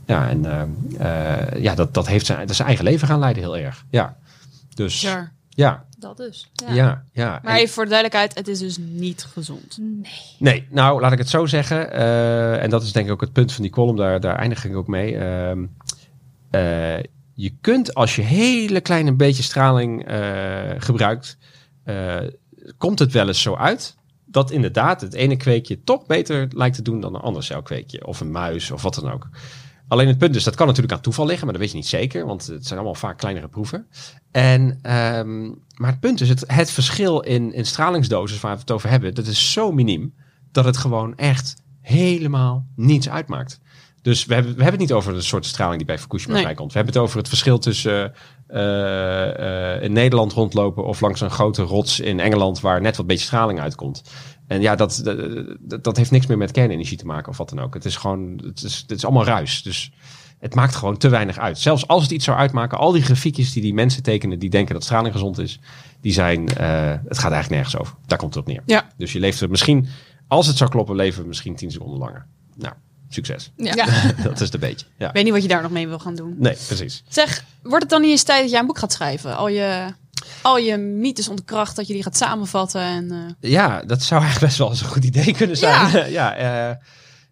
Ja, 0.06 0.28
en 0.28 0.44
eh, 0.44 1.42
eh, 1.50 1.62
ja, 1.62 1.74
dat, 1.74 1.94
dat 1.94 2.06
heeft 2.06 2.26
zijn, 2.26 2.46
dat 2.46 2.56
zijn 2.56 2.68
eigen 2.68 2.84
leven 2.84 3.08
gaan 3.08 3.18
leiden 3.18 3.42
heel 3.42 3.56
erg. 3.56 3.84
Ja, 3.90 4.16
dus... 4.74 5.06
Ja, 5.60 5.84
Dat 5.98 6.16
dus. 6.16 6.50
ja, 6.72 7.04
ja. 7.12 7.40
Maar 7.42 7.52
En- 7.54 7.58
even 7.60 7.74
voor 7.74 7.84
de 7.84 7.90
duidelijkheid, 7.90 8.34
het 8.34 8.48
is 8.48 8.58
dus 8.58 8.78
niet 8.78 9.22
gezond. 9.32 9.78
Nee. 9.80 10.12
Nee, 10.38 10.66
nou 10.70 11.00
laat 11.00 11.12
ik 11.12 11.18
het 11.18 11.28
zo 11.28 11.46
zeggen. 11.46 11.92
eh, 11.92 12.62
en 12.62 12.70
dat 12.70 12.82
is 12.82 12.92
denk 12.92 13.06
ik 13.06 13.12
ook 13.12 13.20
het 13.20 13.32
punt 13.32 13.52
van 13.52 13.62
die 13.62 13.72
column, 13.72 13.96
daar, 13.96 14.20
daar 14.20 14.36
eindig 14.36 14.64
ik 14.64 14.76
ook 14.76 14.86
mee. 14.86 15.16
Ehm, 15.16 15.64
eh, 16.50 16.96
je 17.34 17.52
kunt 17.60 17.94
als 17.94 18.16
je 18.16 18.22
hele 18.22 18.80
kleine 18.80 19.12
beetje 19.14 19.42
straling 19.42 20.06
eh, 20.06 20.70
gebruikt, 20.78 21.38
eh, 21.84 22.16
komt 22.78 22.98
het 22.98 23.12
wel 23.12 23.26
eens 23.28 23.42
zo 23.42 23.54
uit 23.56 23.96
dat 24.24 24.50
inderdaad 24.50 25.00
het 25.00 25.14
ene 25.14 25.36
kweekje 25.36 25.84
toch 25.84 26.06
beter 26.06 26.48
lijkt 26.50 26.76
te 26.76 26.82
doen 26.82 27.00
dan 27.00 27.14
een 27.14 27.20
ander 27.20 27.42
celkweekje. 27.42 28.06
Of 28.06 28.20
een 28.20 28.30
muis 28.30 28.70
of 28.70 28.82
wat 28.82 28.94
dan 28.94 29.10
ook. 29.12 29.28
Alleen 29.90 30.08
het 30.08 30.18
punt 30.18 30.36
is, 30.36 30.44
dat 30.44 30.54
kan 30.54 30.66
natuurlijk 30.66 30.94
aan 30.94 31.00
toeval 31.00 31.26
liggen, 31.26 31.44
maar 31.44 31.52
dat 31.52 31.62
weet 31.62 31.72
je 31.72 31.78
niet 31.78 31.86
zeker, 31.86 32.26
want 32.26 32.46
het 32.46 32.66
zijn 32.66 32.78
allemaal 32.78 32.98
vaak 32.98 33.18
kleinere 33.18 33.48
proeven. 33.48 33.86
En, 34.30 34.78
ehm, 34.82 35.46
maar 35.74 35.90
het 35.90 36.00
punt 36.00 36.20
is, 36.20 36.28
het, 36.28 36.44
het 36.46 36.70
verschil 36.70 37.20
in, 37.20 37.52
in 37.52 37.66
stralingsdosis 37.66 38.40
waar 38.40 38.54
we 38.54 38.60
het 38.60 38.70
over 38.70 38.88
hebben, 38.88 39.14
dat 39.14 39.26
is 39.26 39.52
zo 39.52 39.72
miniem 39.72 40.14
dat 40.52 40.64
het 40.64 40.76
gewoon 40.76 41.16
echt 41.16 41.54
helemaal 41.80 42.66
niets 42.76 43.08
uitmaakt. 43.08 43.60
Dus 44.02 44.24
we 44.24 44.34
hebben, 44.34 44.56
we 44.56 44.62
hebben 44.62 44.80
het 44.80 44.88
niet 44.88 44.98
over 44.98 45.12
de 45.12 45.20
soort 45.20 45.46
straling 45.46 45.76
die 45.76 45.86
bij 45.86 45.98
Fukushima 45.98 46.32
Nee. 46.34 46.42
vrijkomt. 46.42 46.72
We 46.72 46.76
hebben 46.76 46.94
het 46.94 47.02
over 47.02 47.18
het 47.18 47.28
verschil 47.28 47.58
tussen 47.58 48.12
eh, 48.46 49.74
eh, 49.74 49.82
in 49.82 49.92
Nederland 49.92 50.32
rondlopen 50.32 50.84
of 50.84 51.00
langs 51.00 51.20
een 51.20 51.30
grote 51.30 51.62
rots 51.62 52.00
in 52.00 52.20
Engeland 52.20 52.60
waar 52.60 52.80
net 52.80 52.96
wat 52.96 53.06
beetje 53.06 53.26
straling 53.26 53.60
uitkomt. 53.60 54.02
En 54.50 54.60
ja, 54.60 54.74
dat, 54.74 55.02
dat, 55.60 55.84
dat 55.84 55.96
heeft 55.96 56.10
niks 56.10 56.26
meer 56.26 56.38
met 56.38 56.50
kernenergie 56.50 56.98
te 56.98 57.06
maken 57.06 57.30
of 57.30 57.38
wat 57.38 57.48
dan 57.48 57.60
ook. 57.60 57.74
Het 57.74 57.84
is 57.84 57.96
gewoon, 57.96 58.40
het 58.44 58.62
is, 58.62 58.84
het 58.88 58.90
is 58.90 59.04
allemaal 59.04 59.24
ruis. 59.24 59.62
Dus 59.62 59.92
het 60.38 60.54
maakt 60.54 60.74
gewoon 60.74 60.96
te 60.96 61.08
weinig 61.08 61.38
uit. 61.38 61.58
Zelfs 61.58 61.86
als 61.86 62.02
het 62.02 62.10
iets 62.10 62.24
zou 62.24 62.38
uitmaken, 62.38 62.78
al 62.78 62.92
die 62.92 63.02
grafiekjes 63.02 63.52
die 63.52 63.62
die 63.62 63.74
mensen 63.74 64.02
tekenen 64.02 64.38
die 64.38 64.50
denken 64.50 64.74
dat 64.74 64.84
straling 64.84 65.12
gezond 65.12 65.38
is, 65.38 65.60
die 66.00 66.12
zijn, 66.12 66.48
eh, 66.48 66.94
het 67.08 67.18
gaat 67.18 67.32
eigenlijk 67.32 67.50
nergens 67.50 67.76
over. 67.76 67.94
Daar 68.06 68.18
komt 68.18 68.34
het 68.34 68.42
op 68.42 68.48
neer. 68.48 68.62
Ja. 68.66 68.88
Dus 68.96 69.12
je 69.12 69.20
leeft 69.20 69.40
er 69.40 69.50
misschien, 69.50 69.88
als 70.28 70.46
het 70.46 70.56
zou 70.56 70.70
kloppen, 70.70 70.96
leven 70.96 71.22
we 71.22 71.28
misschien 71.28 71.56
10 71.56 71.70
seconden 71.70 71.98
langer. 71.98 72.26
Nou, 72.56 72.74
succes. 73.08 73.50
Ja. 73.56 73.86
dat 74.22 74.40
is 74.40 74.50
de 74.50 74.58
beetje. 74.58 74.86
Ja. 74.96 75.08
Ik 75.08 75.14
weet 75.14 75.24
niet 75.24 75.32
wat 75.32 75.42
je 75.42 75.48
daar 75.48 75.62
nog 75.62 75.70
mee 75.70 75.88
wil 75.88 75.98
gaan 75.98 76.14
doen. 76.14 76.34
Nee, 76.38 76.56
precies. 76.66 77.02
Zeg, 77.08 77.44
wordt 77.62 77.82
het 77.82 77.90
dan 77.90 78.00
niet 78.00 78.10
eens 78.10 78.22
tijd 78.22 78.42
dat 78.42 78.50
jij 78.50 78.60
een 78.60 78.66
boek 78.66 78.78
gaat 78.78 78.92
schrijven? 78.92 79.36
Al 79.36 79.48
je, 79.48 79.94
al 80.42 80.58
je 80.58 80.76
mythes 80.76 81.28
ontkracht, 81.28 81.76
dat 81.76 81.86
je 81.86 81.92
die 81.92 82.02
gaat 82.02 82.16
samenvatten. 82.16 82.80
En, 82.80 83.10
eh, 83.40 83.50
Ja, 83.50 83.82
dat 83.82 84.02
zou 84.02 84.20
eigenlijk 84.20 84.46
best 84.50 84.58
wel 84.58 84.70
eens 84.70 84.80
een 84.80 84.88
goed 84.88 85.04
idee 85.04 85.34
kunnen 85.34 85.56
zijn. 85.56 85.90
Ja, 85.90 86.04
ja, 86.20 86.34
eh, 86.70 86.76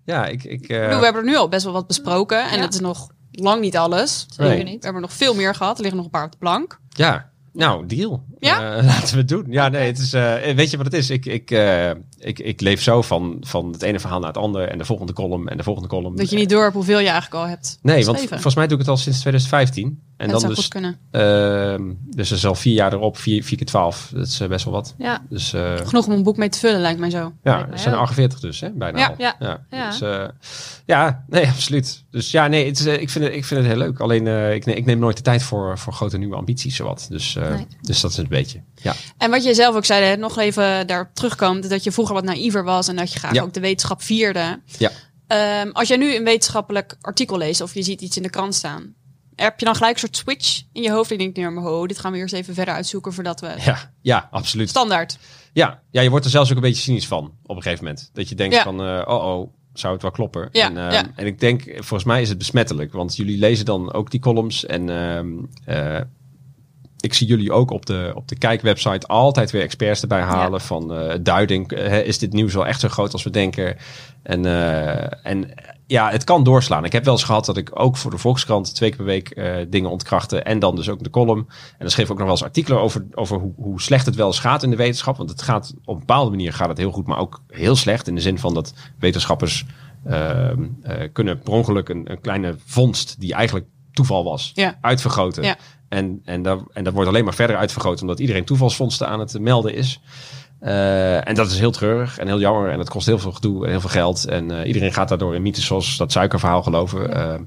ja 0.05 0.27
ik... 0.27 0.45
ik 0.45 0.69
eh, 0.69 0.77
ik 0.77 0.83
bedoel, 0.83 0.99
we 0.99 1.05
hebben 1.05 1.23
er 1.23 1.29
nu 1.29 1.37
al 1.37 1.49
best 1.49 1.65
wel 1.65 1.73
wat 1.73 1.87
besproken. 1.87 2.49
En 2.51 2.57
Ja. 2.57 2.61
dat 2.63 2.75
is 2.75 2.81
nog 2.81 3.09
lang 3.33 3.61
niet 3.61 3.77
alles. 3.77 4.27
Zeker 4.29 4.55
Nee. 4.55 4.65
niet. 4.65 4.79
We 4.79 4.85
hebben 4.85 5.03
er 5.03 5.09
nog 5.09 5.17
veel 5.17 5.35
meer 5.35 5.55
gehad. 5.55 5.75
Er 5.77 5.81
liggen 5.83 5.97
nog 5.97 6.05
een 6.05 6.13
paar 6.13 6.25
op 6.25 6.33
de 6.33 6.39
plank. 6.39 6.79
Ja, 6.89 7.31
nou, 7.53 7.87
deal. 7.87 8.25
Ja? 8.41 8.77
Eh, 8.77 8.85
laten 8.95 9.13
we 9.15 9.19
het 9.19 9.29
doen. 9.29 9.45
Ja, 9.49 9.69
nee, 9.69 9.87
het 9.87 9.99
is, 9.99 10.13
eh, 10.13 10.35
weet 10.55 10.71
je 10.71 10.77
wat 10.77 10.87
het 10.87 10.95
is? 10.95 11.11
Ik, 11.11 11.27
ik, 11.27 11.51
eh, 11.51 11.91
ik, 12.19 12.39
ik 12.39 12.61
leef 12.61 12.83
zo 12.83 13.03
van, 13.03 13.37
van 13.41 13.73
het 13.73 13.83
ene 13.83 14.01
verhaal 14.01 14.19
naar 14.19 14.29
het 14.29 14.39
andere 14.39 14.65
en 14.65 14.79
de 14.79 14.85
volgende 14.85 15.13
column 15.13 15.49
en 15.49 15.57
de 15.57 15.63
volgende 15.63 15.89
column. 15.89 16.17
Dat 16.17 16.31
je 16.31 16.37
niet 16.37 16.49
door 16.51 16.63
hebt 16.63 16.75
hoeveel 16.75 16.99
je 16.99 17.09
eigenlijk 17.09 17.35
al 17.35 17.49
hebt 17.49 17.79
Nee, 17.83 18.05
want 18.05 18.19
volgens 18.29 18.55
mij 18.55 18.65
doe 18.67 18.75
ik 18.75 18.83
het 18.83 18.89
al 18.91 18.97
sinds 18.97 19.21
2015. 19.21 20.03
En 20.17 20.29
dat 20.29 20.41
dan 20.41 20.41
zou 20.41 20.55
dus, 20.55 20.63
goed 20.65 20.73
kunnen. 20.73 20.99
ehm, 21.11 21.93
dus 22.17 22.31
er 22.31 22.37
is 22.37 22.47
al 22.47 22.55
vier 22.55 22.75
jaar 22.75 22.93
erop, 22.93 23.17
vier, 23.19 23.45
vier 23.45 23.57
keer 23.57 23.67
twaalf. 23.67 24.11
Dat 24.15 24.27
is 24.27 24.47
best 24.49 24.65
wel 24.65 24.75
wat. 24.75 24.95
Ja. 24.99 25.23
Dus 25.29 25.55
Genoeg 25.85 26.07
om 26.07 26.13
een 26.13 26.23
boek 26.23 26.37
mee 26.37 26.49
te 26.49 26.59
vullen, 26.59 26.81
lijkt 26.81 27.01
mij 27.01 27.11
zo. 27.11 27.33
ja, 27.43 27.69
er 27.73 27.79
zijn 27.79 27.95
er 27.95 28.01
ook. 28.01 28.07
48 28.07 28.41
dus, 28.41 28.61
hè, 28.61 28.71
bijna 28.71 28.99
Ja. 28.99 29.07
al. 29.09 29.15
Ja. 29.19 29.37
Ja, 29.39 29.67
Ja. 29.71 29.89
Dus, 29.91 30.01
ja, 30.87 31.25
nee, 31.29 31.47
absoluut. 31.55 32.05
Dus 32.11 32.31
ja, 32.31 32.47
nee, 32.47 32.67
het 32.67 32.79
is, 32.79 32.87
ik, 32.87 33.11
vind 33.11 33.25
het, 33.25 33.35
ik 33.35 33.45
vind 33.45 33.61
het 33.61 33.69
heel 33.69 33.79
leuk. 33.79 34.01
Alleen, 34.01 34.27
ik, 34.55 34.65
ne- 34.67 34.73
ik 34.75 34.85
neem 34.85 34.99
nooit 34.99 35.17
de 35.17 35.23
tijd 35.23 35.43
voor, 35.43 35.79
voor 35.79 35.93
grote 35.93 36.19
nieuwe 36.19 36.37
ambities, 36.37 36.77
zowat. 36.77 37.07
Dus, 37.11 37.35
Nee. 37.35 37.67
dus 37.81 38.01
dat 38.01 38.11
is 38.11 38.17
een 38.31 38.37
beetje, 38.39 38.63
ja. 38.83 38.95
En 39.19 39.31
wat 39.31 39.45
jij 39.45 39.55
zelf 39.55 39.77
ook 39.77 39.85
zei, 39.85 40.05
hè, 40.05 40.17
nog 40.17 40.39
even 40.39 40.87
daarop 40.87 41.09
terugkomt, 41.13 41.71
dat 41.71 41.85
je 41.85 41.93
vroeger 41.93 42.15
wat 42.15 42.25
naïver 42.25 42.65
was 42.65 42.89
en 42.89 42.97
dat 42.97 43.13
je 43.13 43.19
graag 43.19 43.35
Ja. 43.35 43.43
ook 43.43 43.53
de 43.55 43.61
wetenschap 43.61 44.03
vierde. 44.03 44.61
Ja. 44.79 44.91
Ehm, 45.27 45.71
als 45.73 45.89
jij 45.89 45.97
nu 45.97 46.15
een 46.17 46.25
wetenschappelijk 46.25 46.97
artikel 47.01 47.37
leest 47.39 47.61
of 47.61 47.75
je 47.75 47.83
ziet 47.83 48.01
iets 48.01 48.17
in 48.17 48.23
de 48.23 48.31
krant 48.31 48.55
staan, 48.55 48.95
heb 49.35 49.59
je 49.59 49.65
dan 49.65 49.75
gelijk 49.75 49.93
een 49.95 50.01
soort 50.01 50.17
switch 50.17 50.63
in 50.73 50.83
je 50.83 50.91
hoofd? 50.91 51.11
Ik 51.11 51.19
denk, 51.19 51.37
nee, 51.37 51.51
maar 51.51 51.65
ho, 51.65 51.87
dit 51.87 51.99
gaan 51.99 52.13
we 52.13 52.19
eerst 52.19 52.35
even 52.35 52.55
verder 52.55 52.75
uitzoeken 52.75 53.13
voordat 53.13 53.41
we... 53.41 53.55
Ja, 53.65 53.93
ja, 54.03 54.29
absoluut. 54.31 54.69
Standaard. 54.69 55.19
Ja, 55.53 55.83
ja, 55.91 56.01
je 56.01 56.11
wordt 56.11 56.25
er 56.25 56.31
zelfs 56.31 56.51
ook 56.51 56.57
een 56.57 56.63
beetje 56.63 56.83
cynisch 56.83 57.07
van 57.07 57.33
op 57.43 57.57
een 57.57 57.63
gegeven 57.63 57.85
moment. 57.85 58.11
Dat 58.13 58.29
je 58.29 58.35
denkt 58.35 58.55
Ja. 58.55 58.63
van, 58.63 58.81
eh, 58.83 59.03
oh 59.07 59.25
oh, 59.39 59.53
zou 59.73 59.93
het 59.93 60.03
wel 60.03 60.11
kloppen? 60.11 60.49
Ja, 60.53 60.67
en, 60.67 60.77
eh, 60.77 60.93
ja. 60.93 61.05
en 61.17 61.27
ik 61.27 61.41
denk, 61.41 61.63
volgens 61.75 62.05
mij 62.05 62.23
is 62.23 62.29
het 62.29 62.39
besmettelijk. 62.39 62.93
Want 62.93 63.17
jullie 63.17 63.39
lezen 63.39 63.65
dan 63.65 63.93
ook 63.93 64.11
die 64.11 64.21
columns. 64.21 64.67
En 64.67 64.89
ehm, 64.91 65.29
eh, 65.65 66.01
ik 67.01 67.15
zie 67.15 67.27
jullie 67.27 67.53
ook 67.53 67.71
op 67.71 67.87
de, 67.87 68.13
op 68.15 68.29
de 68.29 68.39
kijkwebsite 68.39 69.07
altijd 69.07 69.51
weer 69.51 69.63
experts 69.63 70.03
erbij 70.03 70.21
halen. 70.21 70.61
Van 70.61 70.95
eh, 70.95 71.19
duiding, 71.21 71.73
eh, 71.73 72.07
is 72.07 72.19
dit 72.19 72.33
nieuws 72.33 72.55
wel 72.55 72.67
echt 72.67 72.81
zo 72.81 72.89
groot 72.89 73.13
als 73.13 73.23
we 73.23 73.31
denken? 73.31 73.77
En, 74.23 74.47
eh, 74.47 75.27
en 75.27 75.51
ja, 75.87 76.11
het 76.11 76.25
kan 76.25 76.43
doorslaan. 76.45 76.85
Ik 76.85 76.93
heb 76.93 77.05
wel 77.05 77.13
eens 77.13 77.25
gehad 77.25 77.45
dat 77.47 77.57
ik 77.57 77.81
ook 77.81 77.97
voor 77.97 78.11
de 78.11 78.19
Volkskrant 78.19 78.75
twee 78.75 78.89
keer 78.89 78.99
per 78.99 79.07
week 79.07 79.41
dingen 79.71 79.91
ontkrachtte. 79.91 80.43
En 80.43 80.59
dan 80.59 80.77
dus 80.77 80.89
ook 80.89 81.03
de 81.03 81.11
column. 81.11 81.47
En 81.49 81.77
dan 81.79 81.91
schreef 81.91 82.05
ik 82.05 82.13
ook 82.13 82.19
nog 82.19 82.27
wel 82.27 82.37
eens 82.37 82.45
artikelen 82.45 82.81
over, 82.81 83.07
over 83.15 83.39
hoe, 83.39 83.53
hoe 83.57 83.81
slecht 83.81 84.07
het 84.07 84.15
wel 84.15 84.27
eens 84.27 84.39
gaat 84.39 84.63
in 84.63 84.71
de 84.71 84.77
wetenschap. 84.77 85.17
Want 85.17 85.31
het 85.31 85.43
gaat 85.43 85.75
op 85.85 85.95
een 85.95 85.99
bepaalde 85.99 86.31
manier 86.31 86.53
gaat 86.53 86.69
het 86.69 86.79
heel 86.79 86.93
goed, 86.93 87.07
maar 87.07 87.19
ook 87.19 87.43
heel 87.49 87.77
slecht. 87.77 88.09
In 88.09 88.15
de 88.15 88.21
zin 88.21 88.39
van 88.39 88.55
dat 88.55 88.75
wetenschappers 88.99 89.67
ehm, 90.05 90.67
eh, 90.83 91.09
kunnen 91.13 91.39
per 91.39 91.53
ongeluk 91.53 91.89
een, 91.89 92.11
een 92.11 92.21
kleine 92.21 92.57
vondst 92.65 93.21
die 93.21 93.35
eigenlijk 93.35 93.67
toeval 93.93 94.25
was, 94.25 94.53
Ja. 94.55 94.79
uitvergroten. 94.81 95.43
Ja. 95.43 95.57
En, 95.89 96.21
en, 96.25 96.43
dat, 96.43 96.63
en 96.73 96.85
dat 96.85 96.93
wordt 96.93 97.09
alleen 97.09 97.25
maar 97.25 97.35
verder 97.35 97.57
uitvergroot 97.57 98.01
omdat 98.01 98.19
iedereen 98.21 98.45
toevalsvondsten 98.45 99.09
aan 99.09 99.21
het 99.21 99.39
melden 99.41 99.75
is. 99.75 100.01
Eh, 100.61 101.29
en 101.29 101.35
dat 101.35 101.51
is 101.51 101.59
heel 101.59 101.71
treurig 101.71 102.19
en 102.19 102.27
heel 102.27 102.41
jammer. 102.41 102.71
En 102.71 102.79
het 102.79 102.89
kost 102.91 103.07
heel 103.07 103.19
veel 103.19 103.33
gedoe 103.33 103.65
en 103.65 103.71
heel 103.71 103.81
veel 103.81 103.91
geld. 103.91 104.25
En 104.27 104.51
eh, 104.61 104.67
iedereen 104.67 104.93
gaat 104.93 105.09
daardoor 105.09 105.35
in 105.35 105.43
mythes 105.43 105.67
zoals 105.67 105.97
dat 105.97 106.13
suikerverhaal 106.13 106.63
geloven. 106.63 107.15
Eh, 107.15 107.41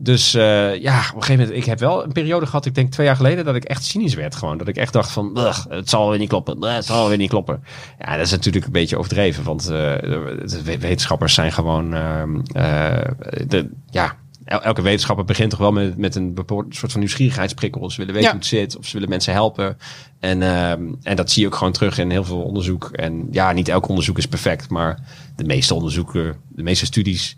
dus 0.00 0.32
ja, 0.32 0.68
op 0.68 1.14
een 1.16 1.22
gegeven 1.22 1.36
moment, 1.38 1.50
ik 1.52 1.64
heb 1.64 1.78
wel 1.78 2.04
een 2.04 2.12
periode 2.12 2.46
gehad, 2.46 2.66
ik 2.66 2.74
denk 2.74 2.90
twee 2.92 3.06
jaar 3.06 3.16
geleden, 3.16 3.44
dat 3.44 3.54
ik 3.54 3.64
echt 3.64 3.84
cynisch 3.84 4.14
werd 4.14 4.34
gewoon. 4.34 4.58
Dat 4.58 4.68
ik 4.68 4.76
echt 4.76 4.92
dacht 4.92 5.10
van, 5.10 5.38
"Ugh, 5.38 5.64
het 5.68 5.88
zal 5.88 6.10
weer 6.10 6.18
niet 6.18 6.28
kloppen, 6.28 6.62
het 6.62 6.84
zal 6.84 7.08
weer 7.08 7.16
niet 7.16 7.28
kloppen. 7.30 7.64
Ja, 7.98 8.16
dat 8.16 8.26
is 8.26 8.30
natuurlijk 8.30 8.66
een 8.66 8.72
beetje 8.72 8.96
overdreven, 8.98 9.44
want 9.44 9.66
de 9.66 10.60
we- 10.64 10.78
wetenschappers 10.78 11.34
zijn 11.34 11.52
gewoon, 11.52 11.94
ehm, 11.94 12.40
eh, 12.52 13.10
de, 13.46 13.70
ja, 13.90 14.16
el- 14.48 14.62
elke 14.62 14.82
wetenschapper 14.82 15.24
begint 15.24 15.50
toch 15.50 15.58
wel 15.58 15.72
met, 15.72 15.96
met 15.96 16.14
een 16.14 16.34
bepaald 16.34 16.74
soort 16.74 16.90
van 16.92 17.00
nieuwsgierigheidsprikkel. 17.00 17.90
Ze 17.90 17.96
willen 17.96 18.14
weten 18.14 18.28
Ja. 18.28 18.34
hoe 18.36 18.44
het 18.44 18.48
zit, 18.48 18.76
of 18.76 18.86
ze 18.86 18.92
willen 18.92 19.08
mensen 19.08 19.32
helpen. 19.32 19.76
En, 20.20 20.42
ehm, 20.42 20.82
en 21.02 21.16
dat 21.16 21.30
zie 21.30 21.42
je 21.42 21.48
ook 21.48 21.54
gewoon 21.54 21.72
terug 21.72 21.98
in 21.98 22.10
heel 22.10 22.24
veel 22.24 22.42
onderzoek. 22.42 22.88
En 22.92 23.28
ja, 23.30 23.52
niet 23.52 23.68
elk 23.68 23.88
onderzoek 23.88 24.18
is 24.18 24.26
perfect, 24.26 24.70
maar 24.70 24.98
de 25.36 25.44
meeste 25.44 25.74
onderzoeken, 25.74 26.36
de 26.48 26.62
meeste 26.62 26.86
studies, 26.86 27.36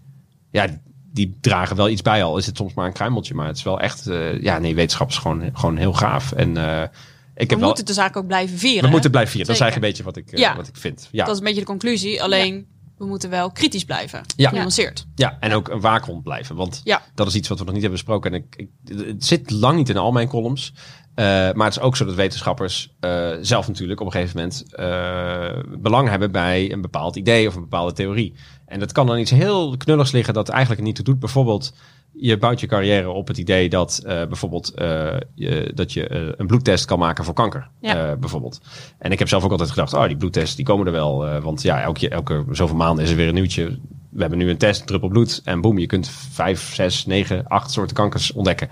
ja, 0.51 0.67
die 1.13 1.37
dragen 1.41 1.77
wel 1.77 1.89
iets 1.89 2.03
bij 2.03 2.25
al. 2.25 2.37
Is 2.39 2.47
het 2.47 2.57
soms 2.57 2.75
maar 2.75 2.87
een 2.87 2.93
kruimeltje, 2.93 3.35
maar 3.35 3.47
het 3.47 3.57
is 3.57 3.63
wel 3.63 3.81
echt, 3.81 4.07
eh, 4.07 4.43
ja, 4.43 4.59
nee, 4.59 4.75
wetenschap 4.75 5.09
is 5.09 5.17
gewoon, 5.19 5.51
gewoon 5.53 5.77
heel 5.77 5.93
gaaf. 5.93 6.33
En 6.33 6.57
eh, 6.57 6.83
ik 6.83 6.89
We 7.35 7.45
heb 7.47 7.59
wel, 7.59 7.59
moeten 7.69 7.85
de 7.87 7.93
zaak 7.93 8.17
ook 8.17 8.27
blijven 8.27 8.59
vieren. 8.59 8.81
we 8.81 8.87
hè? 8.87 8.93
moeten 8.93 9.11
blijven 9.11 9.33
vieren. 9.33 9.49
Dat 9.53 9.57
is 9.61 9.63
eigenlijk 9.63 9.99
een 9.99 10.05
beetje 10.05 10.21
wat 10.23 10.35
ik, 10.35 10.41
eh, 10.49 10.57
wat 10.57 10.69
ik 10.69 10.77
vind. 10.77 11.09
Ja. 11.13 11.25
Dat 11.25 11.33
is 11.33 11.39
een 11.39 11.45
beetje 11.47 11.61
de 11.61 11.67
conclusie. 11.67 12.23
Alleen, 12.23 12.67
we 13.01 13.07
moeten 13.07 13.31
wel 13.31 13.51
kritisch 13.51 13.85
blijven. 13.85 14.21
Ja. 14.37 14.49
Genuanceerd. 14.49 15.07
Ja, 15.15 15.37
en 15.41 15.53
ook 15.53 15.69
een 15.69 15.81
waakhond 15.81 16.23
blijven. 16.23 16.57
Want 16.57 16.81
Ja. 16.85 17.03
dat 17.15 17.27
is 17.27 17.35
iets 17.35 17.49
wat 17.49 17.59
we 17.59 17.65
nog 17.65 17.73
niet 17.73 17.83
hebben 17.83 18.01
besproken. 18.01 18.33
En 18.33 18.45
ik, 18.47 18.57
ik, 18.57 18.97
het 19.07 19.25
zit 19.25 19.51
lang 19.51 19.77
niet 19.77 19.89
in 19.89 19.97
al 19.97 20.13
mijn 20.13 20.29
columns. 20.29 20.73
Eh, 21.15 21.25
maar 21.27 21.67
het 21.67 21.77
is 21.77 21.81
ook 21.81 21.97
zo 21.97 22.05
dat 22.05 22.15
wetenschappers 22.15 22.95
eh, 23.01 23.31
zelf 23.41 23.69
natuurlijk 23.69 24.01
op 24.01 24.07
een 24.07 24.13
gegeven 24.13 24.37
moment 24.37 24.75
eh, 24.75 25.79
belang 25.79 26.09
hebben 26.09 26.33
bij 26.33 26.73
een 26.73 26.81
bepaald 26.81 27.17
idee 27.17 27.49
of 27.49 27.55
een 27.55 27.61
bepaalde 27.61 27.93
theorie. 27.93 28.35
En 28.67 28.81
dat 28.81 28.93
kan 28.93 29.07
dan 29.07 29.19
iets 29.19 29.31
heel 29.31 29.77
knulligs 29.77 30.11
liggen 30.13 30.35
dat 30.35 30.49
eigenlijk 30.49 30.83
niet 30.83 30.95
toe 30.95 31.05
doet. 31.05 31.19
Bijvoorbeeld, 31.19 31.73
je 32.21 32.39
bouwt 32.39 32.61
je 32.61 32.67
carrière 32.67 33.11
op 33.11 33.29
het 33.29 33.39
idee 33.39 33.69
dat 33.69 33.99
eh, 33.99 34.27
bijvoorbeeld 34.27 34.75
eh, 34.75 35.17
je, 35.35 35.71
dat 35.75 35.93
je 35.93 36.09
eh, 36.09 36.29
een 36.37 36.47
bloedtest 36.47 36.85
kan 36.85 36.99
maken 36.99 37.25
voor 37.25 37.35
kanker. 37.35 37.71
Ja. 37.81 38.17
bijvoorbeeld. 38.17 38.61
En 38.99 39.13
ik 39.13 39.19
heb 39.19 39.29
zelf 39.29 39.45
ook 39.45 39.51
altijd 39.51 39.71
gedacht, 39.71 39.95
oh, 39.95 40.07
die 40.07 40.17
bloedtests 40.17 40.57
die 40.57 40.65
komen 40.65 40.87
er 40.87 40.93
wel. 40.93 41.41
want 41.41 41.63
ja, 41.63 41.83
elke, 41.83 42.09
elke 42.09 42.45
zoveel 42.51 42.77
maanden 42.77 43.05
is 43.05 43.11
er 43.11 43.17
weer 43.17 43.29
een 43.29 43.35
nieuwtje. 43.35 43.79
We 44.11 44.21
hebben 44.21 44.39
nu 44.39 44.51
een 44.51 44.59
test, 44.59 44.87
druppel 44.87 45.09
bloed. 45.09 45.41
En 45.45 45.61
boem, 45.61 45.79
je 45.79 45.87
kunt 45.87 46.09
vijf, 46.09 46.75
zes, 46.75 47.07
negen, 47.07 47.47
acht 47.47 47.71
soorten 47.71 47.97
kankers 47.97 48.33
ontdekken 48.33 48.69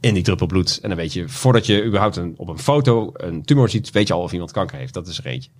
in 0.00 0.14
die 0.14 0.22
druppel 0.22 0.46
bloed. 0.46 0.78
En 0.82 0.88
dan 0.88 0.98
weet 0.98 1.12
je, 1.12 1.28
voordat 1.28 1.66
je 1.66 1.84
überhaupt 1.84 2.16
een, 2.16 2.34
op 2.36 2.48
een 2.48 2.58
foto 2.58 3.10
een 3.12 3.44
tumor 3.44 3.68
ziet, 3.68 3.90
weet 3.90 4.08
je 4.08 4.14
al 4.14 4.22
of 4.22 4.32
iemand 4.32 4.52
kanker 4.52 4.78
heeft. 4.78 4.94
Dat 4.94 5.06
is 5.06 5.18
er 5.18 5.26
eentje. 5.26 5.50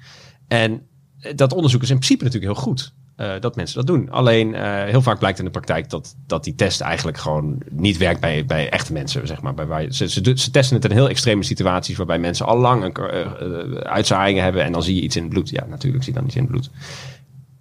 En 0.49 0.87
dat 1.35 1.53
onderzoek 1.53 1.83
is 1.83 1.91
in 1.91 1.97
principe 1.97 2.25
natuurlijk 2.25 2.53
heel 2.53 2.63
goed. 2.63 2.95
Eh, 3.17 3.33
dat 3.41 3.57
mensen 3.57 3.77
dat 3.77 3.87
doen. 3.87 4.11
Alleen 4.11 4.55
eh, 4.55 4.85
heel 4.85 5.03
vaak 5.03 5.19
blijkt 5.19 5.39
in 5.39 5.45
de 5.45 5.51
praktijk 5.51 5.91
dat, 5.91 6.17
dat 6.27 6.45
die 6.45 6.55
test 6.55 6.81
eigenlijk 6.81 7.19
gewoon 7.19 7.63
niet 7.71 7.97
werkt 7.97 8.21
bij, 8.21 8.45
bij 8.47 8.71
echte 8.71 8.93
mensen. 8.93 9.27
Zeg 9.27 9.43
maar, 9.43 9.55
bij, 9.55 9.67
waar 9.67 9.87
ze, 9.91 10.09
ze, 10.09 10.33
ze 10.35 10.51
testen 10.51 10.77
het 10.77 10.85
in 10.85 10.91
heel 10.91 11.09
extreme 11.09 11.43
situaties 11.43 11.97
waarbij 11.97 12.19
mensen 12.19 12.47
al 12.47 12.59
lang 12.59 12.85
een, 12.85 12.95
eh, 12.95 13.81
uitzaaiingen 13.81 14.43
hebben 14.43 14.65
en 14.65 14.73
dan 14.73 14.83
zie 14.83 14.95
je 14.95 15.03
iets 15.03 15.17
in 15.17 15.23
het 15.23 15.33
bloed. 15.33 15.51
Ja, 15.51 15.67
natuurlijk 15.69 16.05
zie 16.05 16.13
je 16.13 16.19
dan 16.19 16.29
iets 16.29 16.37
in 16.37 16.43
het 16.43 16.51
bloed. 16.51 16.71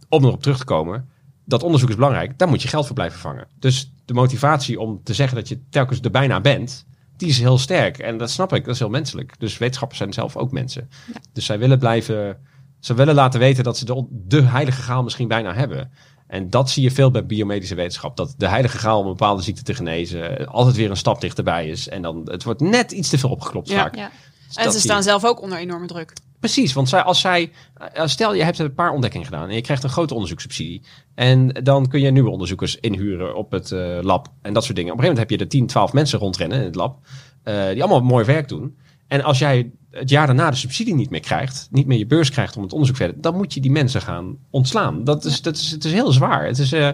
Om 0.09 0.23
erop 0.23 0.41
terug 0.41 0.57
te 0.57 0.65
komen, 0.65 1.09
dat 1.45 1.63
onderzoek 1.63 1.89
is 1.89 1.95
belangrijk. 1.95 2.37
Daar 2.37 2.47
moet 2.47 2.61
je 2.61 2.67
geld 2.67 2.85
voor 2.85 2.95
blijven 2.95 3.19
vangen. 3.19 3.47
Dus 3.59 3.93
de 4.05 4.13
motivatie 4.13 4.79
om 4.79 5.01
te 5.03 5.13
zeggen 5.13 5.37
dat 5.37 5.47
je 5.47 5.59
telkens 5.69 5.99
er 6.01 6.11
bijna 6.11 6.41
bent, 6.41 6.85
die 6.87 6.93
die 7.17 7.31
is 7.31 7.39
heel 7.39 7.57
sterk. 7.57 7.97
En 7.97 8.17
dat 8.17 8.31
snap 8.31 8.53
ik, 8.53 8.65
dat 8.65 8.73
is 8.73 8.79
heel 8.79 8.89
menselijk. 8.89 9.39
Dus 9.39 9.57
wetenschappers 9.57 9.99
zijn 9.99 10.13
zelf 10.13 10.37
ook 10.37 10.51
mensen. 10.51 10.89
Dus 11.33 11.45
zij 11.45 11.59
willen 11.59 11.79
blijven, 11.79 12.37
ze 12.83 12.93
willen 12.93 13.15
laten 13.15 13.39
weten 13.39 13.63
dat 13.63 13.77
ze 13.77 13.85
de, 13.85 14.05
de 14.09 14.41
heilige 14.41 14.81
graal 14.81 15.03
misschien 15.03 15.27
bijna 15.27 15.53
hebben. 15.53 15.91
En 16.27 16.49
dat 16.49 16.69
zie 16.69 16.83
je 16.83 16.91
veel 16.91 17.11
bij 17.11 17.25
biomedische 17.25 17.75
wetenschap. 17.75 18.17
Dat 18.17 18.33
de 18.37 18.47
heilige 18.47 18.77
graal 18.77 18.99
om 18.99 19.05
een 19.05 19.11
bepaalde 19.11 19.41
ziekte 19.41 19.63
te 19.63 19.73
genezen 19.73 20.47
altijd 20.47 20.75
weer 20.75 20.89
een 20.89 20.97
stap 20.97 21.21
dichterbij 21.21 21.67
is. 21.67 21.89
En 21.89 22.01
dan, 22.01 22.21
het 22.25 22.43
wordt 22.43 22.61
net 22.61 22.91
iets 22.91 23.09
te 23.09 23.17
veel 23.17 23.29
opgeklopt 23.29 23.69
Ja. 23.69 23.75
vaak. 23.81 23.95
Ja. 23.95 24.11
Dus 24.47 24.55
En 24.65 24.71
ze 24.71 24.79
staan 24.79 24.97
je. 24.97 25.03
zelf 25.03 25.25
ook 25.25 25.41
onder 25.41 25.57
enorme 25.57 25.87
druk. 25.87 26.13
Precies, 26.39 26.73
want 26.73 26.89
zij, 26.89 27.01
als 27.01 27.21
zij, 27.21 27.51
eh, 27.93 28.07
stel 28.07 28.33
je 28.33 28.43
hebt 28.43 28.59
een 28.59 28.73
paar 28.73 28.91
ontdekkingen 28.91 29.25
gedaan 29.25 29.49
en 29.49 29.55
je 29.55 29.61
krijgt 29.61 29.83
een 29.83 29.89
grote 29.89 30.13
onderzoekssubsidie. 30.13 30.81
En 31.15 31.47
dan 31.47 31.87
kun 31.87 32.01
je 32.01 32.11
nieuwe 32.11 32.29
onderzoekers 32.29 32.75
inhuren 32.79 33.35
op 33.35 33.51
het 33.51 33.71
eh, 33.71 33.99
lab 34.01 34.27
en 34.41 34.53
dat 34.53 34.63
soort 34.63 34.75
dingen. 34.75 34.91
Op 34.91 34.97
een 34.97 35.03
gegeven 35.03 35.03
moment 35.03 35.17
heb 35.17 35.29
je 35.29 35.37
er 35.37 35.47
10, 35.49 35.67
12 35.67 35.93
mensen 35.93 36.19
rondrennen 36.19 36.57
in 36.59 36.63
het 36.65 36.75
lab, 36.75 36.97
eh, 37.43 37.67
die 37.67 37.83
allemaal 37.83 38.01
mooi 38.01 38.25
werk 38.25 38.47
doen. 38.47 38.77
En 39.13 39.23
als 39.23 39.39
jij 39.39 39.71
het 39.91 40.10
jaar 40.10 40.26
daarna 40.28 40.49
de 40.49 40.56
subsidie 40.56 40.95
niet 40.95 41.10
meer 41.10 41.19
krijgt, 41.19 41.67
niet 41.71 41.88
meer 41.88 41.97
je 41.97 42.06
beurs 42.06 42.30
krijgt 42.32 42.56
om 42.58 42.63
het 42.63 42.71
onderzoek 42.73 42.95
verder, 42.97 43.21
dan 43.21 43.36
moet 43.36 43.54
je 43.54 43.62
die 43.62 43.71
mensen 43.71 44.02
gaan 44.02 44.38
ontslaan. 44.49 45.04
Dat 45.04 45.26
is, 45.26 45.41
dat 45.41 45.56
is, 45.56 45.71
het 45.71 45.86
is 45.86 45.91
heel 45.91 46.12
zwaar. 46.12 46.45
Het 46.45 46.60
is, 46.60 46.71
eh, 46.71 46.89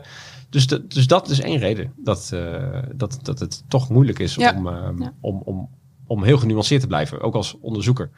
dus, 0.50 0.68
de- 0.68 0.88
dus 0.88 1.08
dat 1.08 1.30
is 1.30 1.40
één 1.42 1.60
reden 1.60 1.94
dat, 1.98 2.30
eh, 2.34 2.80
dat, 2.96 3.20
dat 3.22 3.40
het 3.40 3.64
toch 3.68 3.90
moeilijk 3.90 4.20
is 4.20 4.36
Ja. 4.36 4.54
om, 4.58 4.68
eh, 4.68 4.90
Ja. 5.00 5.14
om, 5.22 5.42
om, 5.46 5.70
om 6.08 6.24
heel 6.24 6.38
genuanceerd 6.38 6.82
te 6.82 6.88
blijven, 6.88 7.22
ook 7.22 7.36
als 7.36 7.58
onderzoeker. 7.62 8.10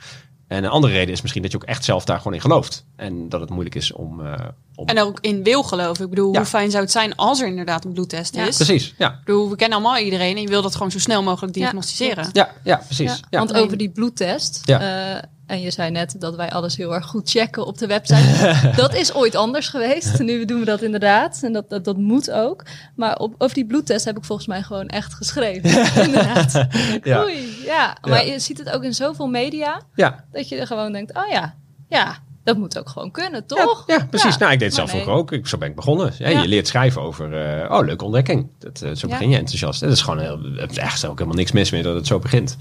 En 0.51 0.63
een 0.63 0.69
andere 0.69 0.93
reden 0.93 1.13
is 1.13 1.21
misschien 1.21 1.41
dat 1.41 1.51
je 1.51 1.57
ook 1.57 1.63
echt 1.63 1.83
zelf 1.83 2.05
daar 2.05 2.17
gewoon 2.17 2.33
in 2.33 2.41
gelooft. 2.41 2.85
En 2.95 3.29
dat 3.29 3.41
het 3.41 3.49
moeilijk 3.49 3.75
is 3.75 3.91
om... 3.91 4.25
eh, 4.25 4.33
om... 4.75 4.85
En 4.87 4.99
ook 4.99 5.17
in 5.21 5.43
wil 5.43 5.63
geloven. 5.63 6.03
Ik 6.03 6.09
bedoel, 6.09 6.31
Ja. 6.31 6.37
hoe 6.37 6.47
fijn 6.47 6.71
zou 6.71 6.83
het 6.83 6.91
zijn 6.91 7.15
als 7.15 7.41
er 7.41 7.47
inderdaad 7.47 7.85
een 7.85 7.93
bloedtest 7.93 8.35
Ja. 8.35 8.45
is? 8.47 8.55
Precies, 8.55 8.93
ja. 8.97 9.09
Ik 9.09 9.25
bedoel, 9.25 9.49
we 9.49 9.55
kennen 9.55 9.77
allemaal 9.77 9.97
iedereen 10.03 10.35
en 10.35 10.41
je 10.41 10.47
wil 10.47 10.61
dat 10.61 10.75
gewoon 10.75 10.91
zo 10.91 10.99
snel 10.99 11.23
mogelijk 11.23 11.53
diagnosticeren. 11.53 12.29
Ja, 12.33 12.49
ja 12.63 12.75
precies. 12.85 13.11
Ja, 13.11 13.17
Ja. 13.29 13.37
Want 13.37 13.53
over 13.53 13.77
die 13.77 13.89
bloedtest. 13.89 14.61
Ja. 14.65 14.79
eh, 15.15 15.23
en 15.45 15.61
je 15.61 15.71
zei 15.71 15.91
net 15.91 16.15
dat 16.19 16.35
wij 16.35 16.51
alles 16.51 16.77
heel 16.77 16.93
erg 16.95 17.05
goed 17.05 17.29
checken 17.29 17.65
op 17.65 17.77
de 17.77 17.87
website. 17.87 18.59
dat 18.75 18.95
is 18.95 19.13
ooit 19.13 19.35
anders 19.35 19.67
geweest. 19.67 20.19
Nu 20.19 20.45
doen 20.45 20.59
we 20.59 20.65
dat 20.65 20.81
inderdaad. 20.81 21.39
En 21.43 21.53
dat, 21.53 21.69
dat, 21.69 21.85
dat 21.85 21.97
moet 21.97 22.31
ook. 22.31 22.63
Maar 22.95 23.17
op, 23.17 23.35
over 23.37 23.55
die 23.55 23.65
bloedtest 23.65 24.05
heb 24.05 24.17
ik 24.17 24.23
volgens 24.25 24.47
mij 24.47 24.61
gewoon 24.61 24.87
echt 24.87 25.13
geschreven. 25.13 25.69
inderdaad. 26.05 26.65
Ja. 27.03 27.23
Oei, 27.23 27.50
ja. 27.65 27.97
Maar 28.01 28.25
je 28.25 28.39
ziet 28.39 28.57
het 28.57 28.69
ook 28.69 28.83
in 28.83 28.93
zoveel 28.93 29.27
media. 29.27 29.81
Ja. 29.95 30.25
Dat 30.31 30.49
je 30.49 30.57
er 30.57 30.67
gewoon 30.67 30.91
denkt, 30.91 31.15
oh 31.15 31.27
ja, 31.27 31.55
ja, 31.89 32.17
dat 32.43 32.57
moet 32.57 32.79
ook 32.79 32.89
gewoon 32.89 33.11
kunnen, 33.11 33.45
toch? 33.45 33.83
ja, 33.87 34.05
precies. 34.09 34.33
Ja. 34.33 34.39
Nou, 34.39 34.51
ik 34.51 34.59
deed 34.59 34.67
het 34.67 34.77
Maar 34.77 34.87
zelf 34.87 35.05
nee. 35.05 35.15
ook. 35.15 35.31
Ik, 35.31 35.47
zo 35.47 35.57
ben 35.57 35.69
ik 35.69 35.75
begonnen. 35.75 36.13
Ja, 36.17 36.29
Ja. 36.29 36.41
Je 36.41 36.47
leert 36.47 36.67
schrijven 36.67 37.01
over, 37.01 37.33
eh, 37.33 37.71
oh, 37.71 37.85
leuke 37.85 38.03
ontdekking. 38.03 38.49
Dat, 38.59 38.81
eh, 38.81 38.91
zo 38.91 39.07
begin 39.07 39.29
je 39.29 39.37
enthousiast. 39.37 39.79
Dat 39.79 39.91
is 39.91 40.01
gewoon 40.01 40.19
heel, 40.19 40.39
er 40.57 40.77
echt 40.77 41.05
ook 41.05 41.17
helemaal 41.17 41.37
niks 41.37 41.51
mis 41.51 41.71
mee 41.71 41.83
dat 41.83 41.95
het 41.95 42.07
zo 42.07 42.19
begint. 42.19 42.57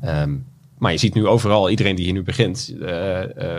Ehm, 0.00 0.34
maar 0.78 0.92
je 0.92 0.98
ziet 0.98 1.14
nu 1.14 1.26
overal, 1.26 1.70
iedereen 1.70 1.94
die 1.94 2.04
hier 2.04 2.14
nu 2.14 2.22
begint, 2.22 2.72
eh, 2.72 2.88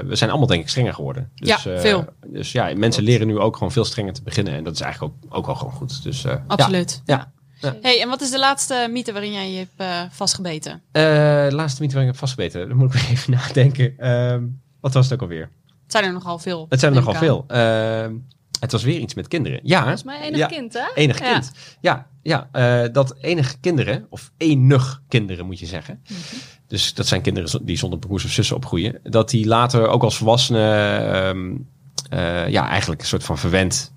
we 0.05 0.15
zijn 0.15 0.29
allemaal 0.29 0.47
denk 0.47 0.61
ik 0.61 0.69
strenger 0.69 0.93
geworden. 0.93 1.31
Dus, 1.35 1.63
Ja, 1.63 1.79
veel. 1.79 2.05
Dus 2.27 2.51
ja, 2.51 2.73
mensen 2.75 3.03
leren 3.03 3.27
nu 3.27 3.39
ook 3.39 3.53
gewoon 3.53 3.71
veel 3.71 3.85
strenger 3.85 4.13
te 4.13 4.23
beginnen. 4.23 4.53
En 4.53 4.63
dat 4.63 4.73
is 4.73 4.81
eigenlijk 4.81 5.13
ook, 5.13 5.35
ook 5.35 5.45
wel 5.45 5.55
gewoon 5.55 5.73
goed. 5.73 6.03
Dus, 6.03 6.25
Absoluut. 6.47 7.01
Ja. 7.05 7.31
Hey, 7.59 8.01
en 8.01 8.09
wat 8.09 8.21
is 8.21 8.31
de 8.31 8.39
laatste 8.39 8.87
mythe 8.91 9.11
waarin 9.11 9.31
jij 9.31 9.51
je 9.51 9.57
hebt 9.57 9.71
eh, 9.77 10.01
vastgebeten? 10.11 10.81
Eh, 10.91 11.01
de 11.47 11.55
laatste 11.55 11.81
mythe 11.81 11.95
waar 11.95 12.03
ik 12.03 12.09
heb 12.09 12.19
vastgebeten, 12.19 12.67
dan 12.67 12.77
moet 12.77 12.93
ik 12.93 13.01
even 13.09 13.31
nadenken. 13.37 13.93
Ehm, 13.97 14.43
wat 14.81 14.93
was 14.93 15.05
het 15.05 15.13
ook 15.13 15.21
alweer? 15.21 15.49
Het 15.83 15.91
zijn 15.91 16.03
er 16.03 16.13
nogal 16.13 16.39
veel. 16.39 16.65
Het 16.69 16.79
zijn 16.79 16.93
er 16.93 16.99
nogal 16.99 17.13
veel. 17.13 17.43
Ehm, 17.47 18.13
het 18.59 18.71
was 18.71 18.83
weer 18.83 18.99
iets 18.99 19.13
met 19.13 19.27
kinderen. 19.27 19.59
Ja, 19.63 19.91
is 19.91 20.03
mijn 20.03 20.21
enig 20.21 20.37
ja, 20.37 20.47
kind, 20.47 20.73
hè? 20.73 20.85
Enig 20.95 21.19
Ja. 21.19 21.31
kind. 21.31 21.51
Ja, 21.81 22.07
ja 22.21 22.49
eh, 22.51 22.93
dat 22.93 23.15
enige 23.21 23.57
kinderen, 23.59 24.05
of 24.09 24.31
enig 24.37 25.01
kinderen 25.07 25.45
moet 25.45 25.59
je 25.59 25.65
zeggen. 25.65 26.01
Mhm. 26.03 26.19
Dus 26.67 26.93
dat 26.93 27.07
zijn 27.07 27.21
kinderen 27.21 27.65
die 27.65 27.77
zonder 27.77 27.99
broers 27.99 28.25
of 28.25 28.31
zussen 28.31 28.55
opgroeien. 28.55 28.99
Dat 29.03 29.29
die 29.29 29.47
later 29.47 29.87
ook 29.87 30.03
als 30.03 30.17
volwassenen 30.17 31.13
ehm, 31.13 31.55
eh, 32.09 32.47
ja, 32.49 32.67
eigenlijk 32.67 33.01
een 33.01 33.07
soort 33.07 33.23
van 33.23 33.37
verwend 33.37 33.93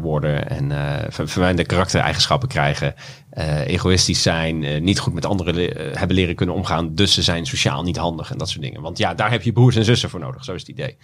worden. 0.00 0.48
En 0.50 0.72
eh, 0.72 1.04
ver- 1.08 1.28
verwende 1.28 1.64
karaktereigenschappen 1.64 2.48
krijgen. 2.48 2.94
eh, 3.30 3.66
egoïstisch 3.66 4.22
zijn. 4.22 4.64
eh, 4.64 4.80
niet 4.80 4.98
goed 4.98 5.14
met 5.14 5.26
anderen 5.26 5.76
eh, 5.76 5.96
hebben 5.98 6.16
leren 6.16 6.34
kunnen 6.34 6.54
omgaan. 6.54 6.94
Dus 6.94 7.14
ze 7.14 7.22
zijn 7.22 7.46
sociaal 7.46 7.82
niet 7.82 7.96
handig 7.96 8.30
en 8.30 8.38
dat 8.38 8.48
soort 8.48 8.62
dingen. 8.62 8.80
Want 8.82 8.98
ja, 8.98 9.14
daar 9.14 9.30
heb 9.30 9.42
je 9.42 9.52
broers 9.52 9.76
en 9.76 9.84
zussen 9.84 10.10
voor 10.10 10.20
nodig. 10.20 10.44
Zo 10.44 10.54
is 10.54 10.60
het 10.60 10.70
idee. 10.70 10.96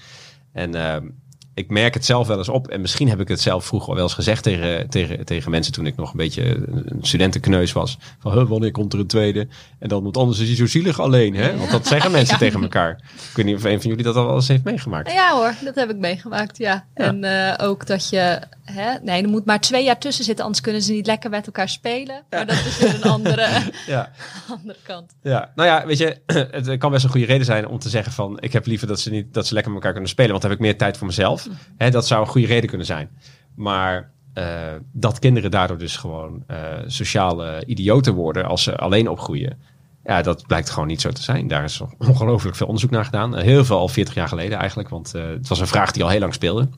En 0.52 0.74
ehm, 0.74 1.06
ik 1.54 1.70
merk 1.70 1.94
het 1.94 2.04
zelf 2.04 2.26
wel 2.26 2.38
eens 2.38 2.48
op. 2.48 2.68
En 2.68 2.80
misschien 2.80 3.08
heb 3.08 3.20
ik 3.20 3.28
het 3.28 3.40
zelf 3.40 3.64
vroeger 3.64 3.88
al 3.88 3.94
wel 3.94 4.04
eens 4.04 4.14
gezegd 4.14 4.42
tegen, 4.42 4.88
tegen, 4.88 5.24
tegen 5.24 5.50
mensen 5.50 5.72
toen 5.72 5.86
ik 5.86 5.96
nog 5.96 6.10
een 6.10 6.16
beetje 6.16 6.44
een 6.66 6.98
studentenkneus 7.00 7.72
was. 7.72 7.98
Van 8.18 8.32
"Huh, 8.32 8.48
wanneer 8.48 8.70
komt 8.70 8.92
er 8.92 8.98
een 8.98 9.06
tweede? 9.06 9.48
En 9.78 9.88
dan 9.88 10.02
moet 10.02 10.16
anders 10.16 10.38
is 10.38 10.46
hij 10.46 10.56
zo 10.56 10.66
zielig 10.66 11.00
alleen. 11.00 11.34
Hè? 11.34 11.56
Want 11.56 11.70
dat 11.70 11.86
zeggen 11.86 12.10
mensen 12.20 12.38
tegen 12.38 12.62
elkaar. 12.62 12.90
Ik 13.30 13.36
weet 13.36 13.46
niet 13.46 13.56
of 13.56 13.64
een 13.64 13.80
van 13.80 13.90
jullie 13.90 14.04
dat 14.04 14.16
al 14.16 14.26
wel 14.26 14.34
eens 14.34 14.48
heeft 14.48 14.64
meegemaakt. 14.64 15.12
Ja 15.12 15.32
hoor, 15.32 15.54
dat 15.64 15.74
heb 15.74 15.90
ik 15.90 15.96
meegemaakt, 15.96 16.58
ja. 16.58 16.84
En 16.94 17.24
eh, 17.24 17.68
ook 17.68 17.86
dat 17.86 18.08
je, 18.08 18.40
hè, 18.72 18.98
nee, 19.02 19.22
er 19.22 19.28
moet 19.28 19.44
maar 19.44 19.60
twee 19.60 19.84
jaar 19.84 19.98
tussen 19.98 20.24
zitten, 20.24 20.44
anders 20.44 20.62
kunnen 20.62 20.82
ze 20.82 20.92
niet 20.92 21.06
lekker 21.06 21.30
met 21.30 21.46
elkaar 21.46 21.68
spelen. 21.68 22.22
Maar 22.30 22.46
dat 22.46 22.56
is 22.56 22.78
weer 22.78 22.94
een 22.94 23.10
andere, 23.10 23.48
Ja. 23.86 24.10
andere 24.58 24.78
kant. 24.82 25.14
Ja, 25.22 25.52
nou 25.54 25.68
ja, 25.68 25.86
weet 25.86 25.98
je, 25.98 26.18
het 26.50 26.78
kan 26.78 26.90
best 26.90 27.04
een 27.04 27.10
goede 27.10 27.26
reden 27.26 27.44
zijn 27.44 27.66
om 27.68 27.78
te 27.78 27.88
zeggen 27.88 28.12
van 28.12 28.40
ik 28.40 28.52
heb 28.52 28.66
liever 28.66 28.86
dat 28.86 29.00
ze 29.00 29.10
niet 29.10 29.34
dat 29.34 29.46
ze 29.46 29.54
lekker 29.54 29.72
met 29.72 29.80
elkaar 29.80 29.94
kunnen 29.94 30.10
spelen, 30.10 30.30
want 30.30 30.42
dan 30.42 30.50
heb 30.50 30.60
ik 30.60 30.66
meer 30.66 30.78
tijd 30.78 30.96
voor 30.96 31.06
mezelf. 31.06 31.46
Hè, 31.76 31.90
dat 31.90 32.06
zou 32.06 32.20
een 32.20 32.26
goede 32.26 32.46
reden 32.46 32.68
kunnen 32.68 32.86
zijn. 32.86 33.10
Maar 33.54 34.10
eh, 34.32 34.74
dat 34.92 35.18
kinderen 35.18 35.50
daardoor 35.50 35.78
dus 35.78 35.96
gewoon 35.96 36.44
eh, 36.46 36.56
sociale 36.86 37.62
idioten 37.66 38.14
worden 38.14 38.44
als 38.44 38.62
ze 38.62 38.76
alleen 38.76 39.08
opgroeien. 39.08 39.58
Ja, 40.04 40.22
dat 40.22 40.46
blijkt 40.46 40.70
gewoon 40.70 40.88
niet 40.88 41.00
zo 41.00 41.10
te 41.10 41.22
zijn. 41.22 41.48
Daar 41.48 41.64
is 41.64 41.82
ongelooflijk 41.98 42.56
veel 42.56 42.66
onderzoek 42.66 42.90
naar 42.90 43.04
gedaan. 43.04 43.36
Heel 43.36 43.64
veel 43.64 43.78
al 43.78 43.88
40 43.88 44.14
jaar 44.14 44.28
geleden 44.28 44.58
eigenlijk. 44.58 44.88
Want 44.88 45.14
eh, 45.14 45.28
het 45.28 45.48
was 45.48 45.60
een 45.60 45.66
vraag 45.66 45.92
die 45.92 46.02
al 46.02 46.08
heel 46.08 46.20
lang 46.20 46.34
speelde. 46.34 46.68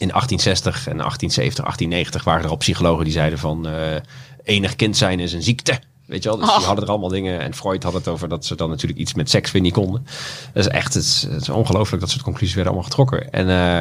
In 0.00 0.08
1860 0.08 0.74
en 0.88 0.96
1870, 0.96 1.64
1890 1.64 2.24
waren 2.24 2.44
er 2.44 2.50
al 2.50 2.56
psychologen 2.56 3.04
die 3.04 3.12
zeiden 3.12 3.38
van 3.38 3.66
eh, 3.68 3.96
enig 4.42 4.76
kind 4.76 4.96
zijn 4.96 5.20
is 5.20 5.32
een 5.32 5.42
ziekte. 5.42 5.80
Weet 6.06 6.22
je 6.22 6.28
wel, 6.28 6.38
dus 6.38 6.48
die 6.48 6.56
Och. 6.56 6.64
hadden 6.64 6.84
er 6.84 6.90
allemaal 6.90 7.08
dingen. 7.08 7.40
En 7.40 7.54
Freud 7.54 7.82
had 7.82 7.92
het 7.92 8.08
over 8.08 8.28
dat 8.28 8.44
ze 8.44 8.54
dan 8.54 8.68
natuurlijk 8.68 9.00
iets 9.00 9.14
met 9.14 9.30
seks 9.30 9.50
weer 9.52 9.62
niet 9.62 9.72
konden. 9.72 10.06
Dat 10.52 10.64
is 10.66 10.70
echt, 10.72 10.94
het 10.94 11.02
is, 11.02 11.26
het 11.30 11.40
is 11.42 11.48
ongelooflijk 11.48 12.00
dat 12.00 12.10
soort 12.10 12.22
conclusies 12.22 12.54
werden 12.54 12.72
allemaal 12.72 12.90
getrokken. 12.90 13.30
En, 13.32 13.48
eh, 13.48 13.78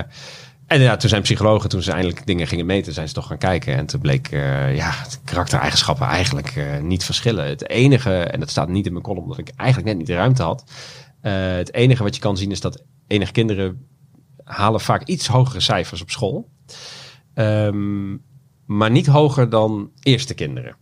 en 0.67 0.81
ja, 0.81 0.97
toen 0.97 1.09
zijn 1.09 1.21
psychologen, 1.21 1.69
toen 1.69 1.81
ze 1.81 1.91
eindelijk 1.91 2.25
dingen 2.25 2.47
gingen 2.47 2.65
meten, 2.65 2.93
zijn 2.93 3.07
ze 3.07 3.13
toch 3.13 3.27
gaan 3.27 3.37
kijken. 3.37 3.75
En 3.75 3.85
toen 3.85 3.99
bleek, 4.01 4.27
eh, 4.31 4.75
ja, 4.75 4.91
de 5.09 5.17
karaktereigenschappen 5.23 6.07
eigenlijk 6.07 6.63
niet 6.81 7.03
verschillen. 7.03 7.45
Het 7.47 7.69
enige, 7.69 8.13
en 8.13 8.39
dat 8.39 8.49
staat 8.49 8.67
niet 8.69 8.85
in 8.85 8.91
mijn 8.91 9.03
column, 9.03 9.23
omdat 9.23 9.37
ik 9.37 9.51
eigenlijk 9.55 9.89
net 9.89 9.97
niet 9.97 10.07
de 10.07 10.15
ruimte 10.15 10.43
had. 10.43 10.63
eh, 11.21 11.33
het 11.33 11.73
enige 11.73 12.03
wat 12.03 12.15
je 12.15 12.21
kan 12.21 12.37
zien 12.37 12.51
is 12.51 12.59
dat 12.59 12.83
enige 13.07 13.31
kinderen 13.31 13.87
halen 14.49 14.81
vaak 14.81 15.03
iets 15.03 15.27
hogere 15.27 15.59
cijfers 15.59 16.01
op 16.01 16.09
school. 16.09 16.49
Ehm, 17.33 18.11
maar 18.65 18.91
niet 18.91 19.07
hoger 19.07 19.49
dan 19.49 19.91
eerste 19.99 20.33
kinderen. 20.33 20.75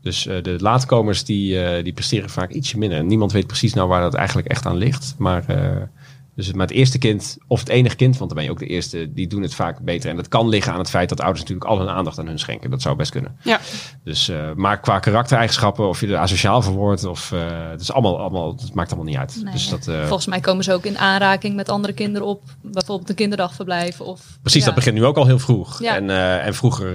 Dus 0.00 0.26
eh, 0.26 0.42
de 0.42 0.56
laatkomers 0.60 1.24
die, 1.24 1.62
eh, 1.62 1.84
die 1.84 1.92
presteren 1.92 2.30
vaak 2.30 2.50
ietsje 2.50 2.78
minder. 2.78 3.04
Niemand 3.04 3.32
weet 3.32 3.46
precies 3.46 3.74
nou 3.74 3.88
waar 3.88 4.00
dat 4.00 4.14
eigenlijk 4.14 4.48
echt 4.48 4.66
aan 4.66 4.76
ligt. 4.76 5.14
Maar, 5.18 5.48
eh, 5.48 5.82
dus 6.40 6.48
het, 6.48 6.56
maar 6.56 6.66
het 6.66 6.76
eerste 6.76 6.98
kind, 6.98 7.38
of 7.46 7.58
het 7.58 7.68
enige 7.68 7.96
kind, 7.96 8.16
want 8.16 8.30
dan 8.30 8.38
ben 8.38 8.46
je 8.46 8.52
ook 8.52 8.58
de 8.58 8.66
eerste, 8.66 9.12
die 9.12 9.26
doen 9.26 9.42
het 9.42 9.54
vaak 9.54 9.80
beter. 9.80 10.10
En 10.10 10.16
dat 10.16 10.28
kan 10.28 10.48
liggen 10.48 10.72
aan 10.72 10.78
het 10.78 10.90
feit 10.90 11.08
dat 11.08 11.20
ouders 11.20 11.40
natuurlijk 11.40 11.70
al 11.70 11.78
hun 11.78 11.88
aandacht 11.88 12.18
aan 12.18 12.26
hun 12.26 12.38
schenken. 12.38 12.70
Dat 12.70 12.82
zou 12.82 12.96
best 12.96 13.10
kunnen. 13.10 13.36
Ja. 13.42 13.60
Dus, 14.04 14.28
eh, 14.28 14.52
maar 14.54 14.80
qua 14.80 14.98
karaktereigenschappen, 14.98 15.88
of 15.88 16.00
je 16.00 16.06
er 16.06 16.16
asociaal 16.16 16.62
voor 16.62 16.74
wordt, 16.74 17.04
of, 17.04 17.32
eh, 17.32 17.40
het, 17.70 17.80
is 17.80 17.92
allemaal, 17.92 18.18
allemaal, 18.18 18.50
het 18.50 18.74
maakt 18.74 18.92
allemaal 18.92 19.08
niet 19.08 19.16
uit. 19.16 19.40
Nee, 19.42 19.52
dus 19.52 19.68
dat, 19.68 19.86
eh, 19.86 20.00
Volgens 20.00 20.26
mij 20.26 20.40
komen 20.40 20.64
ze 20.64 20.72
ook 20.72 20.84
in 20.84 20.98
aanraking 20.98 21.56
met 21.56 21.68
andere 21.68 21.92
kinderen 21.92 22.28
op, 22.28 22.42
bijvoorbeeld 22.62 23.08
een 23.08 23.14
kinderdagverblijf. 23.14 24.00
Of, 24.00 24.38
Precies, 24.42 24.60
ja. 24.60 24.66
dat 24.66 24.74
begint 24.74 24.94
nu 24.94 25.04
ook 25.04 25.16
al 25.16 25.26
heel 25.26 25.38
vroeg. 25.38 25.82
Ja. 25.82 25.96
En, 25.96 26.10
en 26.40 26.54
vroeger 26.54 26.92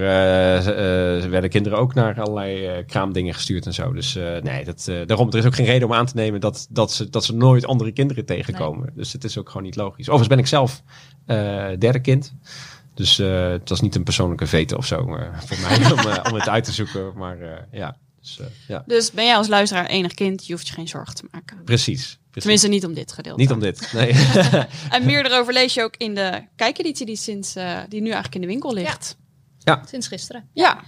werden 1.30 1.50
kinderen 1.50 1.80
ook 1.80 1.94
naar 1.94 2.22
allerlei 2.22 2.84
kraamdingen 2.86 3.34
gestuurd 3.34 3.66
en 3.66 3.74
zo. 3.74 3.94
Dus 3.94 4.14
nee, 4.42 4.66
dat, 4.66 4.92
daarom, 5.06 5.30
er 5.30 5.38
is 5.38 5.46
ook 5.46 5.56
geen 5.56 5.66
reden 5.66 5.88
om 5.88 5.94
aan 5.94 6.06
te 6.06 6.16
nemen 6.16 6.40
dat, 6.40 6.68
dat, 6.70 6.92
ze, 6.92 7.10
dat 7.10 7.26
ze 7.26 7.36
nooit 7.36 7.66
andere 7.66 7.92
kinderen 7.92 8.26
tegenkomen. 8.26 8.90
Dus 8.96 9.14
het 9.14 9.24
is 9.24 9.35
ook 9.38 9.48
gewoon 9.48 9.64
niet 9.64 9.76
logisch. 9.76 10.10
Overigens 10.10 10.28
ben 10.28 10.40
ik 10.40 10.48
zelf 10.48 10.82
eh, 11.26 11.78
derde 11.80 12.02
kind. 12.02 12.34
Dus 12.94 13.20
eh, 13.20 13.50
het 13.50 13.70
was 13.70 13.82
niet 13.82 13.96
een 13.96 14.04
persoonlijke 14.04 14.48
vete 14.48 14.78
of 14.78 14.86
zo 14.86 15.16
eh, 15.16 15.40
voor 15.40 15.58
mij 15.60 15.92
om, 15.92 16.32
om 16.32 16.40
het 16.40 16.50
uit 16.50 16.64
te 16.64 16.72
zoeken. 16.72 17.12
Maar 17.16 17.42
eh, 17.42 17.62
ja, 17.72 17.98
dus, 18.26 18.40
eh, 18.40 18.46
ja, 18.68 18.84
Dus 18.88 19.12
ben 19.12 19.26
jij 19.26 19.36
als 19.36 19.48
luisteraar 19.48 19.86
enig 19.86 20.14
kind, 20.14 20.46
je 20.46 20.54
hoeft 20.54 20.68
je 20.68 20.74
geen 20.74 20.88
zorgen 20.88 21.16
te 21.16 21.24
maken. 21.32 21.64
precies. 21.64 22.02
precies. 22.04 22.20
Tenminste, 22.32 22.68
niet 22.68 22.86
om 22.86 22.94
dit 22.94 23.12
gedeelte. 23.12 23.42
niet 23.42 23.52
om 23.52 23.60
dit. 23.60 23.94
Nee. 23.94 24.14
En 24.96 25.06
meer 25.06 25.26
erover 25.26 25.54
lees 25.54 25.74
je 25.74 25.84
ook 25.84 25.96
in 25.98 26.16
de 26.16 26.44
kijkeditie 26.56 27.06
die, 27.06 27.16
sinds, 27.16 27.56
eh, 27.56 27.80
die 27.90 28.00
nu 28.00 28.06
eigenlijk 28.06 28.36
in 28.36 28.42
de 28.42 28.48
winkel 28.48 28.74
ligt. 28.74 29.18
Sinds 29.86 30.08
gisteren. 30.08 30.50
Ja. 30.54 30.80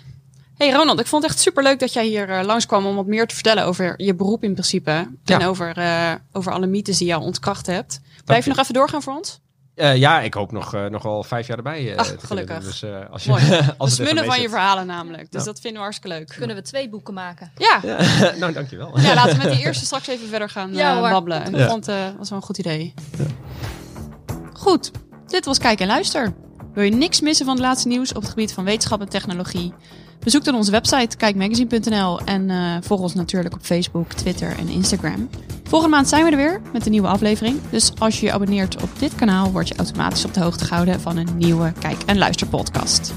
Hey 0.56 0.72
Ronald, 0.72 1.00
ik 1.00 1.08
vond 1.08 1.24
het 1.24 1.32
echt 1.32 1.42
superleuk 1.42 1.80
dat 1.80 1.94
jij 1.94 2.06
hier 2.06 2.30
eh, 2.30 2.46
langskwam 2.46 2.86
om 2.86 2.96
wat 2.96 3.06
meer 3.06 3.28
te 3.28 3.34
vertellen 3.34 3.66
over 3.66 3.94
je 3.98 4.16
beroep 4.16 4.44
in 4.44 4.54
principe. 4.54 4.92
Ja. 5.24 5.40
En 5.40 5.46
over, 5.46 5.78
eh, 5.78 6.13
over 6.32 6.52
alle 6.52 6.67
mythes 6.67 6.98
die 6.98 7.08
je 7.08 7.15
al 7.15 7.21
ontkracht 7.21 7.65
hebt. 7.65 8.02
Blijf 8.28 8.44
je 8.44 8.50
nog 8.50 8.60
even 8.60 8.73
doorgaan 8.73 9.02
voor 9.02 9.13
ons? 9.13 9.40
Eh, 9.75 9.96
ja, 9.96 10.21
ik 10.21 10.34
hoop 10.34 10.52
nog, 10.52 10.73
eh, 10.73 10.86
nog 10.86 11.04
wel 11.04 11.23
vijf 11.23 11.48
jaar 11.48 11.58
erbij 11.58 11.92
eh, 11.92 11.98
Ach, 11.98 12.06
te 12.06 12.10
kunnen 12.15 12.28
gelukkig. 12.28 12.58
doen. 12.58 12.65
Dus 12.65 12.84
eh, 12.84 13.10
als 13.12 13.23
je, 13.23 13.73
als 13.78 13.96
smullen 13.96 14.25
van 14.25 14.42
je 14.42 14.50
verhalen 14.50 14.86
namelijk. 14.86 15.32
Dus 15.32 15.42
Ja. 15.42 15.48
dat 15.48 15.60
vinden 15.60 15.73
we 15.80 15.84
hartstikke 15.84 16.17
leuk. 16.17 16.34
Kunnen 16.38 16.56
we 16.56 16.62
twee 16.62 16.90
boeken 16.90 17.13
maken? 17.13 17.52
Ja. 17.58 17.80
ja. 17.84 17.98
nou, 18.40 18.54
dankjewel. 18.54 18.92
laten 18.94 19.38
we 19.38 19.44
met 19.44 19.52
die 19.56 19.65
eerste 19.65 19.86
straks 19.86 20.08
even 20.08 20.28
verder 20.28 20.50
gaan 20.50 20.73
Ja, 20.73 21.02
babbelen. 21.12 21.44
En 21.44 21.52
Ja. 21.52 21.58
dat 21.58 21.69
vond, 21.69 21.86
was 22.17 22.30
wel 22.30 22.38
een 22.38 22.46
goed 22.46 22.58
idee. 22.58 22.94
Goed, 24.54 24.92
dit 25.28 25.46
was 25.46 25.58
Kijk 25.58 25.80
en 25.80 25.88
Luister. 25.88 26.34
Wil 26.73 26.84
je 26.84 26.92
niks 26.92 27.21
missen 27.21 27.46
van 27.46 27.56
het 27.56 27.63
laatste 27.63 27.88
nieuws 27.88 28.13
op 28.13 28.21
het 28.21 28.30
gebied 28.30 28.54
van 28.54 28.63
wetenschap 28.63 29.02
en 29.02 29.10
technologie? 29.10 29.73
Bezoek 30.28 30.44
dan 30.44 30.56
onze 30.56 30.71
website 30.71 31.17
kijkmagazine.nl 31.17 32.19
en 32.19 32.50
eh, 32.50 32.78
volg 32.82 33.02
ons 33.02 33.13
natuurlijk 33.13 33.54
op 33.54 33.60
Facebook, 33.62 34.13
Twitter 34.13 34.58
en 34.58 34.67
Instagram. 34.67 35.30
Volgende 35.63 35.96
maand 35.96 36.08
zijn 36.08 36.23
we 36.23 36.32
er 36.32 36.38
weer 36.38 36.62
met 36.73 36.86
een 36.86 36.92
nieuwe 36.92 37.08
aflevering. 37.08 37.60
Dus 37.69 37.92
als 37.98 38.19
je 38.19 38.25
je 38.25 38.32
abonneert 38.32 38.82
op 38.82 38.90
dit 39.00 39.15
kanaal, 39.15 39.52
word 39.52 39.67
je 39.67 39.75
automatisch 39.75 40.25
op 40.25 40.34
de 40.34 40.40
hoogte 40.40 40.65
gehouden 40.65 41.02
van 41.02 41.17
een 41.17 41.38
nieuwe 41.38 41.73
Kijk 41.80 42.04
en 42.06 42.17
Luister 42.17 42.48
podcast. 42.48 43.13